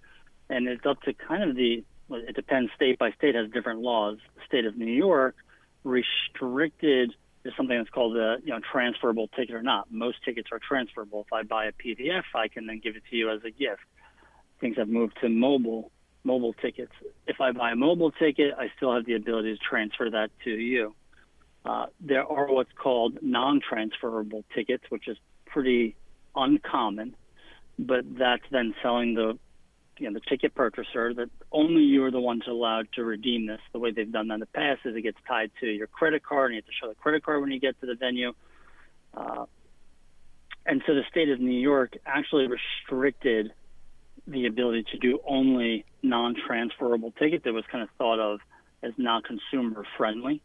and 0.51 0.69
it's 0.69 0.85
up 0.85 1.01
to 1.03 1.15
kind 1.15 1.49
of 1.49 1.57
the. 1.57 1.83
It 2.11 2.37
depends. 2.37 2.71
State 2.77 2.99
by 2.99 3.13
state 3.13 3.35
has 3.35 3.51
different 3.51 3.81
laws. 3.81 4.19
The 4.37 4.43
state 4.47 4.67
of 4.67 4.77
New 4.77 4.93
York 4.93 5.35
restricted 5.83 7.15
is 7.45 7.53
something 7.57 7.77
that's 7.77 7.89
called 7.89 8.17
a 8.19 8.37
you 8.45 8.51
know 8.51 8.61
transferable 8.71 9.29
ticket 9.29 9.55
or 9.55 9.63
not. 9.63 9.91
Most 9.91 10.19
tickets 10.25 10.49
are 10.53 10.61
transferable. 10.61 11.25
If 11.27 11.33
I 11.33 11.43
buy 11.43 11.67
a 11.67 11.73
PDF, 11.73 12.25
I 12.35 12.49
can 12.49 12.67
then 12.67 12.81
give 12.85 12.95
it 12.95 13.03
to 13.09 13.17
you 13.17 13.31
as 13.31 13.41
a 13.45 13.51
gift. 13.51 13.81
Things 14.61 14.77
have 14.77 14.89
moved 14.89 15.17
to 15.23 15.31
mobile 15.31 15.91
mobile 16.23 16.53
tickets. 16.53 16.93
If 17.27 17.41
I 17.41 17.53
buy 17.53 17.73
a 17.73 17.77
mobile 17.77 18.11
ticket, 18.11 18.53
I 18.59 18.71
still 18.77 18.95
have 18.95 19.07
the 19.07 19.15
ability 19.15 19.55
to 19.55 19.59
transfer 19.59 20.11
that 20.11 20.31
to 20.45 20.51
you. 20.51 20.95
Uh, 21.65 21.87
there 22.01 22.27
are 22.27 22.53
what's 22.53 22.73
called 22.73 23.19
non-transferable 23.23 24.45
tickets, 24.55 24.85
which 24.91 25.09
is 25.09 25.17
pretty 25.47 25.97
uncommon, 26.37 27.17
but 27.79 28.05
that's 28.19 28.43
then 28.51 28.75
selling 28.83 29.15
the 29.15 29.39
you 29.99 30.11
know, 30.11 30.15
the 30.15 30.29
ticket 30.29 30.55
purchaser 30.55 31.15
that 31.15 31.31
only 31.53 31.83
you're 31.83 32.11
the 32.11 32.21
ones 32.21 32.43
allowed 32.49 32.89
to 32.95 33.05
redeem 33.05 33.47
this. 33.47 33.61
The 33.73 33.79
way 33.79 33.93
they've 33.93 34.11
done 34.11 34.29
that 34.29 34.35
in 34.35 34.41
the 34.41 34.47
past 34.47 34.81
is 34.85 34.97
it 34.97 35.03
gets 35.03 35.19
tied 35.27 35.51
to 35.61 35.67
your 35.67 35.87
credit 35.87 36.25
card, 36.25 36.51
and 36.51 36.57
you 36.57 36.63
have 36.63 36.67
to 36.67 36.73
show 36.81 36.89
the 36.89 36.97
credit 36.97 37.25
card 37.25 37.41
when 37.41 37.53
you 37.53 37.61
get 37.61 37.79
to 37.81 37.87
the 37.87 37.95
venue. 37.95 38.33
Uh, 39.17 39.47
and 40.67 40.83
so 40.87 40.95
the 40.95 41.03
state 41.11 41.29
of 41.29 41.41
New 41.41 41.59
York 41.59 41.97
actually 42.07 42.49
restricted 42.49 43.53
the 44.27 44.47
ability 44.47 44.85
to 44.91 44.99
do 44.99 45.21
only 45.27 45.85
non-transferable 46.03 47.13
tickets 47.13 47.45
that 47.45 47.53
was 47.53 47.65
kind 47.71 47.83
of 47.83 47.91
thought 47.99 48.19
of 48.19 48.41
as 48.83 48.93
not 48.97 49.23
consumer 49.25 49.85
friendly. 49.97 50.41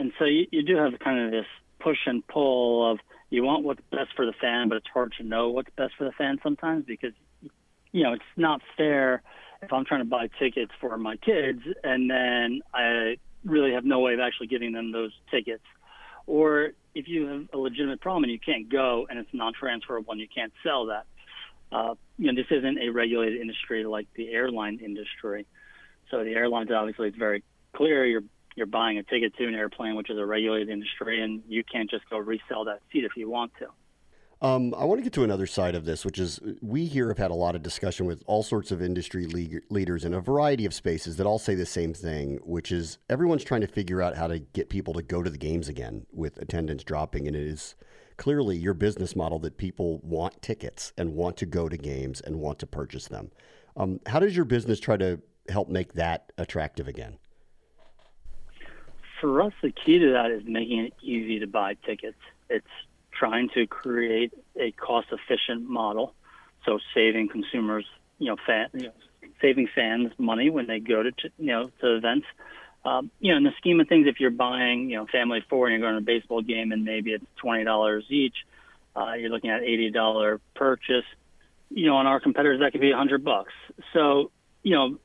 And 0.00 0.12
so 0.18 0.24
you, 0.24 0.46
you 0.50 0.62
do 0.62 0.78
have 0.78 0.98
kind 0.98 1.26
of 1.26 1.30
this 1.30 1.44
push 1.78 1.98
and 2.06 2.26
pull 2.26 2.90
of 2.90 3.00
you 3.28 3.44
want 3.44 3.64
what's 3.64 3.82
best 3.90 4.08
for 4.16 4.24
the 4.24 4.32
fan, 4.40 4.70
but 4.70 4.76
it's 4.76 4.86
hard 4.92 5.12
to 5.18 5.22
know 5.22 5.50
what's 5.50 5.68
best 5.76 5.92
for 5.98 6.04
the 6.04 6.12
fan 6.12 6.38
sometimes 6.42 6.86
because 6.86 7.12
you 7.92 8.02
know, 8.02 8.14
it's 8.14 8.22
not 8.34 8.62
fair 8.78 9.22
if 9.60 9.70
I'm 9.70 9.84
trying 9.84 10.00
to 10.00 10.06
buy 10.06 10.30
tickets 10.38 10.72
for 10.80 10.96
my 10.96 11.16
kids 11.16 11.60
and 11.84 12.10
then 12.10 12.62
I 12.72 13.18
really 13.44 13.72
have 13.74 13.84
no 13.84 14.00
way 14.00 14.14
of 14.14 14.20
actually 14.20 14.46
giving 14.46 14.72
them 14.72 14.90
those 14.90 15.12
tickets. 15.30 15.64
Or 16.26 16.70
if 16.94 17.06
you 17.06 17.26
have 17.26 17.48
a 17.52 17.58
legitimate 17.58 18.00
problem 18.00 18.24
and 18.24 18.32
you 18.32 18.38
can't 18.38 18.70
go 18.70 19.06
and 19.10 19.18
it's 19.18 19.28
non-transferable 19.34 20.12
and 20.12 20.20
you 20.20 20.28
can't 20.34 20.52
sell 20.62 20.86
that. 20.86 21.04
Uh, 21.70 21.94
you 22.16 22.32
know, 22.32 22.34
this 22.34 22.50
isn't 22.50 22.78
a 22.78 22.88
regulated 22.88 23.38
industry 23.38 23.84
like 23.84 24.06
the 24.14 24.32
airline 24.32 24.80
industry. 24.82 25.44
So 26.10 26.24
the 26.24 26.32
airlines 26.32 26.70
obviously 26.70 27.08
it's 27.08 27.18
very 27.18 27.44
clear 27.74 28.06
you're 28.06 28.22
you're 28.60 28.66
buying 28.66 28.98
a 28.98 29.02
ticket 29.02 29.34
to 29.38 29.48
an 29.48 29.54
airplane, 29.54 29.96
which 29.96 30.10
is 30.10 30.18
a 30.18 30.26
regulated 30.26 30.68
industry, 30.68 31.22
and 31.22 31.42
you 31.48 31.64
can't 31.64 31.90
just 31.90 32.08
go 32.10 32.18
resell 32.18 32.66
that 32.66 32.82
seat 32.92 33.04
if 33.04 33.16
you 33.16 33.28
want 33.28 33.50
to. 33.58 33.66
Um, 34.42 34.74
I 34.76 34.84
want 34.84 34.98
to 34.98 35.02
get 35.02 35.14
to 35.14 35.24
another 35.24 35.46
side 35.46 35.74
of 35.74 35.86
this, 35.86 36.04
which 36.04 36.18
is 36.18 36.38
we 36.60 36.84
here 36.84 37.08
have 37.08 37.16
had 37.16 37.30
a 37.30 37.34
lot 37.34 37.54
of 37.54 37.62
discussion 37.62 38.04
with 38.04 38.22
all 38.26 38.42
sorts 38.42 38.70
of 38.70 38.82
industry 38.82 39.26
le- 39.26 39.60
leaders 39.74 40.04
in 40.04 40.12
a 40.12 40.20
variety 40.20 40.66
of 40.66 40.74
spaces 40.74 41.16
that 41.16 41.26
all 41.26 41.38
say 41.38 41.54
the 41.54 41.66
same 41.66 41.94
thing, 41.94 42.38
which 42.42 42.70
is 42.70 42.98
everyone's 43.08 43.44
trying 43.44 43.62
to 43.62 43.66
figure 43.66 44.02
out 44.02 44.16
how 44.16 44.26
to 44.26 44.38
get 44.38 44.68
people 44.68 44.94
to 44.94 45.02
go 45.02 45.22
to 45.22 45.30
the 45.30 45.38
games 45.38 45.68
again 45.68 46.06
with 46.12 46.36
attendance 46.38 46.84
dropping. 46.84 47.26
And 47.26 47.36
it 47.36 47.46
is 47.46 47.74
clearly 48.16 48.56
your 48.56 48.74
business 48.74 49.16
model 49.16 49.38
that 49.38 49.56
people 49.56 50.00
want 50.02 50.42
tickets 50.42 50.92
and 50.98 51.14
want 51.14 51.36
to 51.38 51.46
go 51.46 51.68
to 51.68 51.76
games 51.76 52.20
and 52.20 52.40
want 52.40 52.58
to 52.58 52.66
purchase 52.66 53.08
them. 53.08 53.30
Um, 53.76 54.00
how 54.06 54.20
does 54.20 54.36
your 54.36 54.44
business 54.44 54.80
try 54.80 54.98
to 54.98 55.20
help 55.48 55.68
make 55.68 55.94
that 55.94 56.32
attractive 56.38 56.88
again? 56.88 57.18
For 59.20 59.42
us, 59.42 59.52
the 59.62 59.70
key 59.70 59.98
to 59.98 60.12
that 60.12 60.30
is 60.30 60.42
making 60.46 60.86
it 60.86 60.94
easy 61.02 61.40
to 61.40 61.46
buy 61.46 61.74
tickets. 61.74 62.18
It's 62.48 62.66
trying 63.12 63.50
to 63.54 63.66
create 63.66 64.32
a 64.56 64.72
cost 64.72 65.08
efficient 65.12 65.68
model, 65.68 66.14
so 66.64 66.78
saving 66.94 67.28
consumers, 67.28 67.84
you 68.18 68.28
know, 68.28 68.36
fan, 68.46 68.68
you 68.72 68.84
know, 68.84 68.92
saving 69.40 69.68
fans 69.74 70.12
money 70.18 70.50
when 70.50 70.66
they 70.66 70.80
go 70.80 71.02
to 71.02 71.12
you 71.38 71.46
know 71.46 71.70
to 71.80 71.96
events. 71.96 72.26
Um, 72.84 73.10
you 73.20 73.32
know, 73.32 73.36
in 73.36 73.44
the 73.44 73.52
scheme 73.58 73.78
of 73.78 73.88
things, 73.88 74.06
if 74.06 74.20
you're 74.20 74.30
buying, 74.30 74.88
you 74.88 74.96
know, 74.96 75.06
family 75.06 75.44
four 75.50 75.68
and 75.68 75.78
you're 75.78 75.90
going 75.90 76.02
to 76.02 76.12
a 76.12 76.18
baseball 76.18 76.40
game 76.40 76.72
and 76.72 76.84
maybe 76.84 77.12
it's 77.12 77.24
twenty 77.36 77.64
dollars 77.64 78.04
each, 78.08 78.36
uh, 78.96 79.12
you're 79.12 79.28
looking 79.28 79.50
at 79.50 79.62
eighty 79.62 79.90
dollar 79.90 80.40
purchase. 80.54 81.04
You 81.68 81.86
know, 81.86 81.96
on 81.96 82.06
our 82.06 82.20
competitors 82.20 82.60
that 82.60 82.72
could 82.72 82.80
be 82.80 82.90
a 82.90 82.96
hundred 82.96 83.22
bucks. 83.22 83.52
So, 83.92 84.30
you 84.62 84.74
know, 84.74 84.98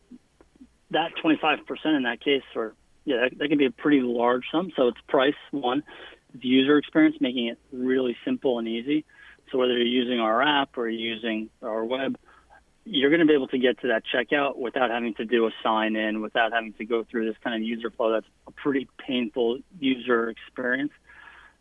that 0.92 1.12
twenty 1.22 1.38
five 1.42 1.66
percent 1.68 1.96
in 1.96 2.04
that 2.04 2.22
case, 2.22 2.44
or 2.56 2.74
yeah, 3.06 3.18
that, 3.22 3.38
that 3.38 3.50
can 3.50 3.58
be 3.58 3.66
a 3.66 3.72
pretty 3.72 4.02
large 4.02 4.44
sum. 4.52 4.72
So 4.76 4.88
it's 4.88 4.98
price 5.08 5.36
one 5.52 5.84
the 6.42 6.48
user 6.48 6.78
experience, 6.78 7.16
making 7.20 7.48
it 7.48 7.58
really 7.72 8.16
simple 8.26 8.60
and 8.60 8.68
easy. 8.68 9.06
So 9.52 9.58
whether 9.58 9.74
you're 9.74 9.86
using 9.86 10.20
our 10.20 10.42
app 10.42 10.78
or 10.78 10.90
using 10.90 11.50
our 11.62 11.86
web, 11.86 12.18
you're 12.84 13.10
going 13.10 13.22
to 13.22 13.26
be 13.26 13.34
able 13.34 13.48
to 13.48 13.58
get 13.58 13.80
to 13.82 13.88
that 13.88 14.04
checkout 14.14 14.58
without 14.58 14.90
having 14.92 15.14
to 15.16 15.26
do 15.26 15.48
a 15.48 15.52
sign 15.64 15.96
in, 15.96 16.22
without 16.22 16.52
having 16.52 16.74
to 16.74 16.86
go 16.86 17.04
through 17.10 17.26
this 17.26 17.38
kind 17.44 17.56
of 17.56 17.68
user 17.68 17.90
flow. 17.90 18.12
That's 18.12 18.28
a 18.48 18.52
pretty 18.52 18.88
painful 18.98 19.60
user 19.80 20.30
experience. 20.30 20.92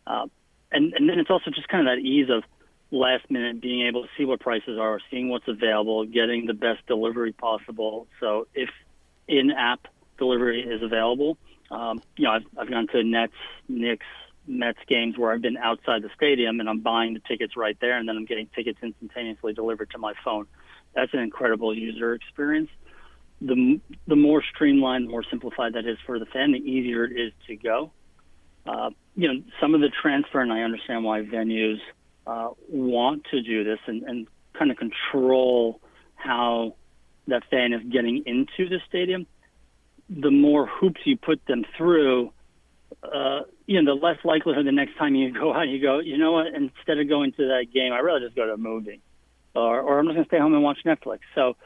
Uh, 0.06 0.26
and, 0.72 0.92
and 0.94 1.08
then 1.08 1.18
it's 1.18 1.30
also 1.30 1.50
just 1.50 1.68
kind 1.68 1.86
of 1.86 1.96
that 1.96 2.00
ease 2.00 2.28
of 2.30 2.42
last 2.90 3.30
minute 3.30 3.60
being 3.60 3.86
able 3.86 4.02
to 4.02 4.08
see 4.18 4.24
what 4.24 4.40
prices 4.40 4.78
are, 4.78 5.00
seeing 5.10 5.28
what's 5.28 5.48
available, 5.48 6.04
getting 6.04 6.46
the 6.46 6.54
best 6.54 6.86
delivery 6.86 7.32
possible. 7.32 8.06
So 8.20 8.46
if 8.54 8.70
in 9.26 9.50
app 9.50 9.86
delivery 10.18 10.62
is 10.62 10.82
available, 10.82 11.38
um, 11.70 12.02
you 12.16 12.24
know, 12.24 12.32
I've, 12.32 12.46
I've 12.58 12.70
gone 12.70 12.86
to 12.88 13.02
Nets, 13.02 13.32
Knicks, 13.68 14.06
Mets 14.46 14.78
games 14.88 15.16
where 15.16 15.32
I've 15.32 15.40
been 15.42 15.56
outside 15.56 16.02
the 16.02 16.10
stadium 16.14 16.60
and 16.60 16.68
I'm 16.68 16.80
buying 16.80 17.14
the 17.14 17.20
tickets 17.20 17.56
right 17.56 17.76
there, 17.80 17.96
and 17.96 18.08
then 18.08 18.16
I'm 18.16 18.26
getting 18.26 18.48
tickets 18.54 18.78
instantaneously 18.82 19.54
delivered 19.54 19.90
to 19.90 19.98
my 19.98 20.12
phone. 20.24 20.46
That's 20.94 21.12
an 21.14 21.20
incredible 21.20 21.74
user 21.76 22.14
experience. 22.14 22.70
The 23.40 23.80
the 24.06 24.16
more 24.16 24.42
streamlined, 24.54 25.08
more 25.08 25.24
simplified 25.28 25.72
that 25.74 25.86
is 25.86 25.98
for 26.06 26.18
the 26.18 26.26
fan, 26.26 26.52
the 26.52 26.58
easier 26.58 27.04
it 27.04 27.18
is 27.18 27.32
to 27.48 27.56
go. 27.56 27.90
Uh, 28.66 28.90
you 29.16 29.28
know, 29.28 29.42
some 29.60 29.74
of 29.74 29.80
the 29.80 29.90
transfer, 29.90 30.40
and 30.40 30.52
I 30.52 30.62
understand 30.62 31.04
why 31.04 31.22
venues 31.22 31.78
uh, 32.26 32.50
want 32.68 33.24
to 33.32 33.42
do 33.42 33.64
this 33.64 33.78
and, 33.86 34.02
and 34.04 34.26
kind 34.58 34.70
of 34.70 34.76
control 34.76 35.80
how 36.14 36.76
that 37.26 37.42
fan 37.50 37.72
is 37.72 37.82
getting 37.90 38.22
into 38.26 38.68
the 38.68 38.80
stadium. 38.88 39.26
The 40.10 40.30
more 40.30 40.66
hoops 40.66 41.00
you 41.04 41.16
put 41.16 41.44
them 41.46 41.64
through, 41.76 42.32
uh, 43.02 43.40
you 43.66 43.80
know, 43.80 43.94
the 43.94 44.00
less 44.00 44.18
likelihood 44.24 44.66
the 44.66 44.72
next 44.72 44.96
time 44.96 45.14
you 45.14 45.32
go 45.32 45.52
out, 45.52 45.68
you 45.68 45.80
go, 45.80 45.98
you 45.98 46.18
know 46.18 46.32
what, 46.32 46.48
instead 46.48 46.98
of 46.98 47.08
going 47.08 47.32
to 47.32 47.48
that 47.48 47.66
game, 47.72 47.92
I'd 47.92 48.00
rather 48.00 48.20
just 48.20 48.36
go 48.36 48.46
to 48.46 48.52
a 48.52 48.58
movie, 48.58 49.00
or, 49.54 49.80
or 49.80 49.98
I'm 49.98 50.06
just 50.06 50.14
going 50.14 50.24
to 50.24 50.28
stay 50.28 50.38
home 50.38 50.54
and 50.54 50.62
watch 50.62 50.78
Netflix. 50.84 51.20
So 51.34 51.56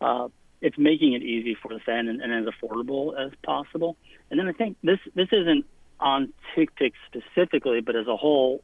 uh, 0.00 0.28
it's 0.60 0.78
making 0.78 1.14
it 1.14 1.22
easy 1.22 1.56
for 1.60 1.72
the 1.72 1.80
fan 1.80 2.08
and, 2.08 2.22
and 2.22 2.32
as 2.32 2.54
affordable 2.54 3.18
as 3.18 3.32
possible. 3.44 3.96
And 4.30 4.38
then 4.38 4.48
I 4.48 4.52
think 4.52 4.76
this 4.82 4.98
this 5.14 5.28
isn't 5.32 5.66
on 6.00 6.32
TickPick 6.56 6.92
specifically, 7.06 7.80
but 7.80 7.96
as 7.96 8.06
a 8.06 8.16
whole, 8.16 8.62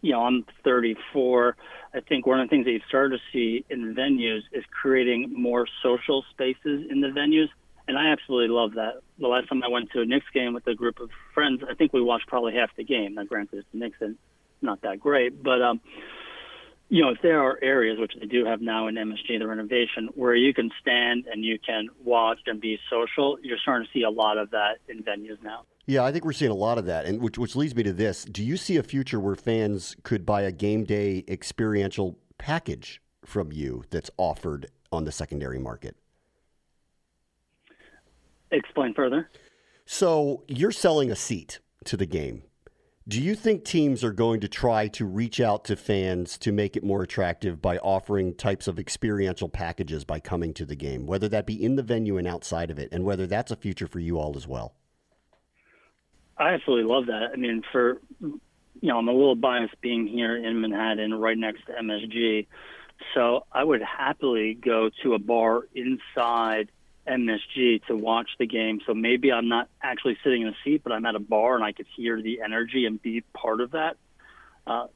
you 0.00 0.12
know, 0.12 0.22
I'm 0.22 0.44
34. 0.64 1.56
I 1.94 2.00
think 2.00 2.26
one 2.26 2.40
of 2.40 2.46
the 2.46 2.50
things 2.50 2.66
that 2.66 2.72
you've 2.72 2.82
started 2.88 3.18
to 3.18 3.22
see 3.32 3.64
in 3.70 3.94
venues 3.94 4.40
is 4.52 4.64
creating 4.70 5.32
more 5.36 5.66
social 5.82 6.24
spaces 6.30 6.86
in 6.90 7.00
the 7.00 7.08
venues 7.08 7.48
and 7.88 7.98
I 7.98 8.12
absolutely 8.12 8.54
love 8.54 8.74
that. 8.74 9.00
The 9.18 9.26
last 9.26 9.48
time 9.48 9.62
I 9.64 9.68
went 9.68 9.90
to 9.92 10.02
a 10.02 10.04
Knicks 10.04 10.26
game 10.32 10.52
with 10.52 10.66
a 10.66 10.74
group 10.74 11.00
of 11.00 11.10
friends, 11.34 11.62
I 11.68 11.74
think 11.74 11.92
we 11.92 12.02
watched 12.02 12.28
probably 12.28 12.54
half 12.54 12.70
the 12.76 12.84
game. 12.84 13.14
Now, 13.14 13.24
granted, 13.24 13.58
it's 13.58 13.68
the 13.72 13.78
Knicks 13.78 13.96
and 14.00 14.16
not 14.60 14.82
that 14.82 15.00
great, 15.00 15.42
but 15.42 15.62
um, 15.62 15.80
you 16.90 17.02
know, 17.02 17.10
if 17.10 17.18
there 17.22 17.42
are 17.42 17.58
areas 17.62 17.98
which 17.98 18.12
they 18.20 18.26
do 18.26 18.44
have 18.44 18.60
now 18.60 18.88
in 18.88 18.94
MSG, 18.94 19.38
the 19.38 19.46
renovation, 19.46 20.10
where 20.14 20.34
you 20.34 20.52
can 20.52 20.70
stand 20.80 21.26
and 21.30 21.44
you 21.44 21.58
can 21.58 21.88
watch 22.04 22.38
and 22.46 22.60
be 22.60 22.78
social, 22.90 23.38
you're 23.42 23.58
starting 23.58 23.86
to 23.86 23.98
see 23.98 24.02
a 24.02 24.10
lot 24.10 24.36
of 24.36 24.50
that 24.50 24.78
in 24.88 25.02
venues 25.02 25.42
now. 25.42 25.64
Yeah, 25.86 26.04
I 26.04 26.12
think 26.12 26.24
we're 26.24 26.32
seeing 26.32 26.50
a 26.50 26.54
lot 26.54 26.76
of 26.76 26.84
that, 26.86 27.06
and 27.06 27.22
which 27.22 27.38
which 27.38 27.56
leads 27.56 27.74
me 27.74 27.82
to 27.84 27.92
this: 27.94 28.24
Do 28.24 28.44
you 28.44 28.58
see 28.58 28.76
a 28.76 28.82
future 28.82 29.18
where 29.18 29.34
fans 29.34 29.96
could 30.02 30.26
buy 30.26 30.42
a 30.42 30.52
game 30.52 30.84
day 30.84 31.24
experiential 31.26 32.18
package 32.36 33.00
from 33.24 33.50
you 33.50 33.84
that's 33.88 34.10
offered 34.18 34.66
on 34.92 35.04
the 35.04 35.12
secondary 35.12 35.58
market? 35.58 35.96
Explain 38.50 38.94
further. 38.94 39.30
So 39.84 40.44
you're 40.48 40.72
selling 40.72 41.10
a 41.10 41.16
seat 41.16 41.60
to 41.84 41.96
the 41.96 42.06
game. 42.06 42.42
Do 43.08 43.22
you 43.22 43.34
think 43.34 43.64
teams 43.64 44.04
are 44.04 44.12
going 44.12 44.40
to 44.40 44.48
try 44.48 44.86
to 44.88 45.06
reach 45.06 45.40
out 45.40 45.64
to 45.64 45.76
fans 45.76 46.36
to 46.38 46.52
make 46.52 46.76
it 46.76 46.84
more 46.84 47.02
attractive 47.02 47.62
by 47.62 47.78
offering 47.78 48.34
types 48.34 48.68
of 48.68 48.78
experiential 48.78 49.48
packages 49.48 50.04
by 50.04 50.20
coming 50.20 50.52
to 50.52 50.66
the 50.66 50.76
game, 50.76 51.06
whether 51.06 51.26
that 51.30 51.46
be 51.46 51.62
in 51.62 51.76
the 51.76 51.82
venue 51.82 52.18
and 52.18 52.28
outside 52.28 52.70
of 52.70 52.78
it, 52.78 52.90
and 52.92 53.04
whether 53.04 53.26
that's 53.26 53.50
a 53.50 53.56
future 53.56 53.86
for 53.86 53.98
you 53.98 54.18
all 54.18 54.36
as 54.36 54.46
well? 54.46 54.74
I 56.36 56.50
absolutely 56.52 56.84
love 56.84 57.06
that. 57.06 57.30
I 57.32 57.36
mean, 57.36 57.62
for 57.72 58.02
you 58.20 58.40
know, 58.82 58.98
I'm 58.98 59.08
a 59.08 59.12
little 59.12 59.34
biased 59.34 59.80
being 59.80 60.06
here 60.06 60.36
in 60.36 60.60
Manhattan, 60.60 61.14
right 61.14 61.38
next 61.38 61.64
to 61.66 61.72
MSG, 61.72 62.46
so 63.14 63.46
I 63.52 63.64
would 63.64 63.82
happily 63.82 64.52
go 64.54 64.90
to 65.02 65.14
a 65.14 65.18
bar 65.18 65.62
inside 65.74 66.70
MSG 67.08 67.84
to 67.86 67.96
watch 67.96 68.28
the 68.38 68.46
game. 68.46 68.80
So 68.86 68.94
maybe 68.94 69.32
I'm 69.32 69.48
not 69.48 69.68
actually 69.82 70.18
sitting 70.22 70.42
in 70.42 70.48
a 70.48 70.56
seat, 70.64 70.82
but 70.84 70.92
I'm 70.92 71.06
at 71.06 71.14
a 71.14 71.20
bar 71.20 71.54
and 71.54 71.64
I 71.64 71.72
could 71.72 71.86
hear 71.96 72.20
the 72.20 72.40
energy 72.44 72.84
and 72.86 73.00
be 73.00 73.22
part 73.34 73.60
of 73.60 73.72
that. 73.72 73.96
Uh, 74.66 74.86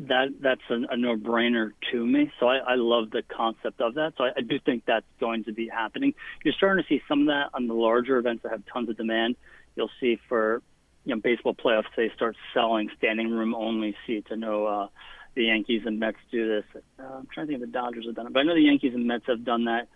that 0.00 0.28
that's 0.40 0.62
a, 0.70 0.94
a 0.94 0.96
no-brainer 0.96 1.72
to 1.92 2.06
me. 2.06 2.32
So 2.40 2.48
I, 2.48 2.56
I 2.58 2.74
love 2.76 3.10
the 3.10 3.22
concept 3.22 3.80
of 3.80 3.94
that. 3.94 4.14
So 4.16 4.24
I, 4.24 4.30
I 4.38 4.40
do 4.40 4.58
think 4.58 4.84
that's 4.86 5.06
going 5.18 5.44
to 5.44 5.52
be 5.52 5.68
happening. 5.68 6.14
You're 6.42 6.54
starting 6.54 6.82
to 6.82 6.88
see 6.88 7.02
some 7.06 7.22
of 7.22 7.26
that 7.26 7.50
on 7.52 7.66
the 7.66 7.74
larger 7.74 8.16
events 8.16 8.42
that 8.42 8.52
have 8.52 8.62
tons 8.72 8.88
of 8.88 8.96
demand. 8.96 9.36
You'll 9.76 9.90
see 10.00 10.18
for 10.28 10.62
you 11.04 11.14
know 11.14 11.20
baseball 11.20 11.54
playoffs 11.54 11.84
they 11.96 12.10
start 12.14 12.36
selling 12.54 12.90
standing 12.96 13.30
room 13.30 13.54
only 13.54 13.94
seats. 14.06 14.28
I 14.30 14.36
know 14.36 14.66
uh, 14.66 14.88
the 15.34 15.44
Yankees 15.44 15.82
and 15.84 15.98
Mets 15.98 16.18
do 16.30 16.48
this. 16.48 16.82
Uh, 16.98 17.02
I'm 17.02 17.28
trying 17.32 17.46
to 17.46 17.52
think 17.52 17.62
if 17.62 17.68
the 17.68 17.72
Dodgers 17.72 18.06
have 18.06 18.14
done 18.14 18.26
it, 18.26 18.32
but 18.32 18.40
I 18.40 18.42
know 18.44 18.54
the 18.54 18.62
Yankees 18.62 18.94
and 18.94 19.06
Mets 19.06 19.24
have 19.26 19.44
done 19.44 19.64
that. 19.66 19.88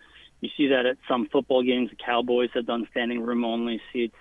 You 0.45 0.51
see 0.55 0.67
that 0.67 0.85
at 0.85 0.97
some 1.07 1.27
football 1.27 1.63
games. 1.63 1.89
The 1.89 1.95
Cowboys 1.95 2.51
have 2.53 2.67
done 2.67 2.87
standing 2.91 3.19
room 3.21 3.43
only 3.43 3.81
seats. 3.91 4.15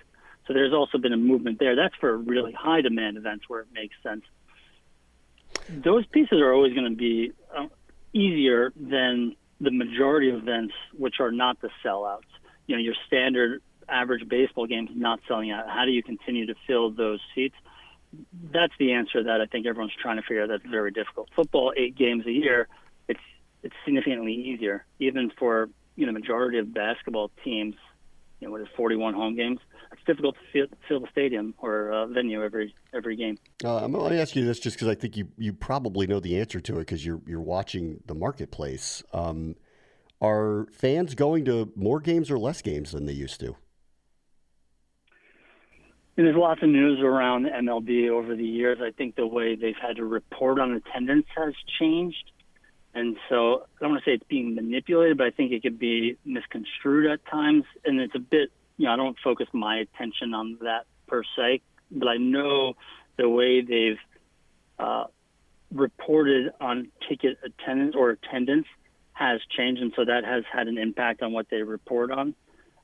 So 0.47 0.55
there's 0.55 0.73
also 0.73 0.97
been 0.97 1.13
a 1.13 1.19
movement 1.19 1.59
there. 1.59 1.77
That's 1.77 1.95
for 1.97 2.17
really 2.17 2.53
high 2.53 2.81
demand 2.81 3.19
events 3.19 3.45
where 3.47 3.61
it 3.61 3.67
makes 3.75 3.95
sense. 4.03 4.23
Those 5.69 6.07
pieces 6.07 6.41
are 6.41 6.55
always 6.55 6.73
going 6.73 6.91
to 6.91 6.97
be 6.97 7.33
uh, 7.55 7.67
easier 8.15 8.73
than 8.75 9.37
the 9.61 9.71
majority 9.71 10.31
of 10.31 10.37
events, 10.37 10.73
which 10.97 11.17
are 11.21 11.31
not 11.31 11.61
the 11.61 11.69
sellouts. 11.85 12.21
You 12.67 12.77
know, 12.77 12.83
your 12.83 12.95
standard 13.07 13.61
average 13.87 14.27
baseball 14.27 14.67
games 14.67 14.89
not 14.95 15.21
selling 15.29 15.51
out. 15.51 15.69
How 15.69 15.85
do 15.85 15.91
you 15.91 16.03
continue 16.03 16.47
to 16.47 16.55
fill 16.67 16.91
those 16.91 17.21
seats? 17.35 17.57
That's 18.51 18.73
the 18.79 18.93
answer 18.93 19.25
that 19.25 19.43
I 19.43 19.47
think 19.47 19.67
everyone's 19.67 19.93
trying 20.01 20.17
to 20.17 20.23
figure 20.23 20.43
out. 20.43 20.49
That's 20.49 20.65
very 20.65 20.91
difficult. 20.91 21.29
Football, 21.37 21.75
eight 21.77 21.97
games 21.97 22.25
a 22.27 22.33
year, 22.33 22.69
it's 23.09 23.21
it's 23.63 23.75
significantly 23.85 24.33
easier, 24.33 24.87
even 24.99 25.31
for 25.39 25.69
you 25.97 26.07
know 26.07 26.13
majority 26.13 26.59
of 26.59 26.73
basketball 26.73 27.31
teams, 27.45 27.75
you 28.41 28.49
know, 28.49 28.53
what 28.53 28.61
is 28.61 28.69
41 28.77 29.15
home 29.15 29.37
games? 29.37 29.61
It's 29.93 30.03
difficult 30.05 30.37
to 30.53 30.69
fill, 30.89 31.01
the 31.01 31.07
stadium 31.11 31.55
or 31.59 31.93
uh, 31.93 32.07
venue 32.07 32.43
every 32.43 32.75
every 32.93 33.17
game. 33.17 33.39
Uh, 33.65 33.77
I'm 33.77 33.93
going 33.93 34.13
to 34.13 34.21
ask 34.21 34.35
you 34.35 34.45
this 34.45 34.59
just 34.59 34.77
because 34.77 34.89
I 34.89 34.95
think 34.95 35.17
you 35.17 35.29
you 35.39 35.53
probably 35.53 36.07
know 36.07 36.21
the 36.21 36.39
answer 36.39 36.61
to 36.61 36.77
it 36.77 36.81
because 36.81 37.05
you're 37.07 37.21
you're 37.27 37.41
watching 37.41 38.03
the 38.07 38.15
marketplace. 38.15 39.03
Um, 39.13 39.57
are 40.21 40.67
fans 40.73 41.15
going 41.15 41.45
to 41.45 41.73
more 41.77 42.01
games 42.01 42.31
or 42.31 42.39
less 42.39 42.63
games 42.63 42.93
than 42.93 43.07
they 43.07 43.13
used 43.13 43.41
to? 43.41 43.57
And 46.17 46.27
there's 46.27 46.37
lots 46.37 46.63
of 46.63 46.69
news 46.69 47.01
around 47.01 47.47
MLB 47.47 48.09
over 48.09 48.37
the 48.37 48.45
years. 48.45 48.79
I 48.81 48.93
think 48.93 49.17
the 49.17 49.27
way 49.27 49.57
they've 49.57 49.75
had 49.81 49.97
to 49.97 50.05
report 50.05 50.61
on 50.61 50.73
attendance 50.73 51.27
has 51.37 51.55
changed. 51.79 52.31
And 52.95 53.17
so 53.29 53.65
I 53.77 53.81
don't 53.81 53.91
want 53.91 54.05
to 54.05 54.11
say 54.11 54.15
it's 54.15 54.25
being 54.29 54.55
manipulated, 54.55 55.19
but 55.19 55.27
I 55.27 55.31
think 55.31 55.53
it 55.53 55.63
could 55.63 55.79
be 55.79 56.17
misconstrued 56.25 57.11
at 57.11 57.27
times. 57.27 57.65
And 57.85 58.01
it's 58.01 58.15
a 58.15 58.21
bit, 58.21 58.51
you 58.77 58.87
know, 58.87 58.93
I 58.93 58.97
don't 58.97 59.17
focus 59.23 59.49
my 59.53 59.79
attention 59.79 60.33
on 60.33 60.59
that 60.63 60.87
per 61.09 61.23
se, 61.37 61.61
but 61.91 62.09
I 62.09 62.17
know 62.17 62.75
the 63.17 63.29
way 63.29 63.63
they've 63.63 63.99
uh, 64.79 65.05
reported 65.73 66.53
on 66.61 66.89
ticket 67.09 67.39
attendance 67.45 67.97
or 67.97 68.11
attendance 68.11 68.67
has 69.13 69.41
changed. 69.57 69.83
And 69.83 69.93
so 69.97 70.05
that 70.05 70.25
has 70.25 70.45
had 70.53 70.69
an 70.69 70.79
impact 70.79 71.21
on 71.23 71.33
what 71.33 71.47
they 71.51 71.63
report 71.63 72.13
on. 72.13 72.35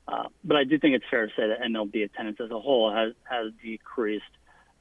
Uh, 0.07 0.25
but 0.43 0.57
I 0.57 0.65
do 0.65 0.77
think 0.77 0.95
it's 0.95 1.05
fair 1.09 1.27
to 1.27 1.31
say 1.37 1.47
that 1.47 1.61
MLB 1.61 2.03
attendance 2.03 2.39
as 2.41 2.51
a 2.51 2.59
whole 2.59 2.93
has, 2.93 3.13
has 3.29 3.53
decreased. 3.63 4.23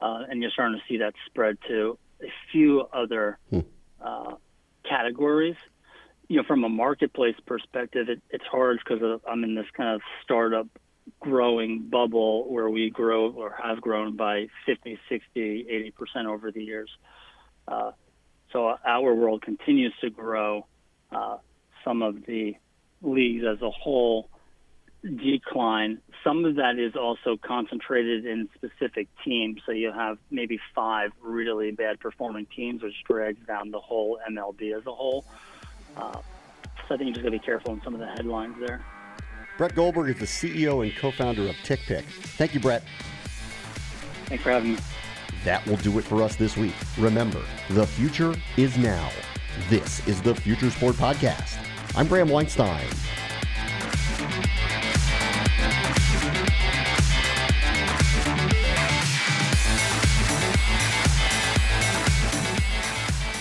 Uh, 0.01 0.25
and 0.29 0.43
you're 0.43 0.51
starting 0.51 0.77
to 0.77 0.83
see 0.93 0.99
that 0.99 1.15
spread 1.27 1.59
to 1.69 1.99
a 2.21 2.33
few 2.51 2.81
other. 2.93 3.39
Hmm. 3.51 3.61
Categories. 4.91 5.57
You 6.29 6.39
know, 6.39 6.43
from 6.47 6.65
a 6.65 6.69
marketplace 6.69 7.37
perspective, 7.47 8.09
it, 8.09 8.21
it's 8.31 8.45
hard 8.45 8.79
because 8.85 9.21
I'm 9.29 9.45
in 9.45 9.55
this 9.55 9.67
kind 9.77 9.95
of 9.95 10.01
startup 10.23 10.67
growing 11.19 11.89
bubble 11.91 12.53
where 12.53 12.69
we 12.69 12.91
grow 12.91 13.31
or 13.31 13.57
have 13.63 13.81
grown 13.81 14.17
by 14.17 14.49
50, 14.67 14.99
60, 15.09 15.93
80% 16.17 16.27
over 16.27 16.53
the 16.53 16.63
years. 16.63 16.91
Uh, 17.67 17.93
so 18.53 18.77
our 18.85 19.15
world 19.15 19.43
continues 19.43 19.95
to 20.01 20.11
grow. 20.11 20.67
Uh, 21.11 21.39
some 21.85 22.03
of 22.03 22.27
the 22.27 22.55
leagues 23.03 23.45
as 23.45 23.61
a 23.63 23.71
whole 23.71 24.30
decline. 25.03 25.99
Some 26.23 26.45
of 26.45 26.57
that 26.57 26.79
is 26.79 26.95
also 26.97 27.37
concentrated 27.37 28.27
in 28.27 28.49
specific 28.55 29.09
teams. 29.25 29.61
So 29.65 29.73
you 29.73 29.93
have 29.93 30.19
maybe 30.31 30.59
five 30.75 31.13
really 31.23 31.71
bad 31.71 32.01
performing 32.01 32.47
teams, 32.55 32.83
which 32.83 32.95
drags 33.09 33.39
down 33.47 33.71
the 33.71 33.81
whole 33.81 34.19
MLB 34.31 34.77
as 34.77 34.87
a 34.87 34.93
whole. 34.93 35.25
Uh, 35.97 36.19
so 36.89 36.95
I 36.95 36.99
think 36.99 37.09
you 37.09 37.13
just 37.13 37.23
got 37.23 37.33
to 37.33 37.39
be 37.39 37.39
careful 37.39 37.73
in 37.73 37.83
some 37.83 37.95
of 37.95 38.01
the 38.01 38.07
headlines 38.07 38.57
there. 38.61 38.85
Brett 39.57 39.75
Goldberg 39.75 40.09
is 40.11 40.19
the 40.19 40.27
CEO 40.27 40.83
and 40.83 40.97
co 40.97 41.11
founder 41.11 41.49
of 41.49 41.55
TickPick. 41.57 42.05
Thank 42.05 42.55
you, 42.55 42.61
Brett. 42.61 42.83
Thanks 44.27 44.43
for 44.43 44.51
having 44.51 44.73
me. 44.73 44.79
That 45.45 45.67
will 45.67 45.77
do 45.77 45.99
it 45.99 46.05
for 46.05 46.23
us 46.23 46.37
this 46.37 46.57
week. 46.57 46.75
Remember, 46.99 47.43
the 47.71 47.87
future 47.87 48.35
is 48.57 48.77
now. 48.77 49.11
This 49.69 50.07
is 50.07 50.23
the 50.23 50.35
Future 50.35 50.71
Sport 50.71 50.97
Podcast. 50.97 51.59
I'm 51.97 52.07
Bram 52.07 52.29
Weinstein. 52.29 52.87